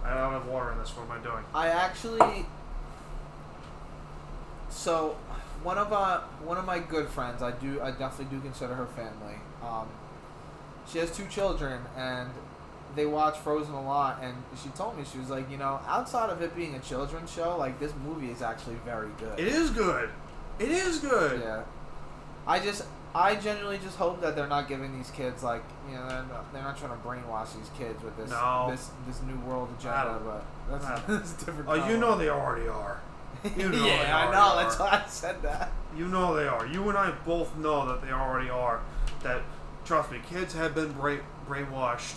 I 0.04 0.14
don't 0.14 0.32
have 0.32 0.46
water 0.46 0.72
in 0.72 0.78
this. 0.78 0.90
What 0.90 1.04
am 1.04 1.12
I 1.12 1.22
doing? 1.22 1.44
I 1.54 1.68
actually. 1.68 2.46
So, 4.68 5.16
one 5.62 5.76
of 5.78 5.92
uh, 5.92 6.20
one 6.44 6.56
of 6.56 6.64
my 6.64 6.78
good 6.78 7.08
friends, 7.08 7.42
I 7.42 7.50
do, 7.50 7.80
I 7.82 7.90
definitely 7.90 8.36
do 8.36 8.40
consider 8.42 8.74
her 8.74 8.86
family. 8.86 9.36
Um, 9.62 9.88
she 10.90 10.98
has 10.98 11.14
two 11.14 11.26
children, 11.26 11.82
and 11.96 12.30
they 12.97 13.07
watch 13.07 13.36
Frozen 13.38 13.74
a 13.74 13.82
lot. 13.82 14.20
And 14.22 14.34
she 14.62 14.68
told 14.70 14.97
me 14.99 15.05
she 15.11 15.18
was 15.18 15.30
like, 15.30 15.51
you 15.51 15.57
know, 15.57 15.80
outside 15.86 16.30
of 16.30 16.43
it 16.43 16.55
being 16.57 16.74
a 16.74 16.80
children's 16.80 17.32
show, 17.32 17.57
like 17.57 17.78
this 17.80 17.93
movie 18.05 18.30
is 18.30 18.43
actually 18.43 18.76
very 18.84 19.11
good. 19.18 19.38
It 19.38 19.49
is 19.49 19.70
good. 19.70 20.11
It 20.59 20.70
is 20.70 20.99
good. 20.99 21.41
Yeah. 21.41 21.62
I 22.47 22.59
just, 22.59 22.84
I 23.14 23.34
genuinely 23.36 23.78
just 23.78 23.97
hope 23.97 24.20
that 24.22 24.36
they're 24.36 24.47
not 24.47 24.68
giving 24.68 24.97
these 24.97 25.11
kids 25.11 25.43
like, 25.43 25.62
you 25.88 25.95
know, 25.97 26.09
they're 26.09 26.22
not, 26.24 26.53
they're 26.53 26.62
not 26.62 26.76
trying 26.76 26.93
to 26.93 27.07
brainwash 27.07 27.55
these 27.57 27.70
kids 27.76 28.03
with 28.03 28.16
this 28.16 28.30
No. 28.30 28.68
this 28.70 28.91
this 29.07 29.20
new 29.22 29.38
world 29.41 29.68
agenda. 29.78 30.20
But 30.24 30.45
that's, 30.70 31.03
that's 31.07 31.43
a 31.43 31.47
different. 31.47 31.68
Oh, 31.68 31.88
you 31.88 31.97
know 31.97 32.16
they 32.16 32.28
already 32.28 32.68
are. 32.68 33.01
You 33.57 33.68
know 33.70 33.86
yeah, 33.86 34.26
I 34.28 34.32
know. 34.32 34.38
are. 34.59 34.62
That's 34.62 34.78
why 34.78 35.03
I 35.05 35.09
said 35.09 35.43
that. 35.43 35.72
You 35.97 36.07
know 36.09 36.34
they 36.36 36.47
are. 36.47 36.66
You 36.66 36.88
and 36.88 36.99
I 36.99 37.11
both 37.24 37.57
know 37.57 37.86
that 37.86 38.03
they 38.03 38.12
already 38.12 38.51
are. 38.51 38.80
That 39.22 39.43
trust 39.84 40.11
me, 40.12 40.20
kids 40.28 40.55
have 40.55 40.74
been 40.74 40.93
brain 40.93 41.20
brainwashed 41.49 42.16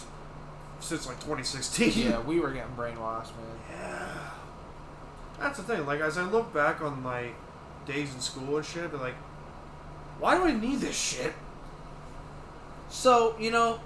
since 0.83 1.07
like 1.07 1.19
2016. 1.19 1.93
Yeah, 1.95 2.19
we 2.25 2.39
were 2.39 2.51
getting 2.51 2.75
brainwashed, 2.75 3.31
man. 3.35 3.57
Yeah. 3.71 4.07
That's 5.39 5.57
the 5.57 5.63
thing. 5.63 5.85
Like 5.85 6.01
as 6.01 6.17
I 6.17 6.23
look 6.23 6.53
back 6.53 6.81
on 6.81 7.01
my 7.01 7.29
days 7.85 8.13
in 8.13 8.19
school 8.21 8.57
and 8.57 8.65
shit, 8.65 8.83
I'd 8.83 8.91
be 8.91 8.97
like, 8.97 9.15
why 10.19 10.35
do 10.37 10.45
I 10.45 10.53
need 10.53 10.79
this 10.79 10.97
shit? 10.97 11.33
So 12.89 13.35
you 13.39 13.51
know, 13.51 13.79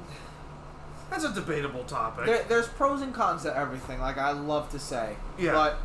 That's 1.09 1.23
a 1.23 1.33
debatable 1.33 1.83
topic. 1.85 2.25
there, 2.25 2.43
there's 2.43 2.67
pros 2.67 3.01
and 3.01 3.13
cons 3.13 3.43
to 3.43 3.55
everything. 3.55 3.99
Like 3.99 4.17
I 4.17 4.31
love 4.31 4.69
to 4.71 4.79
say, 4.79 5.15
Yeah. 5.39 5.53
But 5.53 5.77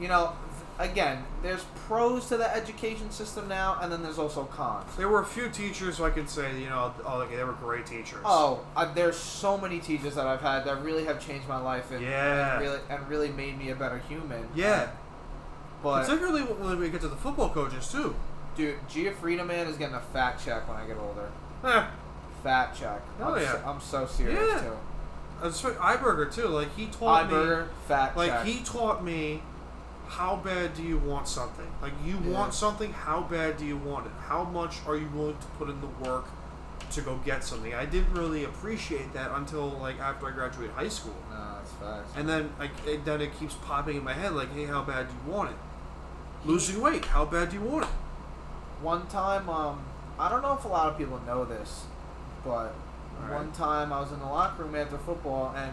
you 0.00 0.08
know, 0.08 0.32
again, 0.78 1.24
there's 1.42 1.64
pros 1.86 2.28
to 2.28 2.36
the 2.36 2.54
education 2.54 3.10
system 3.10 3.48
now, 3.48 3.78
and 3.80 3.92
then 3.92 4.02
there's 4.02 4.18
also 4.18 4.44
cons. 4.44 4.84
there 4.96 5.08
were 5.08 5.20
a 5.20 5.26
few 5.26 5.48
teachers 5.48 5.98
who 5.98 6.04
I 6.04 6.10
can 6.10 6.26
say, 6.26 6.60
you 6.60 6.68
know, 6.68 6.92
oh, 7.06 7.18
like, 7.18 7.30
they 7.30 7.44
were 7.44 7.52
great 7.52 7.86
teachers. 7.86 8.20
Oh, 8.24 8.64
uh, 8.76 8.92
there's 8.92 9.16
so 9.16 9.56
many 9.58 9.78
teachers 9.80 10.14
that 10.16 10.26
I've 10.26 10.40
had 10.40 10.64
that 10.64 10.82
really 10.82 11.04
have 11.04 11.24
changed 11.24 11.46
my 11.48 11.58
life 11.58 11.90
and, 11.90 12.02
Yeah. 12.04 12.54
and 12.54 12.62
really 12.62 12.80
and 12.90 13.08
really 13.08 13.28
made 13.30 13.58
me 13.58 13.70
a 13.70 13.76
better 13.76 13.98
human. 14.08 14.48
Yeah. 14.54 14.90
But 15.82 16.06
Particularly 16.06 16.42
when 16.42 16.78
we 16.78 16.88
get 16.90 17.00
to 17.02 17.08
the 17.08 17.16
football 17.16 17.50
coaches 17.50 17.90
too. 17.90 18.14
dude, 18.56 18.76
Gianfrida 18.88 19.46
man 19.46 19.66
is 19.66 19.76
getting 19.76 19.94
a 19.96 20.00
fat 20.00 20.40
check 20.42 20.66
when 20.68 20.76
I 20.78 20.86
get 20.86 20.96
older. 20.96 21.28
Eh, 21.64 21.86
Fat 22.42 22.74
check. 22.74 23.00
Hell 23.18 23.34
I'm, 23.34 23.40
yeah. 23.42 23.52
so, 23.52 23.62
I'm 23.66 23.80
so 23.80 24.06
serious 24.06 24.38
Yeah. 24.38 24.60
too. 24.60 24.76
Iberger 25.42 26.32
too. 26.32 26.48
Like 26.48 26.74
he 26.76 26.86
taught 26.86 27.30
me. 27.30 27.64
Fat 27.88 28.16
Like 28.16 28.30
check. 28.30 28.44
he 28.46 28.60
taught 28.64 29.02
me 29.04 29.42
how 30.16 30.36
bad 30.36 30.74
do 30.74 30.82
you 30.82 30.98
want 30.98 31.26
something? 31.26 31.66
Like 31.82 31.92
you 32.04 32.16
Yeah. 32.18 32.38
want 32.38 32.54
something, 32.54 32.92
how 32.92 33.22
bad 33.22 33.56
do 33.56 33.64
you 33.66 33.76
want 33.76 34.06
it? 34.06 34.12
How 34.28 34.44
much 34.44 34.76
are 34.86 34.96
you 34.96 35.08
willing 35.08 35.36
to 35.38 35.46
put 35.58 35.68
in 35.68 35.80
the 35.80 36.08
work 36.08 36.26
to 36.92 37.00
go 37.00 37.16
get 37.24 37.42
something? 37.42 37.74
I 37.74 37.84
didn't 37.84 38.14
really 38.14 38.44
appreciate 38.44 39.12
that 39.14 39.32
until 39.32 39.70
like 39.70 39.98
after 39.98 40.28
I 40.28 40.30
graduated 40.30 40.74
high 40.76 40.88
school. 40.88 41.16
No, 41.30 41.36
that's 41.56 41.72
facts. 41.72 42.12
And 42.16 42.28
then 42.28 42.50
like 42.60 42.70
it, 42.86 43.04
then 43.04 43.20
it 43.20 43.36
keeps 43.38 43.54
popping 43.54 43.96
in 43.96 44.04
my 44.04 44.12
head 44.12 44.32
like, 44.32 44.52
hey, 44.54 44.66
how 44.66 44.82
bad 44.82 45.08
do 45.08 45.14
you 45.26 45.32
want 45.36 45.50
it? 45.50 45.56
Losing 46.44 46.80
weight, 46.80 47.04
how 47.06 47.24
bad 47.24 47.50
do 47.50 47.56
you 47.56 47.62
want 47.62 47.84
it? 47.84 47.90
One 48.82 49.06
time, 49.08 49.48
um, 49.48 49.80
I 50.18 50.28
don't 50.28 50.42
know 50.42 50.52
if 50.52 50.64
a 50.64 50.68
lot 50.68 50.88
of 50.92 50.98
people 50.98 51.20
know 51.26 51.44
this, 51.44 51.84
but 52.44 52.72
Alright. 53.18 53.32
one 53.32 53.50
time 53.52 53.92
I 53.92 54.00
was 54.00 54.12
in 54.12 54.18
the 54.20 54.26
locker 54.26 54.62
room 54.62 54.74
after 54.76 54.98
football, 54.98 55.54
and 55.56 55.72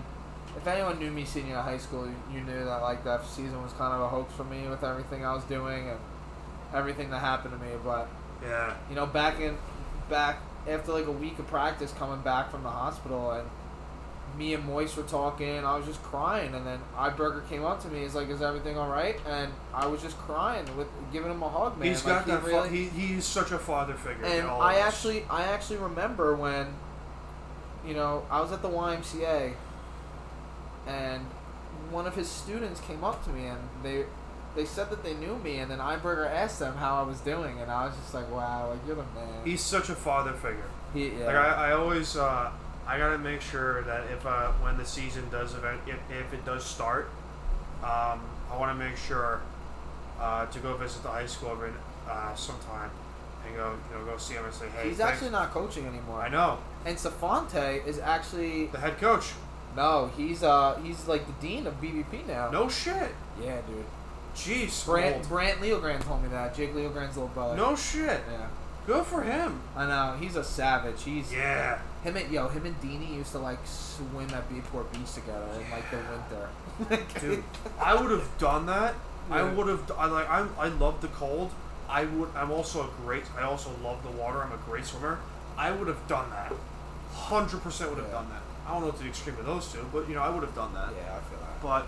if 0.58 0.68
anyone 0.68 1.00
knew 1.00 1.12
me 1.12 1.26
senior 1.26 1.56
in 1.58 1.62
high 1.62 1.78
school, 1.78 2.06
you, 2.08 2.16
you 2.34 2.42
knew 2.42 2.66
that 2.66 2.82
like 2.82 3.04
that 3.04 3.26
season 3.26 3.62
was 3.64 3.72
kind 3.74 3.94
of 3.94 4.02
a 4.02 4.08
hoax 4.10 4.34
for 4.34 4.44
me 4.44 4.68
with 4.68 4.84
everything 4.84 5.26
I 5.26 5.34
was 5.34 5.44
doing 5.46 5.90
and 5.90 6.00
everything 6.74 7.10
that 7.12 7.20
happened 7.20 7.54
to 7.60 7.66
me. 7.66 7.72
But 7.84 8.08
Yeah. 8.44 8.74
you 8.90 8.96
know, 8.96 9.06
back 9.06 9.40
in 9.40 9.58
back 10.10 10.38
after 10.70 10.92
like 10.92 11.08
a 11.08 11.12
week 11.12 11.40
of 11.40 11.48
practice, 11.48 11.94
coming 11.98 12.22
back 12.22 12.52
from 12.52 12.64
the 12.64 12.70
hospital, 12.70 13.32
and 13.32 13.48
me 14.38 14.54
and 14.54 14.64
Moise 14.66 14.96
were 14.96 15.04
talking. 15.04 15.66
I 15.66 15.76
was 15.76 15.86
just 15.86 16.02
crying, 16.04 16.54
and 16.56 16.66
then 16.66 16.80
Iberger 16.98 17.48
came 17.50 17.66
up 17.66 17.82
to 17.82 17.88
me. 17.90 18.02
He's 18.04 18.16
like, 18.16 18.30
"Is 18.30 18.42
everything 18.42 18.78
all 18.78 18.88
right?" 18.90 19.20
And 19.28 19.52
I 19.74 19.88
was 19.88 20.02
just 20.02 20.18
crying 20.20 20.66
with 20.78 20.88
giving 21.12 21.32
him 21.32 21.42
a 21.44 21.50
hug, 21.50 21.78
man. 21.78 21.88
He's 21.88 22.06
Like, 22.06 22.26
got 22.28 22.44
that. 22.44 22.44
he 22.72 22.86
fa- 22.86 22.98
he, 23.00 23.08
he's 23.08 23.26
such 23.26 23.52
a 23.52 23.58
father 23.58 23.94
figure. 23.96 24.24
and 24.26 24.48
all 24.48 24.62
I 24.62 24.76
actually, 24.76 25.26
I 25.30 25.44
actually 25.44 25.78
remember 25.78 26.36
when, 26.36 26.68
you 27.86 27.94
know, 27.94 28.24
I 28.30 28.40
was 28.42 28.52
at 28.54 28.62
the 28.62 28.70
YMCA, 28.70 29.54
and 30.88 31.26
one 31.90 32.08
of 32.08 32.16
his 32.16 32.30
students 32.30 32.80
came 32.82 33.04
up 33.04 33.24
to 33.26 33.30
me, 33.30 33.48
and 33.48 33.60
they, 33.84 34.06
they 34.56 34.66
said 34.66 34.90
that 34.90 35.04
they 35.04 35.14
knew 35.14 35.38
me, 35.38 35.60
and 35.60 35.70
then 35.70 35.80
Iberger 35.80 36.30
asked 36.30 36.60
them 36.60 36.76
how 36.76 37.02
I 37.02 37.04
was 37.04 37.20
doing, 37.22 37.60
and 37.60 37.70
I 37.70 37.86
was 37.86 37.96
just 37.96 38.14
like, 38.14 38.30
wow, 38.32 38.70
like 38.70 38.80
you're 38.86 38.96
the 38.96 39.04
man. 39.04 39.46
he's 39.46 39.62
such 39.62 39.90
a 39.90 39.96
father 39.96 40.34
figure. 40.34 40.70
He, 40.94 41.10
yeah. 41.10 41.26
Like 41.26 41.36
I, 41.36 41.70
I 41.70 41.72
always, 41.74 42.16
uh, 42.16 42.52
I 42.88 42.98
gotta 42.98 43.18
make 43.18 43.42
sure 43.42 43.84
that 43.84 44.10
if 44.12 44.26
uh, 44.26 44.52
when 44.62 44.78
the 44.78 44.86
season 44.86 45.30
does 45.30 45.54
event, 45.54 45.82
if, 45.88 46.00
if 46.10 46.34
it 46.34 46.46
does 46.46 46.64
start, 46.66 47.10
um, 47.84 48.22
I 48.52 48.58
want 48.58 48.78
to 48.78 48.84
make 48.84 48.98
sure 48.98 49.42
uh, 50.20 50.46
to 50.46 50.60
go 50.60 50.76
visit 50.78 51.02
the 51.04 51.10
high 51.10 51.26
school 51.26 51.52
every 51.52 51.72
uh, 52.10 52.36
sometime 52.36 52.92
and 53.46 53.56
go 53.56 53.74
you 53.90 53.98
know 53.98 54.06
go 54.06 54.18
see 54.18 54.36
him 54.36 54.46
and 54.46 54.54
say 54.54 54.68
hey. 54.70 54.90
He's 54.90 54.98
thanks. 54.98 55.14
actually 55.14 55.32
not 55.32 55.52
coaching 55.52 55.86
anymore. 55.86 56.22
I 56.22 56.30
know 56.30 56.60
And 56.86 56.98
Safonte 56.98 57.86
is 57.86 58.00
actually 58.00 58.68
the 58.68 58.80
head 58.80 58.98
coach. 59.00 59.32
No. 59.76 60.12
He's 60.18 60.44
uh 60.44 60.80
he's 60.84 61.08
like 61.08 61.26
the 61.28 61.34
dean 61.48 61.68
of 61.68 61.80
BBP 61.82 62.28
now. 62.28 62.50
No 62.52 62.70
shit. 62.70 63.12
Yeah, 63.42 63.60
dude. 63.68 63.86
Jeez. 64.36 64.86
Brant 64.86 65.16
old. 65.18 65.30
Brant 65.30 65.62
Leogrand 65.62 66.04
told 66.04 66.24
me 66.24 66.30
that. 66.30 66.56
Jake 66.56 66.74
Leogrand's 66.74 67.16
little 67.18 67.30
brother. 67.30 67.56
No 67.56 67.76
shit. 67.76 68.22
Yeah. 68.32 68.48
Good 68.88 69.06
for 69.06 69.22
him. 69.22 69.62
I 69.76 69.86
know. 69.86 70.18
He's 70.20 70.36
a 70.36 70.44
savage. 70.44 71.04
He's 71.04 71.32
Yeah. 71.32 71.80
him 72.04 72.16
and 72.18 72.32
yo 72.32 72.48
him 72.48 72.66
and 72.66 72.80
Deanie 72.82 73.16
used 73.16 73.32
to 73.34 73.40
like 73.40 73.60
swim 73.66 74.30
at 74.34 74.50
Bayport 74.50 74.92
Beach 74.92 75.14
together 75.14 75.46
in 75.60 75.70
like 75.72 75.90
the 75.92 75.98
winter. 76.90 77.06
Dude, 77.20 77.44
I 77.80 77.94
would 78.02 78.10
have 78.12 78.38
done 78.38 78.66
that. 78.68 78.96
I 79.30 79.44
would 79.44 79.68
have. 79.68 79.92
I 79.98 80.08
like. 80.08 80.30
I'm. 80.30 80.50
I 80.58 80.68
love 80.68 81.00
the 81.02 81.08
cold. 81.10 81.52
I 81.88 82.06
would. 82.06 82.30
I'm 82.36 82.52
also 82.52 82.82
a 82.84 82.90
great. 83.06 83.24
I 83.38 83.44
also 83.44 83.70
love 83.84 84.02
the 84.04 84.10
water. 84.12 84.42
I'm 84.42 84.52
a 84.52 84.58
great 84.58 84.86
swimmer. 84.86 85.20
I 85.58 85.72
would 85.72 85.88
have 85.88 86.08
done 86.08 86.30
that. 86.32 86.52
Hundred 87.14 87.62
percent 87.62 87.92
would 87.92 88.00
have 88.00 88.08
Yeah. 88.08 88.14
done 88.16 88.30
that. 88.30 88.42
I 88.72 88.76
don't 88.76 88.84
know 88.84 88.92
to 88.92 89.04
the 89.04 89.10
extreme 89.10 89.38
of 89.38 89.46
those 89.46 89.70
two, 89.70 89.86
but 89.92 90.08
you 90.08 90.16
know, 90.16 90.22
I 90.22 90.30
would 90.30 90.44
have 90.44 90.56
done 90.56 90.74
that. 90.76 90.94
Yeah, 90.96 91.18
I 91.18 91.20
feel 91.30 91.40
that. 91.40 91.62
But 91.62 91.88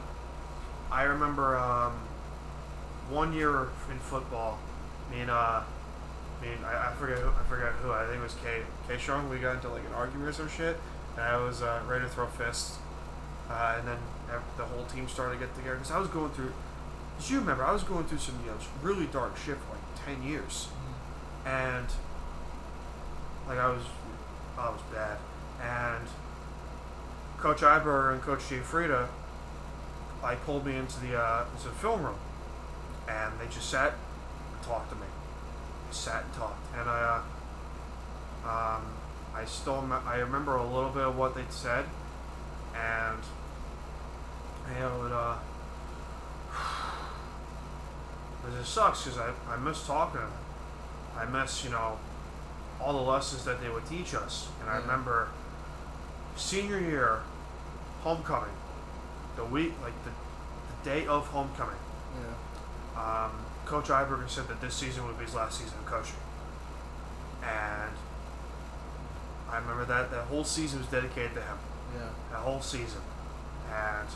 I 0.91 1.03
remember 1.03 1.57
um, 1.57 1.93
one 3.09 3.31
year 3.31 3.69
in 3.89 3.97
football. 3.99 4.59
Me 5.09 5.21
and 5.21 5.31
uh, 5.31 5.61
me 6.41 6.49
and 6.49 6.65
I, 6.65 6.89
I 6.89 6.93
forget. 6.95 7.19
Who, 7.19 7.29
I 7.29 7.43
forget 7.47 7.71
who. 7.81 7.93
I 7.93 8.05
think 8.07 8.19
it 8.19 8.23
was 8.23 8.35
K. 8.43 8.63
K. 8.89 8.97
Strong. 8.97 9.29
We 9.29 9.39
got 9.39 9.55
into 9.55 9.69
like 9.69 9.85
an 9.85 9.93
argument 9.93 10.27
or 10.27 10.33
some 10.33 10.49
shit, 10.49 10.75
and 11.15 11.23
I 11.23 11.37
was 11.37 11.61
uh, 11.61 11.81
ready 11.87 12.03
to 12.03 12.11
throw 12.11 12.27
fists. 12.27 12.79
Uh, 13.49 13.75
and 13.79 13.87
then 13.87 13.97
the 14.57 14.65
whole 14.65 14.83
team 14.85 15.07
started 15.07 15.39
to 15.39 15.45
get 15.45 15.55
together 15.55 15.77
because 15.77 15.91
I 15.91 15.99
was 15.99 16.09
going 16.09 16.31
through. 16.31 16.51
As 17.17 17.31
you 17.31 17.39
remember, 17.39 17.63
I 17.63 17.71
was 17.71 17.83
going 17.83 18.03
through 18.07 18.17
some 18.17 18.35
you 18.43 18.51
know 18.51 18.57
really 18.81 19.05
dark 19.05 19.37
shit 19.37 19.55
for 19.55 19.71
like 19.71 20.05
ten 20.05 20.21
years, 20.21 20.67
and 21.45 21.87
like 23.47 23.57
I 23.57 23.69
was, 23.69 23.83
I 24.57 24.69
was 24.69 24.81
bad, 24.91 25.17
and 25.61 26.09
Coach 27.43 27.59
Iber 27.59 28.13
and 28.13 28.21
Coach 28.21 28.39
Gianfrida, 28.49 29.09
like 30.21 30.45
pulled 30.45 30.65
me 30.65 30.77
into 30.77 30.97
the 31.01 31.21
uh, 31.21 31.43
into 31.53 31.67
the 31.67 31.73
film 31.73 32.01
room, 32.01 32.15
and 33.09 33.33
they 33.37 33.47
just 33.47 33.69
sat 33.69 33.95
and 34.53 34.63
talked 34.63 34.89
to 34.91 34.95
me. 34.95 35.07
They 35.89 35.93
sat 35.93 36.23
and 36.23 36.33
talked, 36.35 36.65
and 36.79 36.89
I, 36.89 37.21
uh, 38.45 38.49
um, 38.49 38.85
I 39.35 39.43
still 39.43 39.85
I 40.05 40.19
remember 40.19 40.55
a 40.55 40.65
little 40.65 40.89
bit 40.89 41.03
of 41.03 41.17
what 41.17 41.35
they'd 41.35 41.51
said, 41.51 41.83
and 42.73 43.19
you 44.73 44.79
know 44.79 45.05
it 45.05 45.11
uh, 45.11 45.35
it 48.47 48.57
just 48.57 48.73
sucks 48.73 49.03
because 49.03 49.19
I 49.19 49.33
I 49.53 49.57
miss 49.57 49.85
talking. 49.85 50.21
To 50.21 50.27
them. 50.27 50.31
I 51.17 51.25
miss 51.25 51.65
you 51.65 51.71
know 51.71 51.99
all 52.79 52.93
the 52.93 53.11
lessons 53.11 53.43
that 53.43 53.61
they 53.61 53.67
would 53.67 53.85
teach 53.85 54.15
us, 54.15 54.47
and 54.61 54.69
I 54.69 54.77
remember 54.77 55.27
senior 56.37 56.79
year, 56.79 57.21
homecoming, 58.03 58.53
the 59.35 59.45
week 59.45 59.73
like 59.81 59.93
the, 60.03 60.11
the 60.11 60.89
day 60.89 61.07
of 61.07 61.27
homecoming. 61.27 61.79
Yeah. 62.15 63.25
Um, 63.25 63.31
Coach 63.65 63.87
Iberger 63.87 64.29
said 64.29 64.47
that 64.49 64.59
this 64.61 64.75
season 64.75 65.05
would 65.07 65.17
be 65.17 65.25
his 65.25 65.33
last 65.33 65.57
season 65.57 65.77
of 65.79 65.85
coaching, 65.85 66.19
and 67.41 67.91
I 69.49 69.57
remember 69.57 69.85
that 69.85 70.11
that 70.11 70.25
whole 70.25 70.43
season 70.43 70.79
was 70.79 70.87
dedicated 70.87 71.33
to 71.35 71.41
him. 71.41 71.57
Yeah. 71.95 72.09
That 72.31 72.39
whole 72.39 72.61
season, 72.61 73.01
and 73.71 74.07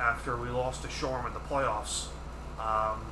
after 0.00 0.36
we 0.36 0.48
lost 0.48 0.82
to 0.82 0.88
Shoreham 0.88 1.26
in 1.26 1.34
the 1.34 1.40
playoffs, 1.40 2.06
um, 2.58 3.04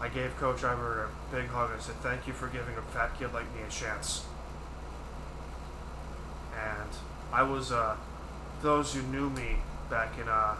I 0.00 0.08
gave 0.12 0.36
Coach 0.38 0.62
Iberger 0.62 1.06
a 1.06 1.34
big 1.34 1.48
hug 1.48 1.70
and 1.70 1.78
I 1.78 1.82
said, 1.82 1.96
"Thank 1.96 2.26
you 2.26 2.32
for 2.32 2.48
giving 2.48 2.76
a 2.76 2.82
fat 2.82 3.16
kid 3.18 3.32
like 3.32 3.52
me 3.54 3.62
a 3.66 3.70
chance." 3.70 4.24
And 6.54 6.90
I 7.32 7.42
was, 7.42 7.70
uh, 7.72 7.96
those 8.62 8.94
who 8.94 9.02
knew 9.02 9.28
me 9.30 9.56
back 9.90 10.18
in 10.18 10.28
uh, 10.28 10.54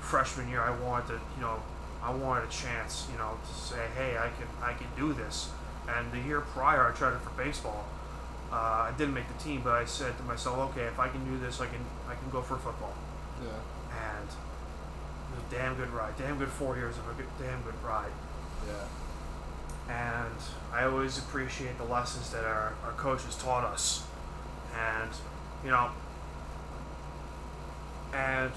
freshman 0.00 0.48
year, 0.48 0.60
I 0.60 0.70
wanted 0.80 1.08
to, 1.08 1.20
you 1.36 1.42
know, 1.42 1.60
I 2.02 2.10
wanted 2.14 2.48
a 2.48 2.52
chance, 2.52 3.06
you 3.10 3.18
know, 3.18 3.36
to 3.46 3.60
say, 3.60 3.84
hey, 3.96 4.16
I 4.16 4.28
can, 4.28 4.46
I 4.62 4.72
can 4.72 4.86
do 4.96 5.12
this. 5.12 5.50
And 5.88 6.10
the 6.12 6.20
year 6.20 6.40
prior, 6.40 6.88
I 6.88 6.92
tried 6.92 7.14
it 7.14 7.20
for 7.20 7.30
baseball. 7.30 7.84
Uh, 8.52 8.54
I 8.88 8.92
didn't 8.96 9.14
make 9.14 9.26
the 9.28 9.42
team, 9.42 9.62
but 9.62 9.74
I 9.74 9.84
said 9.84 10.16
to 10.16 10.22
myself, 10.24 10.70
okay, 10.70 10.84
if 10.84 10.98
I 11.00 11.08
can 11.08 11.24
do 11.24 11.38
this, 11.38 11.60
I 11.60 11.66
can, 11.66 11.84
I 12.08 12.14
can 12.14 12.30
go 12.30 12.42
for 12.42 12.56
football. 12.56 12.94
Yeah. 13.42 13.48
And 13.90 14.28
it 14.28 15.34
was 15.34 15.52
a 15.52 15.54
damn 15.54 15.74
good 15.74 15.90
ride, 15.90 16.16
damn 16.16 16.38
good 16.38 16.48
four 16.48 16.76
years 16.76 16.96
of 16.96 17.08
a 17.08 17.14
good, 17.14 17.28
damn 17.40 17.62
good 17.62 17.74
ride. 17.84 18.12
Yeah. 18.66 19.92
And 19.92 20.34
I 20.72 20.84
always 20.84 21.18
appreciate 21.18 21.76
the 21.78 21.84
lessons 21.84 22.30
that 22.30 22.44
our, 22.44 22.74
our 22.84 22.92
coaches 22.92 23.36
taught 23.36 23.64
us. 23.64 24.04
And, 24.74 25.10
you 25.64 25.70
know, 25.70 25.90
and 28.12 28.52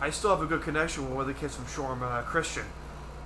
I 0.00 0.10
still 0.10 0.30
have 0.30 0.42
a 0.42 0.46
good 0.46 0.62
connection 0.62 1.04
with 1.04 1.12
one 1.12 1.22
of 1.22 1.28
the 1.28 1.34
kids 1.40 1.56
from 1.56 1.66
Shoreham, 1.66 2.02
uh, 2.02 2.22
Christian. 2.22 2.64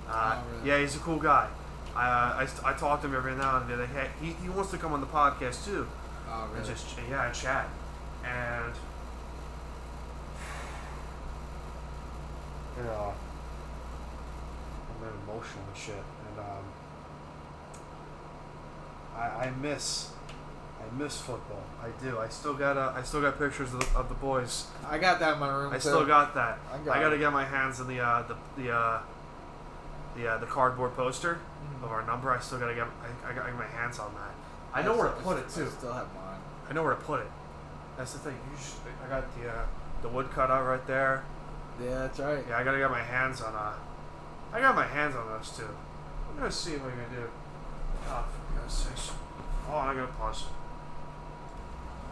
Uh, 0.09 0.37
Oh, 0.37 0.43
really? 0.57 0.69
Yeah, 0.69 0.79
he's 0.79 0.95
a 0.95 0.99
cool 0.99 1.19
guy. 1.19 1.47
I, 1.95 2.07
uh, 2.09 2.47
I, 2.65 2.69
I 2.69 2.73
talk 2.73 3.01
to 3.01 3.07
him 3.07 3.15
every 3.15 3.35
now 3.35 3.57
and 3.57 3.69
then. 3.69 3.85
Hey, 3.87 4.07
he, 4.21 4.33
he 4.41 4.49
wants 4.49 4.71
to 4.71 4.77
come 4.77 4.93
on 4.93 5.01
the 5.01 5.07
podcast 5.07 5.65
too. 5.65 5.87
Oh, 6.29 6.43
And 6.45 6.53
really? 6.53 6.67
just, 6.73 6.87
yeah, 7.09 7.25
and 7.25 7.35
chat. 7.35 7.67
And, 8.23 8.73
you 12.77 12.83
know, 12.83 13.13
I'm 15.03 15.29
emotional 15.29 15.63
and 15.67 15.77
shit. 15.77 15.95
And, 15.95 16.39
um, 16.39 16.63
I, 19.15 19.47
I 19.47 19.51
miss, 19.61 20.11
I 20.81 20.97
miss 20.97 21.19
football. 21.21 21.63
I 21.81 21.89
do. 22.03 22.19
I 22.19 22.27
still 22.29 22.53
got, 22.53 22.77
uh, 22.77 22.93
I 22.95 23.03
still 23.03 23.21
got 23.21 23.37
pictures 23.37 23.73
of 23.73 23.79
the, 23.79 23.97
of 23.99 24.09
the 24.09 24.15
boys. 24.15 24.65
I 24.87 24.97
got 24.97 25.19
that 25.19 25.33
in 25.33 25.39
my 25.39 25.49
room. 25.49 25.71
I 25.71 25.75
too. 25.75 25.81
still 25.81 26.05
got 26.05 26.33
that. 26.35 26.59
I 26.73 26.77
got, 26.79 26.97
I, 26.97 27.01
got 27.01 27.09
to 27.09 27.17
get 27.17 27.31
my 27.31 27.45
hands 27.45 27.79
on 27.79 27.87
the, 27.87 27.99
uh, 27.99 28.23
the, 28.27 28.35
the, 28.61 28.71
uh, 28.71 29.01
the, 30.15 30.27
uh, 30.27 30.37
the 30.39 30.45
cardboard 30.47 30.95
poster 30.95 31.39
Mm-hmm. 31.61 31.83
of 31.83 31.91
our 31.91 32.03
number. 32.05 32.31
I 32.31 32.39
still 32.39 32.57
got 32.57 32.69
to 32.69 32.73
get, 32.75 32.87
I, 33.23 33.31
I 33.31 33.33
got 33.35 33.53
my 33.55 33.67
hands 33.67 33.99
on 33.99 34.11
that. 34.15 34.33
I 34.73 34.81
know 34.83 34.97
where 34.97 35.09
to 35.09 35.15
put 35.21 35.37
it 35.37 35.45
I 35.47 35.53
too. 35.53 35.69
still 35.69 35.93
have 35.93 36.07
mine. 36.15 36.39
I 36.69 36.73
know 36.73 36.81
where 36.81 36.95
to 36.95 37.01
put 37.01 37.19
it. 37.19 37.27
That's 37.97 38.13
the 38.13 38.19
thing. 38.19 38.33
You 38.33 38.57
just, 38.57 38.77
I 39.05 39.09
got 39.09 39.25
the 39.39 39.47
uh, 39.49 39.65
the 40.01 40.09
wood 40.09 40.31
cut 40.31 40.49
out 40.49 40.65
right 40.65 40.85
there. 40.87 41.23
Yeah, 41.79 41.99
that's 41.99 42.19
right. 42.19 42.43
Yeah, 42.49 42.57
I 42.57 42.63
gotta 42.63 42.79
get 42.79 42.89
my 42.89 43.03
hands 43.03 43.41
on 43.41 43.53
uh 43.53 43.73
I 44.53 44.59
got 44.59 44.75
my 44.75 44.85
hands 44.87 45.15
on 45.15 45.27
those 45.27 45.55
two. 45.55 45.67
I'm 46.29 46.37
gonna 46.37 46.51
see 46.51 46.71
what 46.77 46.91
I'm 46.91 46.97
gonna 46.97 47.21
do. 47.21 47.29
Oh, 48.07 48.25
for 48.25 48.59
God's 48.59 48.73
sakes. 48.73 49.11
Oh, 49.69 49.75
I 49.77 49.93
gotta 49.93 50.07
pause. 50.13 50.45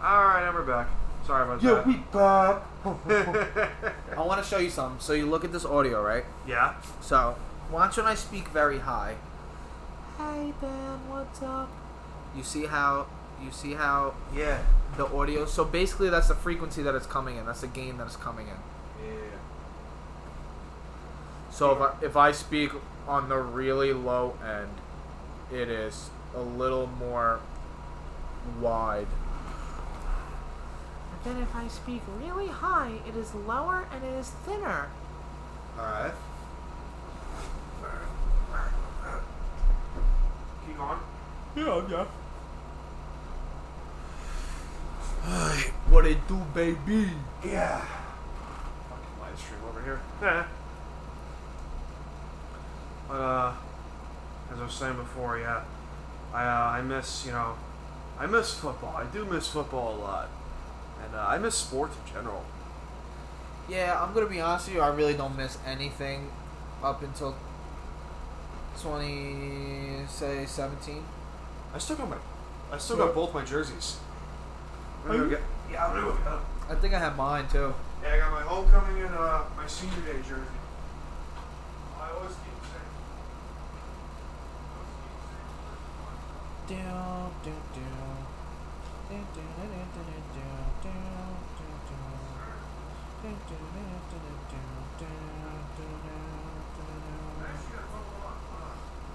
Alright, 0.01 0.43
and 0.43 0.55
we're 0.55 0.63
back. 0.63 0.87
Sorry 1.25 1.43
about 1.43 1.61
Yo, 1.61 1.75
that. 1.75 1.87
we 1.87 1.95
back. 1.95 2.63
I 4.17 4.25
want 4.25 4.41
to 4.43 4.49
show 4.49 4.57
you 4.57 4.69
something. 4.69 4.99
So 4.99 5.13
you 5.13 5.25
look 5.25 5.43
at 5.43 5.51
this 5.51 5.65
audio, 5.65 6.01
right? 6.01 6.23
yeah? 6.47 6.75
So 7.01 7.35
watch 7.71 7.97
when 7.97 8.05
I 8.05 8.15
speak 8.15 8.47
very 8.49 8.79
high. 8.79 9.15
Hey 10.17 10.53
Ben, 10.61 10.99
what's 11.09 11.41
up? 11.43 11.69
You 12.35 12.43
see 12.43 12.65
how 12.65 13.07
you 13.43 13.51
see 13.51 13.73
how 13.73 14.13
Yeah. 14.33 14.59
the 14.97 15.05
audio. 15.07 15.45
So 15.45 15.63
basically, 15.65 16.09
that's 16.09 16.27
the 16.27 16.35
frequency 16.35 16.81
that 16.83 16.95
it's 16.95 17.05
coming 17.07 17.37
in. 17.37 17.45
That's 17.45 17.61
the 17.61 17.67
gain 17.67 17.97
that 17.97 18.07
it's 18.07 18.15
coming 18.17 18.47
in. 18.47 19.05
Yeah. 19.05 19.13
So 21.51 21.71
if 21.73 21.81
I, 21.81 22.05
if 22.05 22.17
I 22.17 22.31
speak 22.31 22.71
on 23.07 23.29
the 23.29 23.37
really 23.37 23.93
low 23.93 24.35
end, 24.45 24.69
it 25.51 25.69
is 25.69 26.09
a 26.35 26.41
little 26.41 26.87
more 26.87 27.39
wide. 28.61 29.07
And 31.25 31.35
then 31.35 31.43
if 31.43 31.55
I 31.55 31.67
speak 31.67 32.01
really 32.21 32.47
high, 32.47 32.93
it 33.07 33.15
is 33.15 33.33
lower 33.35 33.87
and 33.93 34.03
it 34.03 34.13
is 34.13 34.29
thinner. 34.45 34.89
Alright. 35.77 36.13
Keep 40.65 40.77
going. 40.77 40.99
Yeah, 41.55 41.87
yeah. 41.89 42.05
what 45.89 46.05
it 46.05 46.27
do, 46.27 46.37
baby? 46.53 47.09
Yeah. 47.45 47.81
Fucking 48.89 49.21
live 49.21 49.39
stream 49.39 49.59
over 49.69 49.81
here. 49.83 49.99
Yeah. 50.21 50.45
But 53.07 53.13
uh, 53.15 53.53
as 54.53 54.59
I 54.59 54.63
was 54.63 54.73
saying 54.73 54.95
before, 54.95 55.39
yeah, 55.39 55.63
I 56.33 56.45
uh, 56.45 56.77
I 56.77 56.81
miss 56.81 57.25
you 57.25 57.31
know, 57.31 57.55
I 58.19 58.27
miss 58.27 58.53
football. 58.53 58.95
I 58.95 59.05
do 59.05 59.25
miss 59.25 59.47
football 59.47 59.95
a 59.95 59.97
lot, 59.97 60.29
and 61.03 61.15
uh, 61.15 61.25
I 61.27 61.37
miss 61.37 61.55
sports 61.55 61.95
in 62.05 62.13
general. 62.13 62.43
Yeah, 63.69 64.01
I'm 64.01 64.13
gonna 64.13 64.25
be 64.27 64.41
honest 64.41 64.67
with 64.67 64.75
you. 64.75 64.81
I 64.81 64.89
really 64.89 65.13
don't 65.13 65.37
miss 65.37 65.57
anything 65.65 66.29
up 66.83 67.03
until 67.03 67.35
twenty, 68.79 70.05
say 70.07 70.45
seventeen. 70.45 71.03
I 71.73 71.77
still 71.77 71.97
got 71.97 72.09
my, 72.09 72.17
I 72.71 72.77
still 72.77 72.97
got 72.97 73.13
both 73.13 73.33
my 73.33 73.43
jerseys. 73.45 73.97
i 75.07 75.15
yeah, 75.15 75.37
I 76.69 76.75
think 76.75 76.93
I 76.93 76.99
have 76.99 77.15
mine 77.15 77.47
too. 77.47 77.73
Yeah, 78.01 78.13
I 78.13 78.17
got 78.17 78.31
my 78.31 78.41
homecoming 78.41 79.03
and 79.03 79.13
uh, 79.13 79.43
my 79.55 79.67
senior 79.67 80.01
day 80.01 80.19
jersey. 80.27 80.41
I 81.99 82.09
always 82.11 82.31
keep 82.31 82.63
saying. 82.71 82.89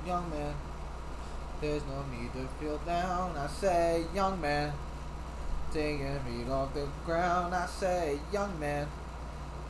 Young 0.07 0.29
man, 0.31 0.55
there's 1.63 1.83
no 1.87 2.05
need 2.13 2.31
to 2.35 2.47
feel 2.61 2.77
down. 2.85 3.35
I 3.35 3.47
say, 3.47 4.05
young 4.15 4.39
man, 4.43 4.75
taking 5.73 6.21
me 6.27 6.51
off 6.51 6.75
the 6.75 6.87
ground. 7.07 7.55
I 7.55 7.65
say, 7.65 8.19
young 8.31 8.61
man, 8.61 8.89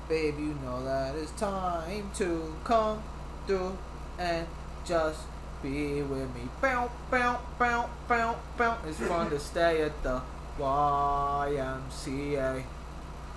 babe, 0.08 0.36
you 0.36 0.56
know 0.64 0.84
that 0.84 1.14
it's 1.14 1.30
time 1.32 2.10
to 2.16 2.56
come 2.64 3.00
through 3.46 3.78
and 4.18 4.48
just 4.84 5.20
be 5.62 6.02
with 6.02 6.34
me. 6.34 6.48
Bow, 6.60 6.90
bow, 7.08 7.38
bow, 7.56 7.88
bow, 8.08 8.36
bow. 8.58 8.78
It's 8.88 8.98
fun 8.98 9.30
to 9.30 9.38
stay 9.38 9.82
at 9.82 10.02
the 10.02 10.20
YMCA. 10.58 11.24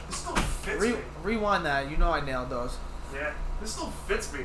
This 0.08 0.18
still 0.18 0.36
fits 0.36 0.82
Re- 0.82 0.92
me. 0.94 0.98
rewind 1.24 1.66
that. 1.66 1.90
You 1.90 1.98
know 1.98 2.12
I 2.12 2.22
nailed 2.26 2.50
those. 2.50 2.78
Yeah, 3.14 3.32
this 3.62 3.72
still 3.74 3.90
fits 4.08 4.32
me. 4.34 4.42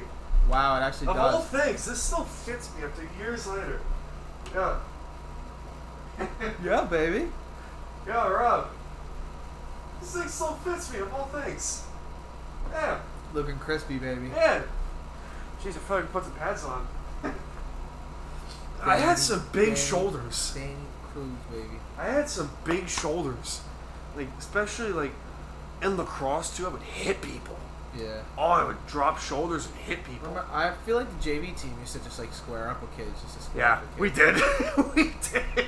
Wow, 0.48 0.76
it 0.76 0.80
actually 0.82 1.06
does. 1.08 1.16
Of 1.16 1.34
all 1.34 1.40
things, 1.40 1.84
this 1.86 2.02
still 2.02 2.24
fits 2.24 2.70
me 2.76 2.84
after 2.84 3.08
years 3.18 3.46
later. 3.46 3.80
Yeah. 4.54 4.76
Yeah, 6.64 6.84
baby. 6.84 7.28
Yeah, 8.06 8.28
Rob. 8.28 8.68
This 10.00 10.12
thing 10.14 10.28
still 10.28 10.54
fits 10.64 10.92
me 10.92 10.98
of 11.00 11.12
all 11.14 11.26
things. 11.26 11.84
Yeah. 12.72 12.98
Looking 13.34 13.58
crispy, 13.58 13.98
baby. 13.98 14.28
Yeah. 14.34 14.62
Jeez, 15.62 15.68
I 15.68 15.72
feel 15.72 15.96
like 15.98 16.04
I 16.06 16.08
put 16.08 16.24
some 16.24 16.32
pads 16.34 16.64
on. 16.64 16.86
I 18.84 18.96
had 18.96 19.18
some 19.18 19.46
big 19.52 19.66
Danny- 19.66 19.76
shoulders. 19.80 20.52
Danny 20.54 20.74
Cruz, 21.12 21.26
baby. 21.50 21.78
I 21.98 22.06
had 22.06 22.28
some 22.28 22.50
big 22.64 22.88
shoulders. 22.88 23.60
Like, 24.16 24.28
especially 24.38 24.90
like 24.92 25.12
in 25.82 25.96
lacrosse 25.96 26.56
too, 26.56 26.66
I 26.66 26.70
would 26.70 26.82
hit 26.82 27.20
people. 27.22 27.56
Yeah. 27.98 28.22
Oh, 28.38 28.44
I 28.44 28.64
would 28.64 28.86
drop 28.86 29.18
shoulders 29.18 29.66
and 29.66 29.74
hit 29.76 30.04
people. 30.04 30.28
Remember, 30.28 30.46
I 30.52 30.72
feel 30.86 30.96
like 30.96 31.08
the 31.20 31.30
JV 31.30 31.54
team 31.60 31.74
used 31.80 31.92
to 31.94 31.98
just 32.02 32.18
like 32.18 32.32
square 32.32 32.68
up 32.70 32.80
with 32.80 32.96
kids, 32.96 33.20
just 33.20 33.36
to 33.36 33.42
square 33.42 33.64
Yeah, 33.64 33.72
up 33.74 33.98
with 33.98 34.00
we 34.00 34.10
did. 34.10 34.34
we 34.96 35.14
did. 35.30 35.66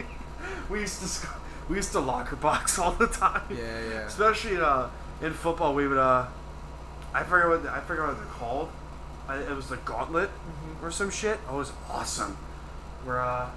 we 0.70 0.80
used 0.80 1.00
to 1.02 1.08
sc- 1.08 1.28
we 1.68 1.76
used 1.76 1.92
to 1.92 2.00
locker 2.00 2.36
box 2.36 2.78
all 2.78 2.92
the 2.92 3.06
time. 3.06 3.42
Yeah, 3.50 3.56
yeah. 3.90 4.06
Especially 4.06 4.56
uh, 4.56 4.86
in 5.20 5.32
football, 5.34 5.74
we 5.74 5.86
would 5.86 5.98
uh, 5.98 6.26
I 7.12 7.22
forget 7.24 7.48
what 7.48 7.66
I 7.66 7.80
forget 7.80 8.06
what 8.06 8.16
they're 8.16 8.26
called. 8.26 8.70
I, 9.28 9.36
it 9.38 9.54
was 9.54 9.68
the 9.68 9.76
gauntlet 9.78 10.30
Mm-hmm. 10.30 10.86
or 10.86 10.90
some 10.90 11.10
shit. 11.10 11.38
Oh, 11.50 11.56
it 11.56 11.58
was 11.58 11.72
awesome. 11.90 12.36
Where 13.04 13.20
uh, 13.20 13.48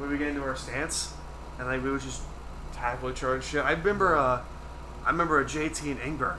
we 0.00 0.08
would 0.08 0.18
get 0.18 0.28
into 0.28 0.42
our 0.42 0.56
stance 0.56 1.14
and 1.60 1.68
like 1.68 1.84
we 1.84 1.90
would 1.92 2.00
just 2.00 2.22
tackle 2.72 3.10
each 3.10 3.22
other 3.22 3.36
and 3.36 3.44
shit. 3.44 3.64
I 3.64 3.72
remember 3.72 4.16
uh, 4.16 4.42
I 5.04 5.10
remember 5.10 5.40
a 5.40 5.44
JT 5.44 5.90
and 5.90 6.00
Ingber 6.00 6.36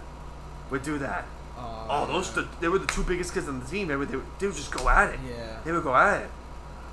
would 0.70 0.84
do 0.84 0.98
that. 1.00 1.26
Uh, 1.58 1.86
Oh, 1.88 2.06
those 2.08 2.34
the, 2.34 2.48
they 2.60 2.68
were 2.68 2.80
the 2.80 2.88
two 2.88 3.04
biggest 3.04 3.34
kids 3.34 3.48
on 3.48 3.60
the 3.60 3.66
team. 3.66 3.88
They 3.88 3.96
would, 3.96 4.10
they 4.10 4.18
would 4.18 4.26
they 4.40 4.48
would 4.48 4.56
just 4.56 4.72
go 4.72 4.90
at 4.90 5.14
it. 5.14 5.20
Yeah. 5.28 5.60
They 5.64 5.72
would 5.72 5.84
go 5.84 5.96
at 5.96 6.24
it. 6.24 6.30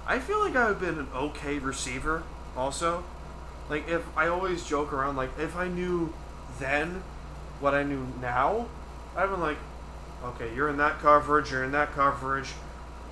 I 0.07 0.19
feel 0.19 0.41
like 0.41 0.55
I've 0.57 0.81
been 0.81 0.99
an 0.99 1.09
okay 1.15 1.59
receiver 1.59 2.23
also. 2.57 3.05
Like 3.71 3.89
if 3.89 4.03
I 4.17 4.29
always 4.29 4.65
joke 4.65 4.93
around 4.93 5.17
like 5.17 5.31
if 5.39 5.57
I 5.57 5.69
knew 5.69 6.13
then 6.59 7.03
what 7.61 7.75
I 7.75 7.83
knew 7.85 8.07
now, 8.21 8.67
I've 9.17 9.31
been 9.31 9.41
like, 9.41 9.57
okay, 10.25 10.55
you're 10.55 10.69
in 10.69 10.77
that 10.79 10.99
coverage, 10.99 11.51
you're 11.51 11.65
in 11.65 11.73
that 11.73 11.93
coverage, 11.93 12.51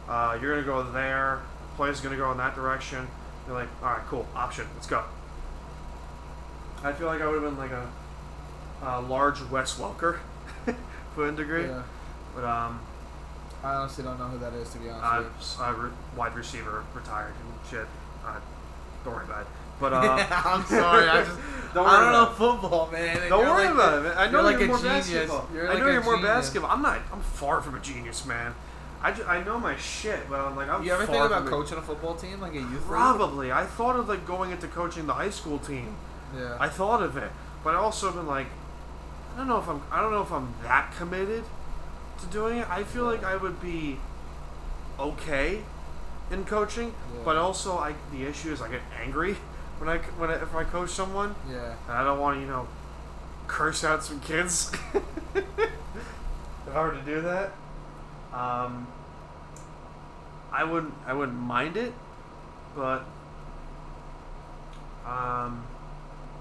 uh, 0.08 0.36
you're 0.40 0.52
gonna 0.54 0.66
go 0.66 0.90
there, 0.92 1.40
the 1.70 1.76
play's 1.76 2.00
gonna 2.00 2.16
go 2.16 2.30
in 2.32 2.36
that 2.38 2.54
direction. 2.54 3.06
You're 3.46 3.56
like, 3.56 3.68
all 3.82 3.88
right, 3.92 4.06
cool, 4.08 4.28
option, 4.34 4.66
let's 4.74 4.86
go. 4.86 5.02
I 6.82 6.92
feel 6.92 7.06
like 7.06 7.20
I 7.20 7.26
would 7.26 7.42
have 7.42 7.44
been 7.44 7.58
like 7.58 7.70
a, 7.70 7.88
a 8.82 9.00
large 9.00 9.40
Wes 9.50 9.78
Welker, 9.78 10.18
to 11.14 11.24
a 11.24 11.32
degree, 11.32 11.64
Yeah. 11.64 11.82
but 12.34 12.44
um, 12.44 12.80
I 13.62 13.74
honestly 13.74 14.04
don't 14.04 14.18
know 14.18 14.26
who 14.28 14.38
that 14.38 14.54
is, 14.54 14.70
to 14.70 14.78
be 14.78 14.88
honest 14.88 15.04
uh, 15.60 15.64
with 15.68 15.78
uh, 15.78 15.82
re- 15.82 15.90
wide 16.16 16.34
receiver 16.34 16.84
retired 16.94 17.34
and 17.34 17.70
shit. 17.70 17.86
Uh, 18.24 18.36
don't 19.04 19.14
worry 19.14 19.24
about 19.24 19.42
it. 19.42 19.46
But 19.78 19.92
uh. 19.94 20.26
I'm 20.30 20.64
sorry. 20.66 21.08
I 21.08 21.24
just 21.24 21.38
Don't 21.74 21.86
I 21.86 22.00
don't 22.00 22.12
know 22.12 22.22
about 22.24 22.36
football, 22.36 22.90
man. 22.90 23.16
and 23.16 23.28
don't 23.28 23.46
worry 23.46 23.66
like 23.66 23.74
about 23.74 23.90
the- 24.02 24.10
it. 24.10 24.14
Man. 24.14 24.18
I 24.18 24.30
know 24.30 24.40
you're 24.40 24.50
you're, 24.50 24.58
like 24.58 24.60
a 24.62 24.66
more 24.66 24.76
genius. 24.78 25.08
basketball. 25.10 25.48
You're 25.54 25.70
I 25.70 25.78
know 25.78 25.86
you're 25.88 26.02
more 26.02 26.14
genius. 26.16 26.30
basketball. 26.30 26.70
I'm 26.72 26.82
not. 26.82 26.98
I'm 27.12 27.20
far 27.20 27.60
from 27.62 27.76
a 27.76 27.80
genius, 27.80 28.26
man. 28.26 28.54
I, 29.02 29.12
I 29.22 29.44
know 29.44 29.58
my 29.60 29.76
shit, 29.76 30.28
but 30.28 30.40
I'm 30.40 30.56
like 30.56 30.68
I'm. 30.68 30.82
You 30.82 30.92
ever 30.92 31.06
think 31.06 31.24
about 31.24 31.46
coaching 31.46 31.78
a 31.78 31.82
football 31.82 32.16
team, 32.16 32.40
like 32.40 32.52
a 32.52 32.56
youth 32.56 32.72
league? 32.72 32.80
Probably. 32.82 33.52
I 33.52 33.64
thought 33.64 33.94
of 33.96 34.08
like 34.08 34.26
going 34.26 34.50
into 34.50 34.66
coaching 34.66 35.06
the 35.06 35.14
high 35.14 35.30
school 35.30 35.58
team. 35.58 35.94
Yeah. 36.36 36.56
I 36.58 36.68
thought 36.68 37.02
of 37.02 37.16
it, 37.16 37.30
but 37.62 37.74
I 37.74 37.78
also 37.78 38.10
been 38.12 38.26
like, 38.26 38.46
I 39.34 39.38
don't 39.38 39.48
know 39.48 39.58
if 39.58 39.68
I'm. 39.68 39.82
I 39.90 40.00
don't 40.00 40.10
know 40.12 40.22
if 40.22 40.32
I'm 40.32 40.52
that 40.62 40.92
committed 40.96 41.44
to 42.20 42.26
doing 42.26 42.58
it. 42.58 42.68
I 42.70 42.84
feel 42.84 43.04
like 43.04 43.24
I 43.24 43.36
would 43.36 43.60
be 43.60 43.98
okay 44.98 45.62
in 46.30 46.44
coaching, 46.44 46.88
Yeah. 47.14 47.20
but 47.24 47.36
also 47.36 47.78
I 47.78 47.94
the 48.12 48.24
issue 48.24 48.52
is 48.52 48.60
I 48.60 48.68
get 48.70 48.82
angry 49.02 49.36
when 49.78 49.88
I 49.88 49.98
when 50.18 50.30
I, 50.30 50.34
if 50.34 50.54
I 50.54 50.64
coach 50.64 50.90
someone, 50.90 51.34
yeah. 51.50 51.74
and 51.88 51.96
I 51.96 52.04
don't 52.04 52.18
want 52.20 52.36
to 52.36 52.40
you 52.42 52.46
know 52.46 52.68
curse 53.46 53.82
out 53.84 54.04
some 54.04 54.20
kids. 54.20 54.70
if 55.34 55.44
I 56.74 56.80
were 56.82 56.92
to 56.92 57.02
do 57.02 57.20
that, 57.22 57.52
um, 58.32 58.86
I 60.52 60.64
wouldn't 60.64 60.94
I 61.06 61.14
wouldn't 61.14 61.38
mind 61.38 61.76
it, 61.76 61.94
but 62.76 63.04
um, 65.06 65.64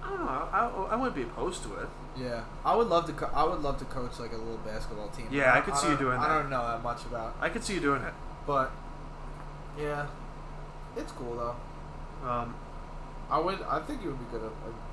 I 0.03 0.09
don't 0.09 0.19
know. 0.25 0.49
I, 0.51 0.87
I 0.91 0.95
wouldn't 0.95 1.15
be 1.15 1.23
opposed 1.23 1.63
to 1.63 1.75
it. 1.75 1.87
Yeah, 2.19 2.43
I 2.65 2.75
would 2.75 2.87
love 2.87 3.05
to. 3.05 3.13
Co- 3.13 3.31
I 3.33 3.43
would 3.43 3.61
love 3.61 3.77
to 3.79 3.85
coach 3.85 4.19
like 4.19 4.33
a 4.33 4.37
little 4.37 4.57
basketball 4.57 5.07
team. 5.09 5.27
Yeah, 5.31 5.53
I 5.53 5.61
could 5.61 5.75
see 5.75 5.89
you 5.89 5.97
doing 5.97 6.17
I 6.19 6.27
that. 6.27 6.41
don't 6.41 6.49
know 6.49 6.67
that 6.67 6.83
much 6.83 7.05
about, 7.05 7.35
I 7.39 7.49
could 7.49 7.63
see 7.63 7.75
you 7.75 7.79
doing 7.79 8.01
it. 8.01 8.13
but 8.45 8.71
yeah, 9.79 10.07
it's 10.97 11.11
cool 11.13 11.35
though. 11.35 12.27
Um, 12.29 12.55
I 13.29 13.39
would. 13.39 13.61
I 13.61 13.79
think 13.81 14.01
you 14.03 14.09
would 14.09 14.19
be 14.19 14.25
good 14.31 14.41
at. 14.43 14.51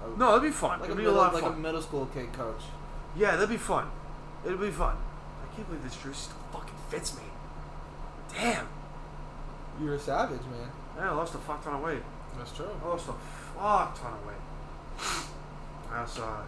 A, 0.08 0.12
a, 0.14 0.16
no, 0.16 0.26
that'd 0.32 0.42
be 0.42 0.50
fun. 0.50 0.80
like 0.80 0.88
a 0.88 0.92
it'd 0.92 0.96
be 0.98 1.02
middle, 1.04 1.16
a 1.16 1.18
lot 1.18 1.28
of 1.28 1.34
like 1.34 1.42
fun. 1.42 1.54
a 1.54 1.56
middle 1.56 1.82
school 1.82 2.06
kid 2.14 2.32
coach. 2.32 2.62
yeah, 3.16 3.32
that'd 3.32 3.48
be 3.48 3.56
fun. 3.56 3.88
It'd 4.44 4.60
be 4.60 4.70
fun. 4.70 4.96
I 5.42 5.54
can't 5.56 5.66
believe 5.68 5.82
this 5.82 5.96
jersey 5.96 6.14
still 6.14 6.36
fucking 6.52 6.74
fits 6.90 7.16
me. 7.16 7.24
Damn. 8.32 8.68
You're 9.82 9.94
a 9.94 9.98
savage, 9.98 10.42
man. 10.42 10.70
Yeah, 10.96 11.10
I 11.10 11.14
lost 11.14 11.34
a 11.34 11.38
fuck 11.38 11.64
ton 11.64 11.74
of 11.74 11.80
weight. 11.82 12.02
That's 12.38 12.52
true. 12.52 12.68
I 12.84 12.88
lost 12.88 13.08
a 13.08 13.12
fuck 13.58 13.98
ton 14.00 14.12
of 14.12 14.26
weight. 14.26 14.36
I 15.90 16.00
also, 16.00 16.22
uh, 16.22 16.42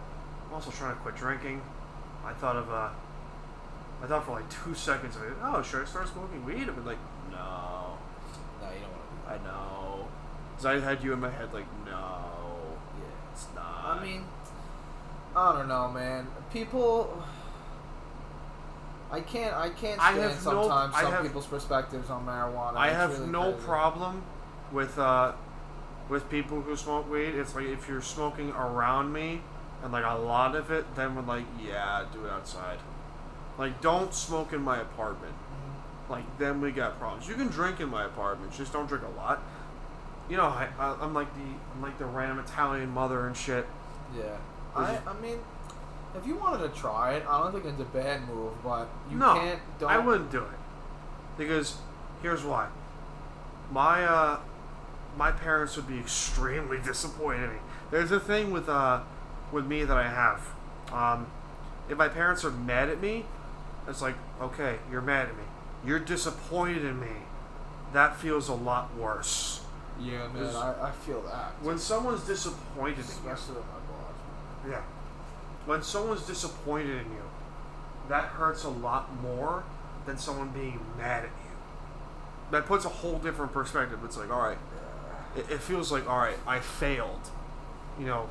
I'm 0.49 0.55
also 0.55 0.71
trying 0.71 0.95
to 0.95 1.01
quit 1.01 1.15
drinking. 1.15 1.61
I 2.25 2.33
thought 2.33 2.55
of, 2.55 2.69
uh, 2.69 2.89
I 4.03 4.07
thought 4.07 4.25
for 4.25 4.31
like 4.33 4.49
two 4.49 4.73
seconds 4.73 5.15
of 5.15 5.23
it. 5.23 5.33
Oh, 5.41 5.61
should 5.61 5.81
I 5.83 5.85
start 5.85 6.07
smoking 6.07 6.43
weed? 6.45 6.67
I've 6.67 6.75
been 6.75 6.85
like, 6.85 6.97
no, 7.31 7.97
No, 8.61 8.67
you 8.69 8.79
don't 8.81 8.91
want 8.91 9.25
to. 9.27 9.31
I 9.31 9.37
know. 9.51 10.07
Cause 10.55 10.65
I 10.65 10.79
had 10.79 11.03
you 11.03 11.13
in 11.13 11.19
my 11.19 11.29
head 11.29 11.53
like, 11.53 11.65
no, 11.85 11.91
Yeah. 12.97 13.31
it's 13.31 13.47
not. 13.55 13.85
I 13.85 14.03
mean, 14.03 14.25
I 15.35 15.53
don't 15.53 15.67
know, 15.67 15.87
man. 15.89 16.27
People, 16.51 17.23
I 19.11 19.21
can't, 19.21 19.55
I 19.55 19.69
can't 19.69 19.99
I 20.01 20.11
stand 20.13 20.21
have 20.31 20.45
no- 20.45 20.61
sometimes 20.63 20.95
I 20.95 21.01
some 21.03 21.11
have- 21.13 21.23
people's 21.23 21.47
perspectives 21.47 22.09
on 22.09 22.25
marijuana. 22.25 22.75
I 22.75 22.87
It's 22.89 22.97
have 22.97 23.11
really 23.19 23.31
no 23.31 23.51
crazy. 23.53 23.65
problem 23.65 24.23
with 24.71 24.97
uh 24.99 25.31
with 26.09 26.29
people 26.29 26.61
who 26.61 26.75
smoke 26.75 27.09
weed. 27.09 27.35
It's 27.35 27.55
like 27.55 27.65
if 27.65 27.87
you're 27.87 28.01
smoking 28.01 28.51
around 28.51 29.13
me 29.13 29.41
and 29.83 29.91
like 29.91 30.05
a 30.05 30.17
lot 30.17 30.55
of 30.55 30.71
it, 30.71 30.85
then 30.95 31.15
we're 31.15 31.21
like, 31.21 31.45
yeah, 31.63 32.05
do 32.11 32.25
it 32.25 32.29
outside. 32.31 32.79
Like, 33.57 33.81
don't 33.81 34.13
smoke 34.13 34.53
in 34.53 34.61
my 34.61 34.79
apartment. 34.79 35.33
Like, 36.09 36.23
then 36.39 36.61
we 36.61 36.71
got 36.71 36.97
problems. 36.97 37.27
You 37.27 37.35
can 37.35 37.47
drink 37.47 37.79
in 37.79 37.89
my 37.89 38.05
apartment, 38.05 38.53
just 38.53 38.73
don't 38.73 38.87
drink 38.87 39.03
a 39.03 39.17
lot. 39.19 39.43
You 40.29 40.37
know, 40.37 40.43
I, 40.45 40.67
I 40.79 40.95
I'm 41.01 41.13
like 41.13 41.33
the 41.33 41.41
I'm 41.73 41.81
like 41.81 41.97
the 41.97 42.05
random 42.05 42.39
Italian 42.39 42.89
mother 42.91 43.27
and 43.27 43.35
shit. 43.35 43.65
Yeah, 44.15 44.37
I, 44.75 44.93
it- 44.93 45.01
I 45.07 45.13
mean, 45.19 45.39
if 46.15 46.25
you 46.25 46.35
wanted 46.35 46.71
to 46.71 46.79
try 46.79 47.15
it, 47.15 47.25
I 47.27 47.41
don't 47.41 47.51
think 47.51 47.65
it's 47.65 47.81
a 47.81 47.85
bad 47.85 48.27
move, 48.27 48.53
but 48.63 48.87
you 49.09 49.17
no, 49.17 49.33
can't. 49.35 49.59
Don't, 49.79 49.89
I 49.89 49.97
wouldn't 49.97 50.31
do 50.31 50.39
it 50.43 50.59
because 51.37 51.77
here's 52.21 52.43
why. 52.43 52.67
My 53.71 54.03
uh, 54.03 54.39
my 55.17 55.31
parents 55.31 55.75
would 55.75 55.87
be 55.87 55.97
extremely 55.99 56.77
disappointed 56.83 57.45
in 57.45 57.49
me. 57.53 57.59
There's 57.91 58.11
a 58.11 58.19
thing 58.19 58.51
with 58.51 58.69
uh, 58.69 59.01
with 59.51 59.65
me 59.65 59.83
that 59.83 59.97
I 59.97 60.07
have. 60.07 60.47
Um, 60.91 61.27
if 61.89 61.97
my 61.97 62.07
parents 62.07 62.43
are 62.45 62.51
mad 62.51 62.89
at 62.89 63.01
me, 63.01 63.25
it's 63.87 64.01
like, 64.01 64.15
okay, 64.41 64.77
you're 64.91 65.01
mad 65.01 65.27
at 65.27 65.37
me. 65.37 65.43
You're 65.85 65.99
disappointed 65.99 66.83
in 66.85 66.99
me. 66.99 67.07
That 67.93 68.17
feels 68.17 68.49
a 68.49 68.53
lot 68.53 68.95
worse. 68.95 69.61
Yeah, 69.99 70.27
man, 70.29 70.55
I, 70.55 70.89
I 70.89 70.91
feel 70.91 71.21
that. 71.23 71.53
When 71.61 71.77
someone's 71.77 72.25
disappointed 72.25 72.99
in 72.99 73.05
you, 73.05 73.31
Especially 73.31 73.55
my 73.55 73.61
boss. 73.91 74.69
Yeah. 74.69 74.81
When 75.65 75.83
someone's 75.83 76.25
disappointed 76.25 76.89
in 76.89 77.11
you, 77.11 77.23
that 78.07 78.25
hurts 78.25 78.63
a 78.63 78.69
lot 78.69 79.09
more 79.21 79.63
than 80.05 80.17
someone 80.17 80.49
being 80.49 80.79
mad 80.97 81.25
at 81.25 81.31
you. 81.31 81.51
That 82.51 82.65
puts 82.65 82.85
a 82.85 82.89
whole 82.89 83.19
different 83.19 83.53
perspective. 83.53 83.99
It's 84.03 84.17
like, 84.17 84.31
all 84.31 84.41
right, 84.41 84.57
it, 85.35 85.49
it 85.51 85.59
feels 85.59 85.91
like 85.91 86.09
all 86.09 86.17
right, 86.17 86.37
I 86.47 86.59
failed, 86.59 87.29
you 87.99 88.05
know, 88.05 88.29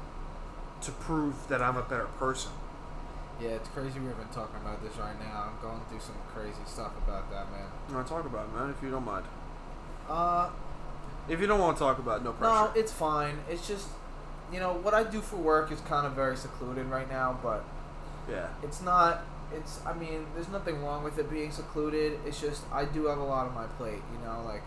to 0.82 0.90
prove 0.92 1.48
that 1.48 1.60
I'm 1.62 1.76
a 1.76 1.82
better 1.82 2.06
person. 2.18 2.52
Yeah, 3.40 3.50
it's 3.50 3.68
crazy 3.68 4.00
we've 4.00 4.16
been 4.16 4.28
talking 4.28 4.56
about 4.60 4.82
this 4.82 4.96
right 4.96 5.18
now. 5.20 5.50
I'm 5.50 5.62
going 5.62 5.80
through 5.88 6.00
some 6.00 6.16
crazy 6.34 6.58
stuff 6.66 6.92
about 7.06 7.30
that, 7.30 7.50
man. 7.52 7.66
You 7.88 7.94
want 7.94 8.06
to 8.06 8.12
talk 8.12 8.26
about 8.26 8.46
it, 8.48 8.54
man, 8.58 8.70
if 8.70 8.82
you 8.82 8.90
don't 8.90 9.04
mind. 9.04 9.24
Uh, 10.08 10.50
If 11.28 11.40
you 11.40 11.46
don't 11.46 11.60
want 11.60 11.76
to 11.76 11.80
talk 11.82 11.98
about 11.98 12.20
it, 12.20 12.24
no 12.24 12.32
pressure. 12.32 12.52
no, 12.52 12.72
it's 12.74 12.90
fine. 12.92 13.38
It's 13.48 13.66
just, 13.68 13.88
you 14.52 14.58
know, 14.58 14.72
what 14.72 14.92
I 14.94 15.04
do 15.04 15.20
for 15.20 15.36
work 15.36 15.70
is 15.70 15.80
kind 15.82 16.06
of 16.06 16.14
very 16.14 16.36
secluded 16.36 16.86
right 16.86 17.08
now, 17.08 17.38
but 17.42 17.64
yeah. 18.28 18.48
it's 18.62 18.82
not. 18.82 19.22
It's. 19.54 19.80
I 19.86 19.92
mean, 19.94 20.26
there's 20.34 20.48
nothing 20.48 20.82
wrong 20.82 21.04
with 21.04 21.18
it 21.18 21.30
being 21.30 21.50
secluded. 21.52 22.18
It's 22.26 22.40
just 22.40 22.64
I 22.72 22.84
do 22.86 23.06
have 23.06 23.18
a 23.18 23.24
lot 23.24 23.46
on 23.46 23.54
my 23.54 23.66
plate. 23.78 24.02
You 24.12 24.26
know, 24.26 24.42
like 24.44 24.62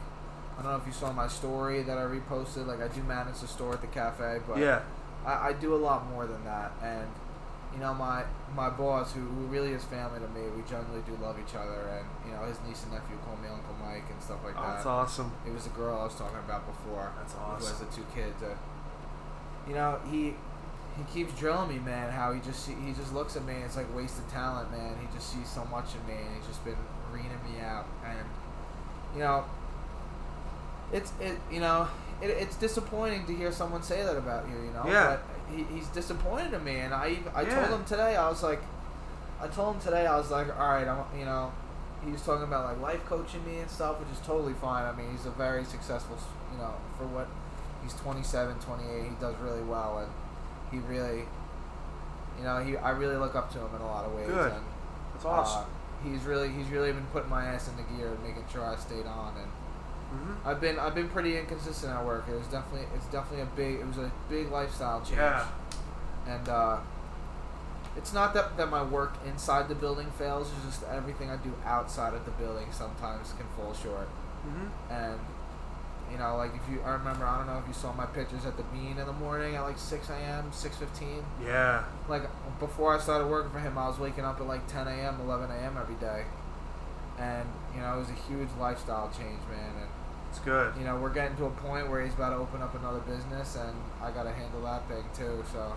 I 0.57 0.64
don't 0.64 0.72
know 0.72 0.78
if 0.78 0.88
you 0.88 0.93
saw 0.93 1.12
my 1.12 1.28
story 1.28 1.84
that 1.84 1.97
I 1.97 2.01
reposted. 2.01 2.66
Like 2.68 2.82
I 2.82 2.88
do 2.88 3.03
manage 3.03 3.39
the 3.41 3.47
store 3.47 3.74
at 3.74 3.82
the 3.82 3.88
cafe, 3.88 4.39
but 4.47 4.57
Yeah. 4.57 4.82
I, 5.26 5.50
I 5.50 5.54
do 5.54 5.76
a 5.76 5.78
lot 5.82 6.08
more 6.10 6.26
than 6.26 6.44
that, 6.46 6.72
and 6.82 7.08
you 7.74 7.80
know 7.80 7.94
my 7.94 8.24
my 8.56 8.70
boss, 8.70 9.14
who, 9.14 9.22
who 9.22 9.46
really 9.48 9.72
is 9.72 9.84
family 9.86 10.20
to 10.20 10.28
me, 10.30 10.42
we 10.56 10.62
generally 10.70 11.02
do 11.06 11.18
love 11.22 11.38
each 11.40 11.56
other, 11.56 11.88
and 11.98 12.06
you 12.26 12.32
know 12.36 12.46
his 12.46 12.58
niece 12.68 12.84
and 12.84 12.92
nephew 12.94 13.18
call 13.26 13.38
me 13.38 13.48
Uncle 13.48 13.76
Mike 13.84 14.04
and 14.12 14.22
stuff 14.22 14.40
like 14.44 14.56
Oh, 14.58 14.62
that. 14.62 14.74
that's 14.76 14.86
awesome. 14.86 15.32
It 15.46 15.54
was 15.54 15.64
the 15.64 15.70
girl 15.72 15.96
I 16.00 16.04
was 16.06 16.16
talking 16.16 16.40
about 16.40 16.66
before. 16.68 17.12
That's 17.18 17.36
awesome. 17.36 17.60
Who 17.60 17.66
has 17.66 17.80
the 17.80 17.96
two 17.96 18.06
kids. 18.14 18.42
Uh, 18.44 18.56
you 19.68 19.76
know 19.76 20.00
he 20.10 20.34
he 20.98 21.04
keeps 21.14 21.38
drilling 21.40 21.70
me, 21.70 21.80
man. 21.80 22.12
How 22.12 22.34
he 22.34 22.42
just 22.42 22.68
he 22.68 22.92
just 22.94 23.14
looks 23.14 23.36
at 23.38 23.46
me 23.46 23.54
and 23.54 23.64
it's 23.64 23.78
like 23.78 23.94
wasted 23.96 24.28
talent, 24.30 24.72
man. 24.72 24.96
He 25.00 25.08
just 25.16 25.32
sees 25.32 25.48
so 25.50 25.64
much 25.66 25.86
in 25.96 26.06
me, 26.08 26.20
and 26.22 26.36
he's 26.36 26.48
just 26.48 26.66
been 26.66 26.76
reaming 27.12 27.40
me 27.48 27.62
out, 27.62 27.86
and 28.06 28.20
you 29.14 29.20
know 29.22 29.46
it's 30.92 31.14
it 31.22 31.38
you 31.50 31.60
know 31.60 31.88
it, 32.22 32.30
it's 32.30 32.56
disappointing 32.56 33.26
to 33.26 33.36
hear 33.36 33.52
someone 33.52 33.82
say 33.84 34.04
that 34.04 34.18
about 34.18 34.48
you 34.50 34.56
you 34.64 34.72
know 34.72 34.84
Yeah. 34.86 35.18
but 35.18 35.56
he, 35.56 35.64
he's 35.76 35.88
disappointed 35.88 36.54
in 36.54 36.64
me 36.64 36.78
and 36.78 36.94
i 36.94 37.18
i 37.36 37.42
Yeah. 37.44 37.56
told 37.68 37.80
him 37.80 37.86
today 37.86 38.16
i 38.16 38.30
was 38.30 38.42
like 38.44 38.62
i 39.42 39.48
told 39.48 39.76
him 39.76 39.82
today 39.82 40.06
i 40.06 40.18
was 40.18 40.30
like 40.32 40.48
all 40.60 40.70
right 40.70 40.88
i'm 40.88 41.04
you 41.18 41.26
know 41.26 41.52
he 42.06 42.12
was 42.12 42.22
talking 42.22 42.44
about 42.44 42.66
like 42.66 42.80
life 42.82 43.06
coaching 43.06 43.46
me 43.46 43.60
and 43.60 43.70
stuff 43.70 44.00
which 44.00 44.10
is 44.10 44.20
totally 44.26 44.54
fine 44.54 44.86
i 44.86 44.92
mean 44.96 45.12
he's 45.12 45.26
a 45.26 45.32
very 45.32 45.64
successful 45.66 46.18
you 46.52 46.58
know 46.58 46.74
for 46.98 47.06
what 47.08 47.28
he's 47.84 47.94
27 47.96 48.56
28 48.60 49.04
he 49.04 49.10
does 49.20 49.36
really 49.42 49.64
well 49.64 50.00
and 50.00 50.12
he 50.72 50.78
really 50.88 51.24
you 52.38 52.44
know 52.44 52.60
he 52.60 52.78
i 52.78 52.92
really 52.92 53.18
look 53.18 53.36
up 53.36 53.52
to 53.52 53.60
him 53.60 53.70
in 53.76 53.82
a 53.82 53.86
lot 53.86 54.06
of 54.06 54.14
ways 54.14 54.28
Good. 54.28 54.52
and 54.54 54.64
That's 55.14 55.26
awesome. 55.26 55.64
uh, 55.64 56.10
he's 56.10 56.24
really 56.24 56.50
he's 56.50 56.68
really 56.70 56.92
been 56.92 57.06
putting 57.08 57.30
my 57.30 57.46
ass 57.46 57.68
in 57.68 57.76
the 57.78 57.84
gear 57.96 58.08
and 58.10 58.24
making 58.24 58.44
sure 58.52 58.64
I 58.66 58.76
stayed 58.76 59.06
on 59.06 59.34
and 59.38 59.52
hmm 60.12 60.47
I've 60.47 60.59
been 60.59 60.78
I've 60.80 60.95
been 60.95 61.09
pretty 61.09 61.38
inconsistent 61.38 61.91
at 61.93 62.05
work. 62.05 62.26
It 62.30 62.36
was 62.38 62.47
definitely 62.47 62.88
it's 62.95 63.05
definitely 63.07 63.41
a 63.41 63.45
big 63.55 63.80
it 63.80 63.88
was 63.88 63.97
a 63.97 64.12
big 64.30 64.51
lifestyle 64.51 64.99
change. 65.01 65.18
Yeah. 65.18 65.47
And 66.28 66.47
uh, 66.49 66.78
it's 67.97 68.14
not 68.14 68.34
that, 68.34 68.57
that 68.57 68.70
my 68.70 68.84
work 68.84 69.14
inside 69.26 69.68
the 69.68 69.76
building 69.76 70.12
fails. 70.18 70.49
It's 70.55 70.78
just 70.78 70.89
everything 70.91 71.30
I 71.30 71.38
do 71.38 71.53
outside 71.66 72.14
of 72.14 72.26
the 72.26 72.32
building 72.32 72.68
sometimes 72.72 73.34
can 73.34 73.45
fall 73.57 73.74
short. 73.74 74.07
hmm 74.43 74.68
And 74.93 75.20
you 76.12 76.18
know, 76.18 76.36
like 76.36 76.51
if 76.55 76.62
you 76.72 76.82
I 76.82 76.91
remember 76.93 77.26
I 77.26 77.38
don't 77.38 77.47
know 77.47 77.59
if 77.59 77.68
you 77.68 77.74
saw 77.74 77.93
my 77.93 78.05
pictures 78.05 78.45
at 78.45 78.57
the 78.57 78.64
Bean 78.64 78.97
in 78.97 79.05
the 79.05 79.14
morning 79.14 79.55
at 79.55 79.62
like 79.62 79.78
six 79.80 80.09
a.m. 80.09 80.51
six 80.51 80.76
fifteen. 80.78 81.24
Yeah. 81.45 81.84
Like 82.09 82.24
before 82.59 82.95
I 82.97 82.99
started 82.99 83.28
working 83.28 83.51
for 83.51 83.59
him, 83.59 83.78
I 83.78 83.88
was 83.88 83.97
waking 83.99 84.26
up 84.26 84.39
at 84.41 84.47
like 84.47 84.68
ten 84.68 84.88
a.m. 84.88 85.22
eleven 85.22 85.49
a.m. 85.51 85.78
every 85.80 85.95
day. 85.95 86.24
And 87.20 87.47
you 87.76 87.82
know, 87.82 87.95
it 87.95 87.99
was 87.99 88.09
a 88.09 88.20
huge 88.28 88.49
lifestyle 88.59 89.09
change, 89.18 89.39
man. 89.49 89.72
And 89.80 89.89
It's 90.32 90.40
good. 90.40 90.74
you 90.80 90.86
know, 90.86 90.96
we're 90.96 91.14
getting 91.14 91.36
to 91.38 91.46
a 91.46 91.50
point 91.52 91.90
where 91.90 92.04
he's 92.04 92.14
about 92.14 92.30
to 92.32 92.38
open 92.38 92.62
up 92.62 92.74
another 92.74 93.00
business, 93.02 93.56
and 93.58 93.76
I 94.02 94.12
got 94.12 94.24
to 94.24 94.32
handle 94.32 94.62
that 94.64 94.88
thing 94.88 95.04
too. 95.16 95.44
So 95.52 95.74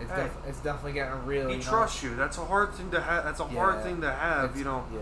it's 0.00 0.10
Hey. 0.10 0.24
def- 0.24 0.46
it's 0.46 0.60
definitely 0.60 0.92
getting 0.92 1.24
real. 1.26 1.48
He 1.48 1.54
you 1.54 1.60
know? 1.60 1.64
trusts 1.68 2.02
you. 2.02 2.14
That's 2.14 2.36
a 2.38 2.44
hard 2.44 2.72
thing 2.74 2.90
to 2.90 3.00
have. 3.00 3.24
That's 3.24 3.40
a 3.40 3.46
hard 3.46 3.82
thing 3.82 4.00
to 4.02 4.12
have. 4.12 4.56
You 4.56 4.64
know, 4.64 4.84
Yeah. 4.92 5.00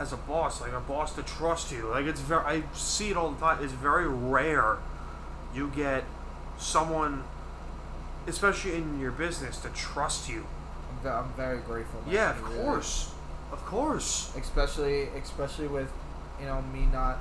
as 0.00 0.12
a 0.12 0.16
boss, 0.16 0.60
like 0.62 0.72
a 0.72 0.80
boss 0.80 1.14
to 1.16 1.22
trust 1.22 1.70
you. 1.70 1.88
Like 1.88 2.06
it's 2.06 2.20
very. 2.20 2.44
I 2.44 2.62
see 2.72 3.10
it 3.10 3.16
all 3.16 3.30
the 3.30 3.38
time. 3.40 3.62
It's 3.62 3.74
very 3.74 4.08
rare. 4.08 4.78
You 5.54 5.68
get 5.76 6.04
someone, 6.58 7.24
especially 8.26 8.74
in 8.76 8.98
your 9.00 9.12
business, 9.12 9.58
to 9.58 9.68
trust 9.68 10.28
you. 10.30 10.46
I'm, 10.90 11.02
ve- 11.02 11.08
I'm 11.10 11.32
very 11.36 11.58
grateful. 11.58 12.00
man. 12.06 12.14
Yeah, 12.14 12.30
of 12.30 12.42
Really. 12.48 12.62
course, 12.64 13.12
of 13.52 13.64
course. 13.66 14.32
Especially, 14.36 15.08
especially 15.22 15.66
with, 15.68 15.92
you 16.40 16.46
know, 16.46 16.62
me 16.72 16.88
not. 16.92 17.18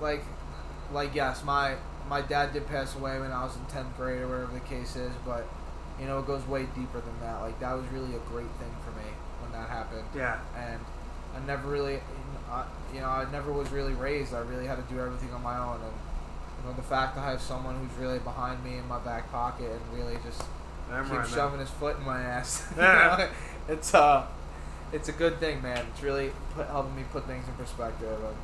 Like, 0.00 0.22
like 0.92 1.14
yes, 1.14 1.42
my 1.44 1.76
my 2.08 2.20
dad 2.22 2.52
did 2.52 2.66
pass 2.66 2.94
away 2.96 3.18
when 3.20 3.32
I 3.32 3.44
was 3.44 3.56
in 3.56 3.64
tenth 3.66 3.94
grade 3.96 4.22
or 4.22 4.28
whatever 4.28 4.52
the 4.52 4.60
case 4.60 4.96
is, 4.96 5.12
but 5.26 5.46
you 6.00 6.06
know, 6.06 6.18
it 6.20 6.26
goes 6.26 6.46
way 6.46 6.66
deeper 6.74 7.00
than 7.00 7.20
that. 7.20 7.40
Like 7.40 7.58
that 7.60 7.72
was 7.72 7.84
really 7.92 8.14
a 8.14 8.20
great 8.30 8.50
thing 8.58 8.74
for 8.84 8.90
me 8.92 9.06
when 9.42 9.52
that 9.52 9.68
happened. 9.68 10.04
Yeah. 10.14 10.38
and 10.56 10.80
I 11.36 11.46
never 11.46 11.68
really, 11.68 12.00
I- 12.50 12.64
you 12.94 13.00
know, 13.00 13.06
I 13.08 13.30
never 13.30 13.52
was 13.52 13.68
really 13.70 13.92
raised. 13.92 14.32
I 14.34 14.40
really 14.40 14.66
had 14.66 14.76
to 14.76 14.94
do 14.94 15.00
everything 15.00 15.32
on 15.34 15.42
my 15.42 15.58
own, 15.58 15.80
and 15.82 15.92
you 16.62 16.70
know, 16.70 16.74
the 16.74 16.82
fact 16.82 17.14
that 17.16 17.22
I 17.26 17.30
have 17.32 17.42
someone 17.42 17.76
who's 17.76 17.96
really 17.98 18.18
behind 18.18 18.64
me 18.64 18.78
in 18.78 18.88
my 18.88 18.98
back 19.00 19.30
pocket 19.30 19.70
and 19.70 19.98
really 19.98 20.16
just 20.24 20.38
keeps 20.40 20.48
right, 20.88 21.10
man. 21.10 21.26
shoving 21.28 21.60
his 21.60 21.68
foot 21.70 21.98
in 21.98 22.04
my 22.04 22.20
ass, 22.22 22.66
you 22.76 22.82
know, 22.82 23.28
it's 23.68 23.92
uh, 23.94 24.26
it's 24.92 25.08
a 25.10 25.12
good 25.12 25.38
thing, 25.38 25.60
man. 25.60 25.84
It's 25.92 26.02
really 26.02 26.32
put, 26.54 26.66
helping 26.68 26.96
me 26.96 27.02
put 27.12 27.26
things 27.26 27.46
in 27.46 27.52
perspective, 27.54 28.08
and 28.24 28.36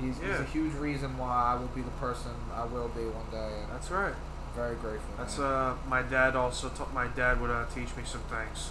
he's, 0.00 0.18
he's 0.18 0.40
a 0.40 0.44
huge 0.44 0.74
reason 0.74 1.16
why 1.18 1.52
I 1.54 1.54
will 1.60 1.68
be 1.68 1.82
the 1.82 1.90
person 1.92 2.32
I 2.54 2.64
will 2.64 2.88
be 2.88 3.04
one 3.04 3.30
day, 3.30 3.60
and 3.62 3.70
That's 3.72 3.90
right. 3.90 4.12
I'm 4.14 4.54
very 4.54 4.76
grateful. 4.76 5.10
That's 5.18 5.38
man. 5.38 5.46
uh, 5.46 5.74
my 5.88 6.02
dad 6.02 6.34
also. 6.36 6.68
T- 6.68 6.82
my 6.94 7.06
dad 7.08 7.40
would 7.40 7.50
uh, 7.50 7.66
teach 7.74 7.94
me 7.96 8.02
some 8.04 8.22
things. 8.22 8.70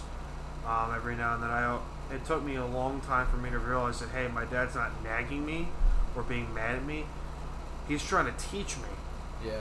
Um, 0.66 0.92
every 0.94 1.16
now 1.16 1.34
and 1.34 1.42
then, 1.42 1.50
I. 1.50 1.78
It 2.12 2.24
took 2.24 2.44
me 2.44 2.54
a 2.54 2.64
long 2.64 3.00
time 3.00 3.26
for 3.26 3.36
me 3.36 3.50
to 3.50 3.58
realize 3.58 3.98
that 4.00 4.10
hey, 4.10 4.28
my 4.28 4.44
dad's 4.44 4.74
not 4.76 4.92
nagging 5.02 5.44
me 5.44 5.68
or 6.14 6.22
being 6.22 6.52
mad 6.54 6.76
at 6.76 6.84
me. 6.84 7.04
He's 7.88 8.04
trying 8.04 8.26
to 8.26 8.34
teach 8.50 8.76
me, 8.76 8.88
yeah, 9.44 9.60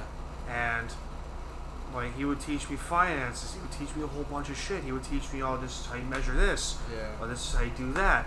and 0.49 0.91
like 1.93 2.15
he 2.17 2.25
would 2.25 2.39
teach 2.39 2.69
me 2.69 2.75
finances. 2.75 3.53
He 3.53 3.61
would 3.61 3.71
teach 3.71 3.95
me 3.95 4.03
a 4.03 4.07
whole 4.07 4.23
bunch 4.23 4.49
of 4.49 4.57
shit. 4.57 4.83
He 4.83 4.91
would 4.91 5.03
teach 5.03 5.31
me, 5.33 5.41
oh, 5.43 5.57
this 5.57 5.79
is 5.81 5.85
how 5.85 5.95
you 5.95 6.03
measure 6.03 6.33
this. 6.33 6.77
yeah, 6.91 7.07
Oh, 7.21 7.27
this 7.27 7.39
is 7.47 7.53
how 7.55 7.63
you 7.63 7.71
do 7.77 7.93
that. 7.93 8.25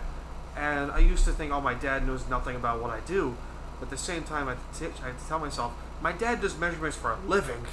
And 0.59 0.91
I 0.91 0.99
used 0.99 1.25
to 1.27 1.33
think, 1.33 1.53
oh, 1.53 1.61
my 1.61 1.75
dad 1.75 2.05
knows 2.05 2.29
nothing 2.29 2.57
about 2.57 2.83
what 2.83 2.91
I 2.91 2.99
do. 3.01 3.37
But 3.79 3.87
at 3.87 3.91
the 3.91 3.97
same 3.97 4.25
time, 4.25 4.49
I 4.49 4.55
had 4.55 4.75
to, 4.75 4.81
t- 4.81 5.03
I 5.03 5.07
had 5.07 5.19
to 5.19 5.29
tell 5.29 5.39
myself, 5.39 5.73
my 6.03 6.11
dad 6.11 6.41
does 6.41 6.59
measurements 6.59 6.97
for 6.97 7.13
a 7.13 7.19
living. 7.29 7.65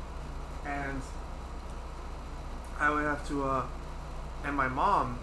and 0.66 1.00
I 2.80 2.90
would 2.90 3.04
have 3.04 3.26
to, 3.28 3.44
uh, 3.44 3.66
and 4.44 4.56
my 4.56 4.66
mom 4.66 5.20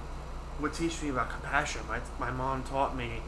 would 0.62 0.74
teach 0.74 1.01
me 1.04 1.10
about 1.10 1.30
compassion. 1.30 1.82
My, 1.89 1.99
my 2.20 2.32
mom 2.32 2.64
taught 2.64 2.95
me 2.95 3.22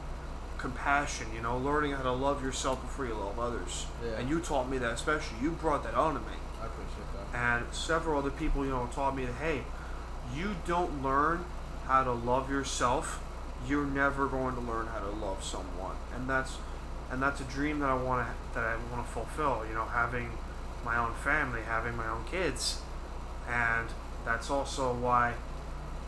compassion, 0.57 1.27
you 1.35 1.41
know, 1.41 1.57
learning 1.57 1.91
how 1.91 2.03
to 2.03 2.11
love 2.13 2.41
yourself 2.41 2.81
before 2.81 3.05
you 3.05 3.13
love 3.13 3.37
others. 3.37 3.87
Yeah. 4.03 4.11
And 4.19 4.29
you 4.29 4.39
taught 4.39 4.69
me 4.69 4.77
that, 4.77 4.93
especially. 4.93 5.37
You 5.41 5.51
brought 5.51 5.83
that 5.83 5.95
on 5.95 6.13
to 6.13 6.21
me 6.21 6.37
I 6.61 6.65
appreciate 6.65 7.31
that. 7.33 7.37
and 7.37 7.73
several 7.73 8.19
other 8.19 8.29
people, 8.31 8.63
you 8.63 8.71
know, 8.71 8.87
taught 8.93 9.15
me 9.15 9.25
that 9.25 9.35
hey, 9.35 9.63
you 10.33 10.55
don't 10.65 11.03
learn 11.03 11.43
how 11.87 12.03
to 12.03 12.11
love 12.11 12.49
yourself, 12.49 13.21
you're 13.67 13.85
never 13.85 14.27
going 14.27 14.55
to 14.55 14.61
learn 14.61 14.87
how 14.87 14.99
to 14.99 15.09
love 15.09 15.43
someone, 15.43 15.95
and 16.15 16.29
that's 16.29 16.57
and 17.11 17.21
that's 17.21 17.39
a 17.39 17.45
dream 17.45 17.79
that 17.79 17.89
I 17.89 17.95
want 17.95 18.27
to 18.27 18.59
that 18.59 18.63
I 18.65 18.75
want 18.91 19.05
to 19.05 19.11
fulfill. 19.11 19.65
You 19.67 19.73
know, 19.73 19.85
having 19.85 20.29
my 20.83 20.97
own 20.97 21.13
family, 21.15 21.61
having 21.61 21.95
my 21.95 22.07
own 22.07 22.23
kids, 22.25 22.81
and 23.49 23.87
that's 24.23 24.49
also 24.49 24.93
why 24.93 25.33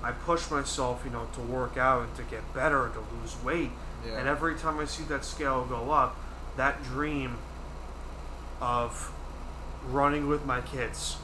I 0.03 0.11
push 0.11 0.49
myself, 0.51 1.01
you 1.05 1.11
know, 1.11 1.27
to 1.33 1.41
work 1.41 1.77
out 1.77 2.03
and 2.03 2.15
to 2.15 2.23
get 2.23 2.53
better 2.53 2.85
and 2.85 2.93
to 2.93 2.99
lose 2.99 3.35
weight. 3.43 3.71
Yeah. 4.05 4.19
And 4.19 4.27
every 4.27 4.55
time 4.55 4.79
I 4.79 4.85
see 4.85 5.03
that 5.05 5.25
scale 5.25 5.65
go 5.65 5.91
up, 5.91 6.15
that 6.55 6.83
dream 6.83 7.37
of 8.61 9.11
running 9.89 10.27
with 10.27 10.45
my 10.45 10.61
kids 10.61 11.17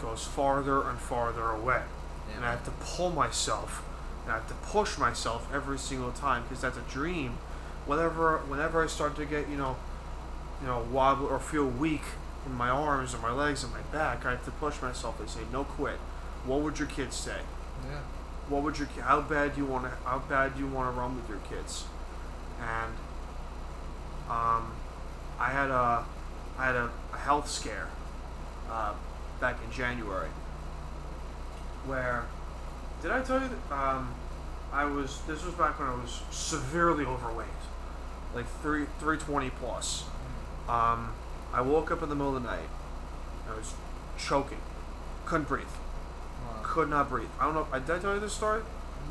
goes 0.00 0.24
farther 0.24 0.88
and 0.88 0.98
farther 0.98 1.50
away. 1.50 1.82
Yeah, 2.28 2.36
and 2.36 2.44
I 2.44 2.50
have 2.50 2.64
to 2.64 2.70
pull 2.70 3.10
myself 3.10 3.84
and 4.28 4.36
I 4.36 4.40
have 4.40 4.48
to 4.48 4.54
push 4.70 4.98
myself 4.98 5.48
every 5.54 5.78
single 5.78 6.12
time 6.12 6.42
because 6.42 6.60
that's 6.60 6.76
a 6.76 6.82
dream. 6.82 7.38
Whenever 7.86 8.38
whenever 8.38 8.84
I 8.84 8.86
start 8.86 9.16
to 9.16 9.24
get, 9.24 9.48
you 9.48 9.56
know, 9.56 9.76
you 10.60 10.66
know, 10.66 10.86
wobble 10.92 11.26
or 11.26 11.38
feel 11.40 11.64
weak 11.64 12.02
in 12.44 12.52
my 12.52 12.68
arms 12.68 13.14
or 13.14 13.18
my 13.18 13.32
legs 13.32 13.64
and 13.64 13.72
my 13.72 13.80
back, 13.90 14.26
I 14.26 14.32
have 14.32 14.44
to 14.44 14.50
push 14.50 14.82
myself 14.82 15.18
and 15.18 15.30
say, 15.30 15.40
"No 15.50 15.64
quit." 15.64 15.98
What 16.44 16.60
would 16.60 16.78
your 16.78 16.88
kids 16.88 17.16
say? 17.16 17.40
yeah, 17.90 18.00
what 18.50 18.62
would 18.62 18.78
your 18.78 18.88
how 19.00 19.22
bad 19.22 19.56
you 19.56 19.64
want 19.64 19.84
to 19.84 19.90
how 20.04 20.18
bad 20.18 20.52
you 20.58 20.66
want 20.66 20.92
to 20.92 21.00
run 21.00 21.14
with 21.16 21.28
your 21.28 21.38
kids 21.48 21.84
and 22.60 22.92
um 24.28 24.72
i 25.38 25.48
had 25.48 25.70
a 25.70 26.04
i 26.58 26.66
had 26.66 26.74
a, 26.74 26.90
a 27.12 27.16
health 27.18 27.48
scare 27.48 27.86
uh, 28.68 28.92
back 29.40 29.56
in 29.64 29.70
january 29.70 30.30
where 31.86 32.26
did 33.02 33.10
i 33.10 33.20
tell 33.22 33.40
you 33.40 33.48
that 33.48 33.74
um 33.74 34.14
i 34.72 34.84
was 34.84 35.20
this 35.26 35.44
was 35.44 35.54
back 35.54 35.78
when 35.78 35.88
i 35.88 35.94
was 35.94 36.20
severely 36.30 37.04
overweight 37.04 37.46
like 38.34 38.46
three 38.60 38.84
three 39.00 39.16
twenty 39.16 39.48
plus. 39.50 40.04
Um, 40.68 41.14
I 41.54 41.62
woke 41.62 41.90
up 41.90 42.02
in 42.02 42.10
the 42.10 42.14
middle 42.14 42.36
of 42.36 42.42
the 42.42 42.48
night. 42.48 42.68
I 43.50 43.56
was 43.56 43.72
choking, 44.18 44.58
couldn't 45.24 45.48
breathe, 45.48 45.64
Wow. 46.44 46.60
could 46.62 46.90
not 46.90 47.08
breathe. 47.08 47.30
I 47.40 47.44
don't 47.46 47.54
know. 47.54 47.66
I 47.72 47.78
did 47.78 47.90
I 47.90 47.98
tell 48.00 48.12
you 48.12 48.20
this 48.20 48.34
story. 48.34 48.60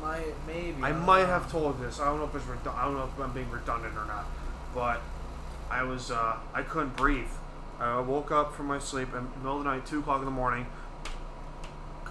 Might 0.00 0.34
maybe. 0.46 0.76
I 0.80 0.92
might 0.92 1.22
know. 1.22 1.26
have 1.26 1.50
told 1.50 1.80
this. 1.80 1.98
I 1.98 2.04
don't 2.04 2.20
know 2.20 2.26
if 2.26 2.34
it's 2.36 2.44
redu- 2.44 2.72
I 2.76 2.84
don't 2.84 2.94
know 2.94 3.10
if 3.12 3.20
I'm 3.20 3.32
being 3.32 3.50
redundant 3.50 3.94
or 3.96 4.06
not, 4.06 4.24
but 4.72 5.00
I 5.68 5.82
was 5.82 6.12
uh, 6.12 6.36
I 6.54 6.62
couldn't 6.62 6.96
breathe. 6.96 7.26
I 7.80 7.98
woke 7.98 8.30
up 8.30 8.54
from 8.54 8.66
my 8.66 8.78
sleep 8.78 9.08
in 9.08 9.14
the 9.32 9.38
middle 9.38 9.58
of 9.58 9.64
the 9.64 9.70
night, 9.70 9.84
two 9.84 9.98
o'clock 9.98 10.20
in 10.20 10.26
the 10.26 10.30
morning. 10.30 10.66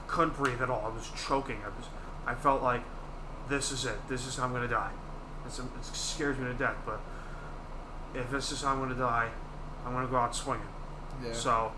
Couldn't 0.08 0.36
breathe 0.38 0.62
at 0.62 0.70
all. 0.70 0.84
I 0.86 0.96
was 0.96 1.10
choking. 1.28 1.58
I 1.64 1.70
was. 1.70 1.88
I 2.26 2.36
felt 2.36 2.62
like 2.62 2.84
this 3.50 3.72
is 3.72 3.86
it. 3.86 3.96
This 4.08 4.26
is 4.26 4.36
how 4.36 4.46
I'm 4.46 4.54
gonna 4.54 4.68
die. 4.68 4.92
It's, 5.46 5.60
it 5.60 5.66
scares 5.82 6.38
me 6.38 6.46
to 6.46 6.54
death. 6.54 6.76
But 6.86 7.00
if 8.14 8.30
this 8.32 8.52
is 8.52 8.62
how 8.62 8.74
I'm 8.74 8.80
gonna 8.80 8.96
die, 8.96 9.30
I'm 9.86 9.94
gonna 9.94 10.08
go 10.08 10.18
out 10.18 10.36
swinging. 10.36 10.68
Yeah. 11.24 11.34
So 11.34 11.72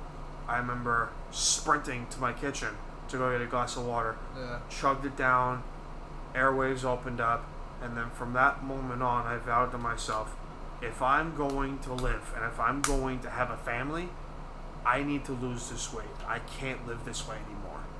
I 0.48 0.58
remember 0.58 1.10
sprinting 1.32 2.08
to 2.12 2.20
my 2.20 2.34
kitchen 2.34 2.70
to 3.10 3.18
go 3.18 3.32
get 3.32 3.42
a 3.42 3.46
glass 3.50 3.76
of 3.76 3.86
water 3.86 4.16
yeah. 4.38 4.60
chugged 4.70 5.06
it 5.06 5.18
down, 5.18 5.64
airwaves 6.34 6.84
opened 6.84 7.20
up, 7.20 7.46
and 7.82 7.98
then 7.98 8.10
from 8.12 8.34
that 8.34 8.64
moment 8.64 9.02
on, 9.02 9.26
I 9.26 9.38
vowed 9.38 9.72
to 9.72 9.78
myself 9.78 10.36
if 10.82 11.02
I'm 11.02 11.36
going 11.36 11.80
to 11.80 11.94
live 11.94 12.34
and 12.36 12.46
if 12.46 12.60
I'm 12.60 12.82
going 12.82 13.20
to 13.22 13.30
have 13.30 13.50
a 13.50 13.58
family, 13.58 14.10
I 14.86 15.04
need 15.04 15.26
to 15.26 15.34
lose 15.34 15.70
this 15.70 15.94
weight. 15.94 16.06
I 16.28 16.40
can't 16.40 16.88
live 16.88 17.04
this 17.06 17.28
way 17.28 17.36
anymore. 17.36 17.59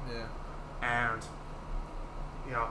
Yeah. 0.10 0.28
And, 0.82 1.22
you 2.46 2.54
know, 2.54 2.70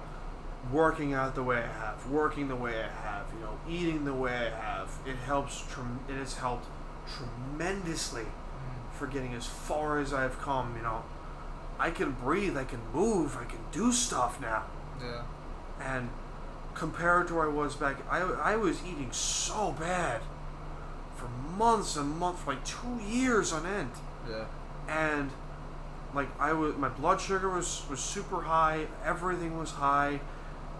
working 0.73 1.13
out 1.15 1.35
the 1.35 1.43
way 1.43 1.59
I 1.59 1.67
have, 1.67 2.07
working 2.11 2.49
the 2.49 2.57
way 2.57 2.83
I 2.83 2.89
have, 2.89 3.27
you 3.35 3.41
know, 3.41 3.59
eating 3.69 4.05
the 4.05 4.15
way 4.15 4.33
I 4.33 4.61
have, 4.61 4.91
it 5.07 5.17
helps, 5.17 5.65
trem- 5.71 6.01
it 6.09 6.15
has 6.15 6.35
helped 6.35 6.67
tremendously 7.07 8.23
mm. 8.23 8.93
for 8.93 9.07
getting 9.07 9.35
as 9.35 9.47
far 9.47 9.99
as 9.99 10.13
I've 10.13 10.39
come, 10.41 10.75
you 10.77 10.83
know. 10.83 11.05
I 11.79 11.91
can 11.91 12.13
breathe, 12.13 12.57
I 12.57 12.65
can 12.65 12.81
move, 12.93 13.37
I 13.37 13.45
can 13.45 13.61
do 13.71 13.93
stuff 13.93 14.41
now. 14.41 14.65
Yeah. 15.01 15.23
And 15.81 16.11
compared 16.75 17.29
to 17.29 17.35
where 17.35 17.45
I 17.45 17.53
was 17.53 17.77
back, 17.77 17.99
I, 18.11 18.19
I 18.21 18.57
was 18.57 18.81
eating 18.83 19.13
so 19.13 19.73
bad 19.79 20.23
for 21.17 21.29
months 21.57 21.97
and 21.97 22.19
months, 22.19 22.47
like 22.47 22.65
two 22.65 22.99
years 23.07 23.53
on 23.53 23.65
end. 23.65 23.91
Yeah. 24.29 24.47
And 24.89 25.31
like 26.15 26.29
I 26.41 26.53
was, 26.53 26.77
my 26.77 26.89
blood 26.89 27.21
sugar 27.21 27.49
was, 27.49 27.83
was 27.91 28.01
super 28.01 28.43
high, 28.43 28.87
everything 29.05 29.59
was 29.59 29.73
high, 29.73 30.21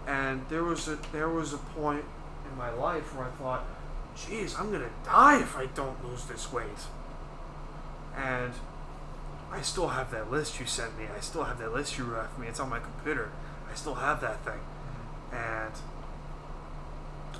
and 0.07 0.43
there 0.49 0.63
was 0.63 0.87
a 0.87 0.97
there 1.11 1.29
was 1.29 1.53
a 1.53 1.57
point 1.57 2.05
in 2.49 2.57
my 2.57 2.71
life 2.71 3.15
where 3.15 3.27
I 3.27 3.31
thought, 3.31 3.65
"Geez, 4.15 4.55
I'm 4.57 4.71
gonna 4.71 4.89
die 5.05 5.39
if 5.39 5.55
I 5.55 5.67
don't 5.67 6.03
lose 6.05 6.25
this 6.25 6.51
weight." 6.51 6.87
And 8.15 8.53
I 9.51 9.61
still 9.61 9.89
have 9.89 10.11
that 10.11 10.29
list 10.31 10.59
you 10.59 10.65
sent 10.65 10.97
me. 10.97 11.05
I 11.15 11.19
still 11.21 11.43
have 11.43 11.59
that 11.59 11.73
list 11.73 11.97
you 11.97 12.05
for 12.05 12.41
me. 12.41 12.47
It's 12.47 12.59
on 12.59 12.69
my 12.69 12.79
computer. 12.79 13.31
I 13.71 13.75
still 13.75 13.95
have 13.95 14.21
that 14.21 14.43
thing, 14.43 14.59
and 15.31 15.73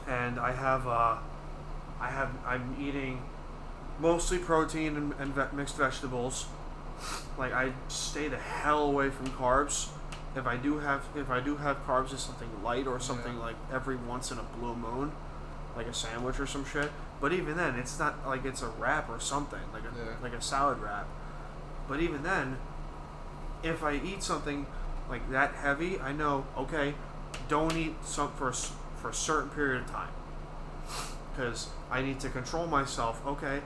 and 0.08 0.40
I 0.40 0.52
have 0.52 0.88
uh, 0.88 1.18
I 2.00 2.10
have 2.10 2.30
I'm 2.46 2.76
eating 2.80 3.22
mostly 4.00 4.38
protein 4.38 4.96
and, 4.96 5.14
and 5.20 5.34
ve- 5.34 5.56
mixed 5.56 5.76
vegetables. 5.78 6.46
Like 7.38 7.54
I 7.54 7.72
stay 7.88 8.28
the 8.28 8.38
hell 8.38 8.84
away 8.84 9.10
from 9.10 9.28
carbs. 9.28 9.90
If 10.36 10.46
I 10.46 10.58
do 10.58 10.80
have 10.80 11.04
if 11.16 11.30
I 11.30 11.40
do 11.40 11.58
have 11.58 11.86
carbs, 11.86 12.14
it's 12.14 12.24
something 12.24 12.50
light 12.64 12.88
or 12.88 13.00
something 13.00 13.36
Yeah. 13.36 13.40
like 13.44 13.56
every 13.72 13.96
once 13.96 14.32
in 14.32 14.38
a 14.38 14.44
blue 14.44 14.76
moon, 14.76 15.12
like 15.76 15.88
a 15.88 15.94
sandwich 15.94 16.40
or 16.40 16.46
some 16.48 16.66
shit. 16.66 16.92
But 17.22 17.34
even 17.34 17.58
then, 17.58 17.76
it's 17.76 17.98
not 18.00 18.26
like 18.28 18.46
it's 18.46 18.62
a 18.62 18.68
wrap 18.68 19.10
or 19.10 19.20
something 19.20 19.60
like 19.74 19.84
a 19.84 19.98
Yeah. 19.98 20.14
like 20.22 20.34
a 20.34 20.42
salad 20.42 20.80
wrap. 20.80 21.08
But 21.88 22.00
even 22.00 22.24
then, 22.24 22.58
if 23.64 23.84
I 23.84 23.94
eat 23.96 24.22
something 24.24 24.68
like 25.10 25.30
that 25.32 25.54
heavy, 25.56 26.00
I 26.00 26.12
know 26.12 26.46
okay, 26.58 26.94
don't 27.48 27.76
eat 27.76 27.96
some 28.06 28.32
for 28.34 28.52
for 29.02 29.10
a 29.10 29.14
certain 29.14 29.50
period 29.50 29.82
of 29.84 29.92
time 29.92 30.10
because 31.36 31.70
I 31.90 32.02
need 32.02 32.20
to 32.20 32.30
control 32.30 32.68
myself. 32.68 33.26
Okay, 33.26 33.62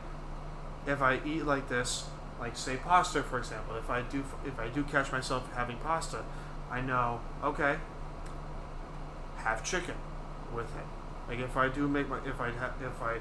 if 0.88 1.02
I 1.02 1.20
eat 1.26 1.46
like 1.46 1.68
this, 1.70 2.06
like 2.44 2.58
say 2.58 2.76
pasta 2.76 3.24
for 3.24 3.38
example, 3.38 3.78
if 3.78 3.90
I 3.90 4.02
do 4.02 4.26
if 4.46 4.60
I 4.60 4.68
do 4.68 4.84
catch 4.84 5.14
myself 5.14 5.50
having 5.56 5.78
pasta, 5.78 6.24
I 6.70 6.82
know 6.82 7.22
okay, 7.42 7.78
have 9.38 9.64
chicken 9.64 9.96
with 10.54 10.68
it. 10.76 10.86
Like 11.30 11.40
if 11.40 11.56
I 11.56 11.70
do 11.70 11.88
make 11.88 12.10
my 12.10 12.18
if 12.26 12.42
I 12.42 12.52
ha- 12.52 12.74
if 12.82 13.02
I 13.02 13.20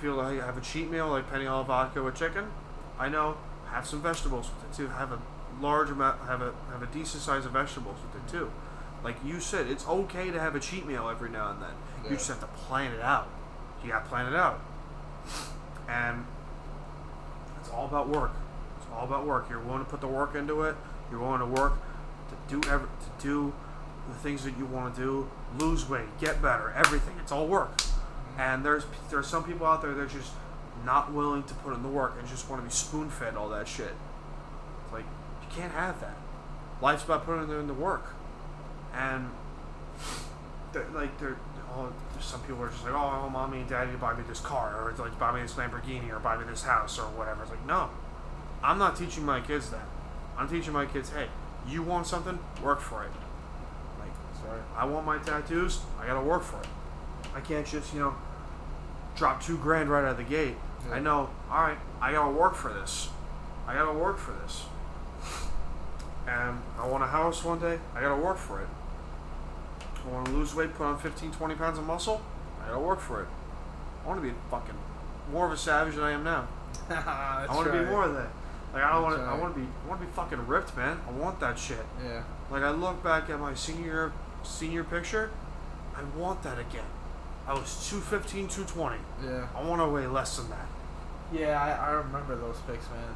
feel 0.00 0.14
like 0.14 0.40
I 0.40 0.46
have 0.46 0.56
a 0.56 0.60
cheat 0.60 0.88
meal 0.88 1.08
like 1.08 1.28
penne 1.28 1.46
alla 1.48 1.64
vodka 1.64 2.04
with 2.04 2.14
chicken, 2.14 2.52
I 3.00 3.08
know 3.08 3.36
have 3.72 3.84
some 3.84 4.00
vegetables 4.00 4.48
with 4.48 4.70
it 4.70 4.76
too. 4.76 4.88
Have 4.90 5.10
a 5.10 5.18
large 5.60 5.90
amount, 5.90 6.20
have 6.22 6.40
a 6.40 6.54
have 6.70 6.84
a 6.84 6.86
decent 6.86 7.24
size 7.24 7.44
of 7.44 7.50
vegetables 7.52 7.96
with 8.00 8.22
it 8.22 8.30
too. 8.30 8.52
Like 9.02 9.16
you 9.24 9.40
said, 9.40 9.66
it's 9.66 9.88
okay 9.88 10.30
to 10.30 10.38
have 10.38 10.54
a 10.54 10.60
cheat 10.60 10.86
meal 10.86 11.08
every 11.08 11.30
now 11.30 11.50
and 11.50 11.62
then. 11.62 11.70
Yeah. 12.04 12.10
You 12.10 12.16
just 12.16 12.28
have 12.28 12.40
to 12.40 12.46
plan 12.46 12.92
it 12.92 13.00
out. 13.00 13.28
You 13.82 13.90
got 13.90 14.04
to 14.04 14.08
plan 14.08 14.32
it 14.32 14.36
out, 14.36 14.60
and 15.88 16.26
it's 17.70 17.76
all 17.78 17.86
about 17.86 18.08
work. 18.08 18.32
It's 18.78 18.86
all 18.92 19.04
about 19.04 19.26
work. 19.26 19.46
You're 19.48 19.60
willing 19.60 19.84
to 19.84 19.90
put 19.90 20.00
the 20.00 20.08
work 20.08 20.34
into 20.34 20.62
it. 20.62 20.74
You're 21.10 21.20
willing 21.20 21.38
to 21.38 21.46
work 21.46 21.74
to 22.28 22.58
do 22.58 22.68
ever 22.68 22.86
to 22.86 23.22
do 23.22 23.52
the 24.08 24.14
things 24.14 24.42
that 24.44 24.58
you 24.58 24.66
want 24.66 24.94
to 24.94 25.00
do. 25.00 25.30
Lose 25.58 25.88
weight, 25.88 26.06
get 26.20 26.42
better, 26.42 26.72
everything. 26.76 27.14
It's 27.20 27.30
all 27.30 27.46
work. 27.46 27.80
And 28.38 28.64
there's 28.64 28.84
there's 29.10 29.26
some 29.26 29.44
people 29.44 29.66
out 29.66 29.82
there 29.82 29.94
that 29.94 30.00
are 30.00 30.06
just 30.06 30.32
not 30.84 31.12
willing 31.12 31.44
to 31.44 31.54
put 31.54 31.74
in 31.74 31.82
the 31.82 31.88
work 31.88 32.16
and 32.18 32.28
just 32.28 32.48
want 32.48 32.60
to 32.60 32.66
be 32.66 32.72
spoon 32.72 33.08
fed 33.08 33.36
all 33.36 33.48
that 33.50 33.68
shit. 33.68 33.94
It's 34.84 34.92
like 34.92 35.04
you 35.42 35.48
can't 35.54 35.72
have 35.72 36.00
that. 36.00 36.16
Life's 36.80 37.04
about 37.04 37.24
putting 37.24 37.50
in 37.50 37.66
the 37.66 37.74
work, 37.74 38.14
and 38.94 39.30
they're, 40.72 40.88
like 40.94 41.18
they're 41.20 41.36
all 41.76 41.92
some 42.20 42.40
people 42.42 42.62
are 42.62 42.68
just 42.68 42.84
like, 42.84 42.92
oh, 42.92 43.28
mommy 43.30 43.60
and 43.60 43.68
daddy 43.68 43.92
buy 43.92 44.14
me 44.14 44.22
this 44.28 44.40
car, 44.40 44.74
or 44.82 44.94
like 44.98 45.18
buy 45.18 45.34
me 45.34 45.42
this 45.42 45.54
Lamborghini, 45.54 46.10
or 46.10 46.18
buy 46.18 46.36
me 46.36 46.44
this 46.44 46.62
house, 46.62 46.98
or 46.98 47.04
whatever. 47.04 47.42
It's 47.42 47.50
like 47.50 47.66
no, 47.66 47.90
I'm 48.62 48.78
not 48.78 48.96
teaching 48.96 49.24
my 49.24 49.40
kids 49.40 49.70
that. 49.70 49.86
I'm 50.36 50.48
teaching 50.48 50.72
my 50.72 50.86
kids, 50.86 51.10
hey, 51.10 51.26
you 51.68 51.82
want 51.82 52.06
something, 52.06 52.38
work 52.62 52.80
for 52.80 53.04
it. 53.04 53.10
Like 53.98 54.10
Sorry. 54.42 54.60
I 54.76 54.84
want 54.84 55.06
my 55.06 55.18
tattoos, 55.18 55.80
I 56.00 56.06
gotta 56.06 56.24
work 56.24 56.42
for 56.42 56.60
it. 56.60 56.66
I 57.34 57.40
can't 57.40 57.66
just, 57.66 57.92
you 57.92 58.00
know, 58.00 58.14
drop 59.16 59.42
two 59.42 59.58
grand 59.58 59.90
right 59.90 60.04
out 60.04 60.12
of 60.12 60.16
the 60.16 60.22
gate. 60.22 60.56
Yeah. 60.88 60.94
I 60.94 61.00
know, 61.00 61.30
alright, 61.50 61.78
I 62.00 62.12
gotta 62.12 62.32
work 62.32 62.54
for 62.54 62.72
this. 62.72 63.10
I 63.66 63.74
gotta 63.74 63.96
work 63.96 64.18
for 64.18 64.32
this. 64.32 64.64
And 66.26 66.60
I 66.78 66.86
want 66.86 67.02
a 67.02 67.06
house 67.06 67.44
one 67.44 67.58
day, 67.58 67.78
I 67.94 68.00
gotta 68.00 68.20
work 68.20 68.38
for 68.38 68.60
it. 68.60 68.68
I 70.06 70.12
wanna 70.12 70.30
lose 70.30 70.54
weight, 70.54 70.74
put 70.74 70.84
on 70.84 70.98
15, 70.98 71.32
20 71.32 71.54
pounds 71.54 71.78
of 71.78 71.86
muscle, 71.86 72.20
I 72.62 72.68
gotta 72.68 72.80
work 72.80 73.00
for 73.00 73.22
it. 73.22 73.28
I 74.04 74.08
wanna 74.08 74.22
be 74.22 74.32
fucking 74.50 74.76
more 75.32 75.46
of 75.46 75.52
a 75.52 75.56
savage 75.56 75.94
than 75.94 76.04
I 76.04 76.12
am 76.12 76.24
now. 76.24 76.48
I 76.90 77.46
want 77.50 77.66
to 77.66 77.72
be 77.72 77.84
more 77.84 78.04
of 78.04 78.14
that. 78.14 78.28
Like 78.72 78.82
I 78.82 78.92
don't 78.92 79.02
want 79.02 79.14
to. 79.16 79.20
That's 79.22 79.32
I 79.32 79.38
want 79.38 79.54
to 79.54 79.60
be. 79.60 79.66
I 79.66 79.88
want 79.88 80.00
to 80.00 80.06
be 80.06 80.12
fucking 80.12 80.46
ripped, 80.46 80.76
man. 80.76 81.00
I 81.06 81.10
want 81.12 81.40
that 81.40 81.58
shit. 81.58 81.84
Yeah. 82.04 82.22
Like 82.50 82.62
I 82.62 82.70
look 82.70 83.02
back 83.02 83.28
at 83.30 83.40
my 83.40 83.54
senior 83.54 84.12
senior 84.42 84.84
picture, 84.84 85.30
I 85.96 86.02
want 86.18 86.42
that 86.42 86.58
again. 86.58 86.84
I 87.46 87.54
was 87.54 87.88
215, 87.90 88.48
220. 88.48 88.96
Yeah. 89.24 89.48
I 89.56 89.64
want 89.64 89.80
to 89.80 89.88
weigh 89.88 90.06
less 90.06 90.36
than 90.36 90.50
that. 90.50 90.66
Yeah, 91.32 91.60
I, 91.60 91.88
I 91.88 91.90
remember 91.92 92.36
those 92.36 92.56
pics, 92.66 92.88
man. 92.90 93.14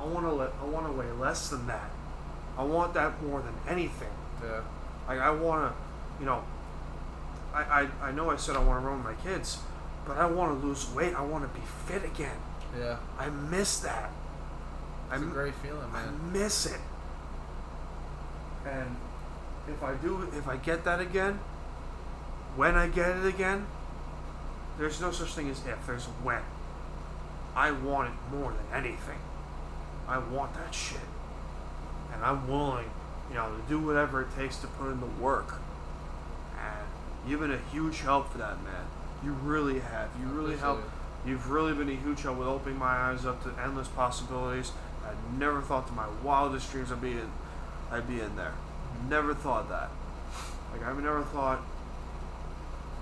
I 0.00 0.04
want 0.04 0.26
to 0.26 0.32
let. 0.32 0.52
I 0.60 0.64
want 0.64 0.86
to 0.86 0.92
weigh 0.92 1.10
less 1.12 1.50
than 1.50 1.66
that. 1.66 1.90
I 2.58 2.64
want 2.64 2.94
that 2.94 3.22
more 3.22 3.42
than 3.42 3.54
anything. 3.68 4.10
Yeah. 4.42 4.60
Like 5.08 5.18
I 5.18 5.30
want 5.30 5.72
to, 5.72 5.78
you 6.18 6.26
know. 6.26 6.44
I, 7.52 7.88
I 8.02 8.08
I 8.08 8.12
know 8.12 8.30
I 8.30 8.36
said 8.36 8.56
I 8.56 8.58
want 8.58 8.82
to 8.82 8.86
run 8.88 9.04
with 9.04 9.16
my 9.16 9.30
kids, 9.30 9.58
but 10.06 10.16
I 10.16 10.26
want 10.26 10.60
to 10.60 10.66
lose 10.66 10.90
weight. 10.90 11.14
I 11.14 11.22
want 11.22 11.44
to 11.44 11.60
be 11.60 11.64
fit 11.86 12.04
again. 12.04 12.36
Yeah. 12.78 12.96
I 13.18 13.28
miss 13.28 13.78
that. 13.80 14.10
It's 15.12 15.22
a 15.22 15.26
great 15.26 15.54
feeling, 15.54 15.92
man. 15.92 16.08
I 16.08 16.32
miss 16.32 16.66
it. 16.66 16.80
And 18.66 18.96
if 19.68 19.82
I 19.82 19.94
do, 19.94 20.28
if 20.36 20.48
I 20.48 20.56
get 20.56 20.84
that 20.84 21.00
again, 21.00 21.38
when 22.56 22.74
I 22.74 22.88
get 22.88 23.16
it 23.16 23.26
again, 23.26 23.66
there's 24.78 25.00
no 25.00 25.12
such 25.12 25.34
thing 25.34 25.48
as 25.50 25.64
if, 25.66 25.86
there's 25.86 26.06
when. 26.24 26.42
I 27.54 27.70
want 27.70 28.08
it 28.08 28.36
more 28.36 28.52
than 28.52 28.84
anything. 28.84 29.18
I 30.08 30.18
want 30.18 30.54
that 30.54 30.74
shit. 30.74 30.98
And 32.12 32.24
I'm 32.24 32.48
willing, 32.48 32.90
you 33.28 33.36
know, 33.36 33.54
to 33.54 33.62
do 33.68 33.78
whatever 33.78 34.22
it 34.22 34.34
takes 34.36 34.56
to 34.58 34.66
put 34.66 34.90
in 34.90 35.00
the 35.00 35.06
work. 35.06 35.60
You've 37.26 37.40
been 37.40 37.52
a 37.52 37.60
huge 37.72 38.00
help 38.00 38.30
for 38.32 38.38
that, 38.38 38.62
man. 38.62 38.86
You 39.24 39.32
really 39.32 39.80
have. 39.80 40.10
You 40.20 40.26
really 40.26 40.56
helped. 40.56 40.84
it. 40.84 41.28
You've 41.28 41.50
really 41.50 41.72
been 41.72 41.88
a 41.88 41.96
huge 41.96 42.22
help 42.22 42.36
with 42.38 42.48
opening 42.48 42.78
my 42.78 42.86
eyes 42.86 43.24
up 43.24 43.42
to 43.44 43.62
endless 43.62 43.88
possibilities. 43.88 44.72
I 45.04 45.12
never 45.38 45.62
thought 45.62 45.86
to 45.88 45.92
my 45.94 46.06
wildest 46.22 46.70
dreams 46.70 46.92
I'd 46.92 47.00
be 47.00 47.12
in, 47.12 47.30
I'd 47.90 48.06
be 48.06 48.20
in 48.20 48.36
there. 48.36 48.52
Never 49.08 49.34
thought 49.34 49.68
that. 49.70 49.90
Like 50.72 50.82
I've 50.86 51.02
never 51.02 51.22
thought 51.22 51.62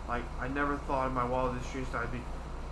Like 0.08 0.24
I 0.40 0.48
never 0.48 0.76
thought 0.76 1.08
in 1.08 1.14
my 1.14 1.24
wildest 1.24 1.72
dreams 1.72 1.88
that 1.92 2.02
I'd 2.02 2.12
be, 2.12 2.20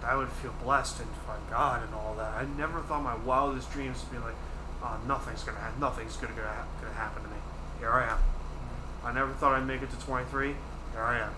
that 0.02 0.12
I 0.12 0.16
would 0.16 0.28
feel 0.28 0.54
blessed 0.62 1.00
and 1.00 1.08
by 1.26 1.36
God 1.50 1.82
and 1.82 1.94
all 1.94 2.14
that. 2.18 2.32
I 2.34 2.44
never 2.56 2.80
thought 2.82 3.02
my 3.02 3.16
wildest 3.16 3.72
dreams 3.72 4.02
would 4.04 4.18
be 4.20 4.24
like, 4.24 4.34
oh, 4.82 4.98
nothing's 5.06 5.42
gonna 5.42 5.58
ha- 5.58 5.72
nothing's 5.80 6.16
gonna 6.16 6.34
gonna, 6.34 6.48
ha- 6.48 6.66
gonna 6.80 6.94
happen 6.94 7.22
to 7.22 7.28
me. 7.28 7.36
Here 7.78 7.90
I 7.90 8.04
am. 8.04 8.18
Mm-hmm. 8.18 9.06
I 9.06 9.12
never 9.14 9.32
thought 9.32 9.52
I'd 9.54 9.66
make 9.66 9.82
it 9.82 9.90
to 9.90 9.96
23. 10.06 10.54
Here 10.92 11.02
I 11.02 11.18
am. 11.18 11.32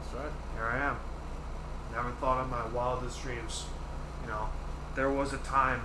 That's 0.00 0.14
right. 0.14 0.32
Here 0.54 0.64
I 0.64 0.78
am. 0.78 0.96
Never 1.92 2.10
thought 2.12 2.40
of 2.40 2.50
my 2.50 2.66
wildest 2.68 3.22
dreams. 3.22 3.66
You 4.22 4.28
know, 4.28 4.48
there 4.94 5.10
was 5.10 5.32
a 5.32 5.38
time 5.38 5.80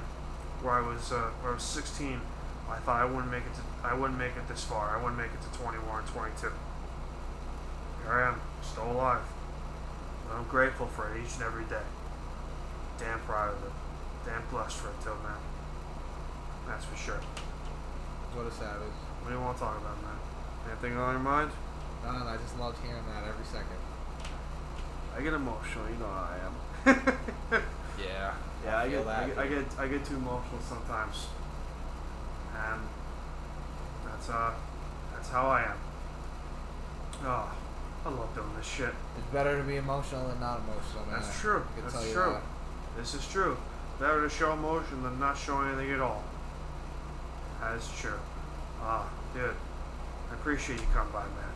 where 0.61 0.73
I 0.73 0.81
was 0.81 1.11
uh, 1.11 1.29
where 1.41 1.51
I 1.51 1.55
was 1.55 1.63
16. 1.63 2.19
I 2.69 2.77
thought 2.77 3.01
I 3.01 3.05
wouldn't 3.05 3.31
make 3.31 3.43
it 3.43 3.53
to 3.55 3.61
I 3.87 3.93
wouldn't 3.93 4.17
make 4.17 4.35
it 4.37 4.47
this 4.47 4.63
far. 4.63 4.95
I 4.95 4.97
wouldn't 4.97 5.17
make 5.17 5.31
it 5.33 5.41
to 5.41 5.59
21 5.59 5.85
or 5.85 6.07
22. 6.07 6.47
Here 8.03 8.11
I 8.11 8.29
am, 8.29 8.41
still 8.61 8.91
alive. 8.91 9.21
And 10.29 10.39
I'm 10.39 10.47
grateful 10.47 10.87
for 10.87 11.13
it 11.13 11.21
each 11.23 11.35
and 11.35 11.43
every 11.43 11.65
day. 11.65 11.85
Damn 12.99 13.19
proud 13.21 13.53
of 13.53 13.63
it. 13.63 13.71
Damn 14.25 14.43
blessed 14.49 14.77
for 14.77 14.89
it 14.89 15.01
too, 15.01 15.15
man. 15.23 15.39
That's 16.67 16.85
for 16.85 16.95
sure. 16.95 17.19
What 18.33 18.47
a 18.47 18.51
savage. 18.51 18.95
What 19.21 19.29
do 19.29 19.35
you 19.35 19.41
want 19.41 19.57
to 19.57 19.63
talk 19.63 19.77
about, 19.77 20.01
man? 20.01 20.17
Anything 20.69 20.97
on 20.97 21.13
your 21.13 21.23
mind? 21.23 21.51
None. 22.03 22.27
I 22.27 22.37
just 22.37 22.59
loved 22.59 22.77
hearing 22.83 23.03
that 23.07 23.27
every 23.27 23.45
second. 23.45 23.79
I 25.15 25.21
get 25.21 25.33
emotional. 25.33 25.89
You 25.89 25.95
know 25.97 26.07
how 26.07 26.29
I 26.29 26.95
am. 26.95 27.63
Yeah. 27.99 28.33
Yeah, 28.63 28.77
I, 28.77 28.89
feel 28.89 29.03
get, 29.03 29.17
I 29.17 29.27
get, 29.27 29.37
I 29.37 29.47
get, 29.47 29.65
I 29.79 29.87
get 29.87 30.05
too 30.05 30.15
emotional 30.15 30.61
sometimes, 30.61 31.27
and 32.55 32.79
that's 34.05 34.29
uh, 34.29 34.53
that's 35.13 35.29
how 35.29 35.47
I 35.47 35.63
am. 35.63 35.77
Oh, 37.25 37.51
I 38.05 38.09
love 38.09 38.33
doing 38.33 38.47
this 38.57 38.65
shit. 38.65 38.93
It's 39.17 39.27
better 39.33 39.57
to 39.57 39.63
be 39.63 39.75
emotional 39.75 40.29
than 40.29 40.39
not 40.39 40.61
emotional, 40.61 41.05
man. 41.11 41.21
That's 41.21 41.39
true. 41.41 41.63
I 41.71 41.81
can 41.81 41.83
That's 41.83 42.11
true. 42.11 42.33
that. 42.33 42.41
This 42.97 43.13
is 43.13 43.27
true. 43.27 43.57
Better 43.99 44.21
to 44.21 44.29
show 44.29 44.53
emotion 44.53 45.03
than 45.03 45.19
not 45.19 45.37
show 45.37 45.61
anything 45.61 45.91
at 45.91 45.99
all. 45.99 46.23
That 47.59 47.75
is 47.75 47.89
true. 47.99 48.19
Ah, 48.81 49.09
dude, 49.33 49.55
I 50.31 50.33
appreciate 50.35 50.79
you 50.79 50.87
coming 50.93 51.11
by, 51.11 51.23
man. 51.23 51.53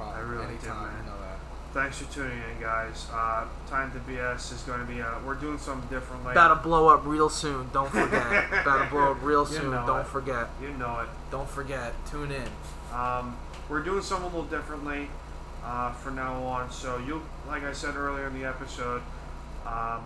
Problem. 0.00 0.16
I 0.16 0.20
really 0.30 0.44
do, 0.46 0.50
Anytime, 0.52 0.82
man. 0.88 0.96
you 1.04 1.10
know 1.10 1.18
that. 1.20 1.38
Thanks 1.72 1.98
for 1.98 2.12
tuning 2.12 2.38
in, 2.38 2.60
guys. 2.60 3.06
Uh, 3.12 3.44
Time 3.68 3.92
to 3.92 3.98
BS 4.10 4.52
is 4.52 4.62
going 4.62 4.80
to 4.80 4.86
be. 4.86 5.00
Uh, 5.00 5.06
we're 5.24 5.34
doing 5.36 5.58
something 5.58 5.88
different 5.88 6.24
later. 6.24 6.32
About 6.32 6.54
to 6.56 6.62
blow 6.68 6.88
up 6.88 7.04
real 7.06 7.28
soon. 7.28 7.68
Don't 7.72 7.90
forget. 7.90 8.52
About 8.62 8.84
to 8.84 8.90
blow 8.90 9.12
up 9.12 9.22
real 9.22 9.46
You 9.48 9.56
soon. 9.58 9.70
know 9.70 9.86
Don't 9.86 10.00
it. 10.00 10.06
forget. 10.06 10.48
You 10.60 10.70
know 10.70 11.00
it. 11.00 11.08
Don't 11.30 11.48
forget. 11.48 11.92
Tune 12.10 12.32
in. 12.32 12.48
Um, 12.96 13.36
we're 13.68 13.82
doing 13.84 14.02
something 14.02 14.24
a 14.32 14.36
little 14.36 14.50
differently 14.50 15.08
uh, 15.64 15.92
from 15.92 16.16
now 16.16 16.42
on. 16.42 16.72
So 16.72 16.98
you, 16.98 17.22
like 17.46 17.62
I 17.62 17.72
said 17.72 17.94
earlier 17.94 18.26
in 18.26 18.34
the 18.40 18.48
episode, 18.48 19.02
um, 19.64 20.04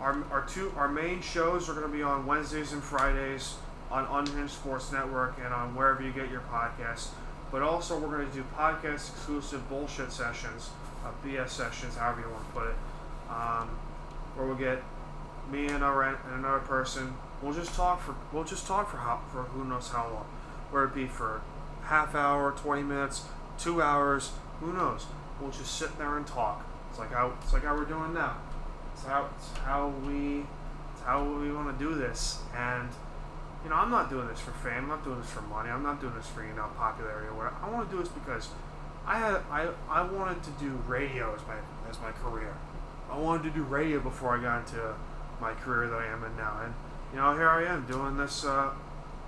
our, 0.00 0.22
our 0.30 0.44
two 0.46 0.72
our 0.76 0.88
main 0.88 1.22
shows 1.22 1.68
are 1.70 1.74
going 1.74 1.86
to 1.90 1.96
be 1.96 2.02
on 2.02 2.26
Wednesdays 2.26 2.72
and 2.72 2.82
Fridays 2.82 3.54
on 3.90 4.04
Unhinged 4.26 4.52
Sports 4.52 4.90
Network 4.92 5.38
and 5.42 5.54
on 5.54 5.74
wherever 5.74 6.02
you 6.02 6.12
get 6.12 6.30
your 6.30 6.42
podcasts. 6.52 7.08
But 7.52 7.62
also 7.62 7.98
we're 7.98 8.16
going 8.16 8.28
to 8.28 8.34
do 8.34 8.44
podcast 8.56 9.10
exclusive 9.10 9.68
bullshit 9.68 10.10
sessions, 10.10 10.70
uh, 11.04 11.10
BS 11.24 11.50
sessions, 11.50 11.96
however 11.96 12.22
you 12.22 12.30
want 12.30 12.46
to 12.46 12.52
put 12.52 12.68
it, 12.68 12.74
um, 13.28 13.68
where 14.34 14.46
we'll 14.46 14.56
get 14.56 14.82
me 15.52 15.66
and, 15.66 15.84
our, 15.84 16.02
and 16.02 16.16
another 16.34 16.60
person. 16.60 17.14
We'll 17.42 17.52
just 17.52 17.74
talk 17.74 18.00
for 18.00 18.14
we'll 18.32 18.44
just 18.44 18.66
talk 18.66 18.90
for 18.90 18.96
how, 18.96 19.20
for 19.30 19.42
who 19.42 19.64
knows 19.64 19.88
how 19.88 20.04
long, 20.04 20.26
whether 20.70 20.86
it 20.86 20.94
be 20.94 21.06
for 21.06 21.42
half 21.82 22.14
hour, 22.14 22.52
twenty 22.52 22.82
minutes, 22.82 23.24
two 23.58 23.82
hours, 23.82 24.32
who 24.60 24.72
knows? 24.72 25.06
We'll 25.40 25.50
just 25.50 25.76
sit 25.76 25.98
there 25.98 26.16
and 26.16 26.26
talk. 26.26 26.64
It's 26.90 26.98
like 26.98 27.12
how 27.12 27.32
it's 27.42 27.52
like 27.52 27.64
how 27.64 27.74
we're 27.74 27.84
doing 27.84 28.14
now. 28.14 28.36
It's 28.94 29.04
how 29.04 29.28
it's 29.36 29.58
how 29.58 29.88
we 30.06 30.44
it's 30.94 31.02
how 31.04 31.24
we 31.24 31.52
want 31.52 31.76
to 31.76 31.84
do 31.84 31.94
this. 31.94 32.38
And 32.56 32.88
you 33.64 33.70
know, 33.70 33.76
I'm 33.76 33.90
not 33.90 34.10
doing 34.10 34.26
this 34.28 34.40
for 34.40 34.50
fame. 34.50 34.84
I'm 34.84 34.88
not 34.88 35.04
doing 35.04 35.20
this 35.20 35.30
for 35.30 35.42
money. 35.42 35.70
I'm 35.70 35.82
not 35.82 36.00
doing 36.00 36.14
this 36.14 36.26
for 36.26 36.44
you 36.44 36.52
know 36.54 36.66
popularity 36.76 37.28
or 37.28 37.34
whatever. 37.34 37.56
I 37.62 37.70
want 37.70 37.88
to 37.90 37.96
do 37.96 38.02
this 38.02 38.12
because 38.12 38.48
I 39.06 39.18
had 39.18 39.40
I 39.50 39.68
I 39.88 40.02
wanted 40.02 40.42
to 40.44 40.50
do 40.52 40.70
radio 40.86 41.34
as 41.34 41.40
my 41.46 41.54
as 41.88 42.00
my 42.00 42.12
career. 42.12 42.54
I 43.10 43.18
wanted 43.18 43.44
to 43.44 43.50
do 43.50 43.62
radio 43.62 44.00
before 44.00 44.36
I 44.36 44.42
got 44.42 44.66
into 44.66 44.94
my 45.40 45.52
career 45.54 45.88
that 45.88 45.96
I 45.96 46.06
am 46.06 46.24
in 46.24 46.36
now. 46.36 46.60
And 46.64 46.74
you 47.12 47.18
know, 47.18 47.34
here 47.34 47.48
I 47.48 47.64
am 47.64 47.86
doing 47.86 48.16
this 48.16 48.44
uh, 48.44 48.70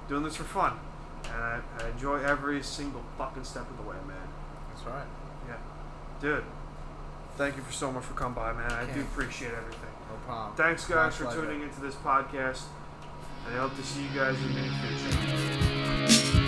doing 0.08 0.22
this 0.22 0.36
for 0.36 0.44
fun. 0.44 0.78
And 1.24 1.42
I, 1.42 1.60
I 1.80 1.88
enjoy 1.90 2.22
every 2.22 2.62
single 2.62 3.02
fucking 3.16 3.44
step 3.44 3.68
of 3.68 3.76
the 3.76 3.82
way, 3.82 3.96
man. 4.06 4.28
That's 4.68 4.86
right. 4.86 5.06
Yeah. 5.48 5.56
Dude, 6.20 6.44
thank 7.36 7.56
you 7.56 7.62
for 7.62 7.72
so 7.72 7.90
much 7.90 8.04
for 8.04 8.14
coming 8.14 8.34
by, 8.34 8.52
man. 8.52 8.70
I 8.70 8.84
do 8.92 9.00
appreciate 9.00 9.52
everything. 9.52 9.90
No 10.10 10.16
problem. 10.26 10.56
Thanks, 10.56 10.86
guys, 10.86 11.16
for 11.16 11.24
pleasure. 11.24 11.42
tuning 11.42 11.62
into 11.62 11.80
this 11.80 11.94
podcast. 11.94 12.62
I 13.46 13.56
hope 13.56 13.76
to 13.76 13.82
see 13.82 14.02
you 14.02 14.08
guys 14.14 14.36
in 14.42 14.54
the 14.54 14.60
near 14.60 14.70
future. 14.80 16.43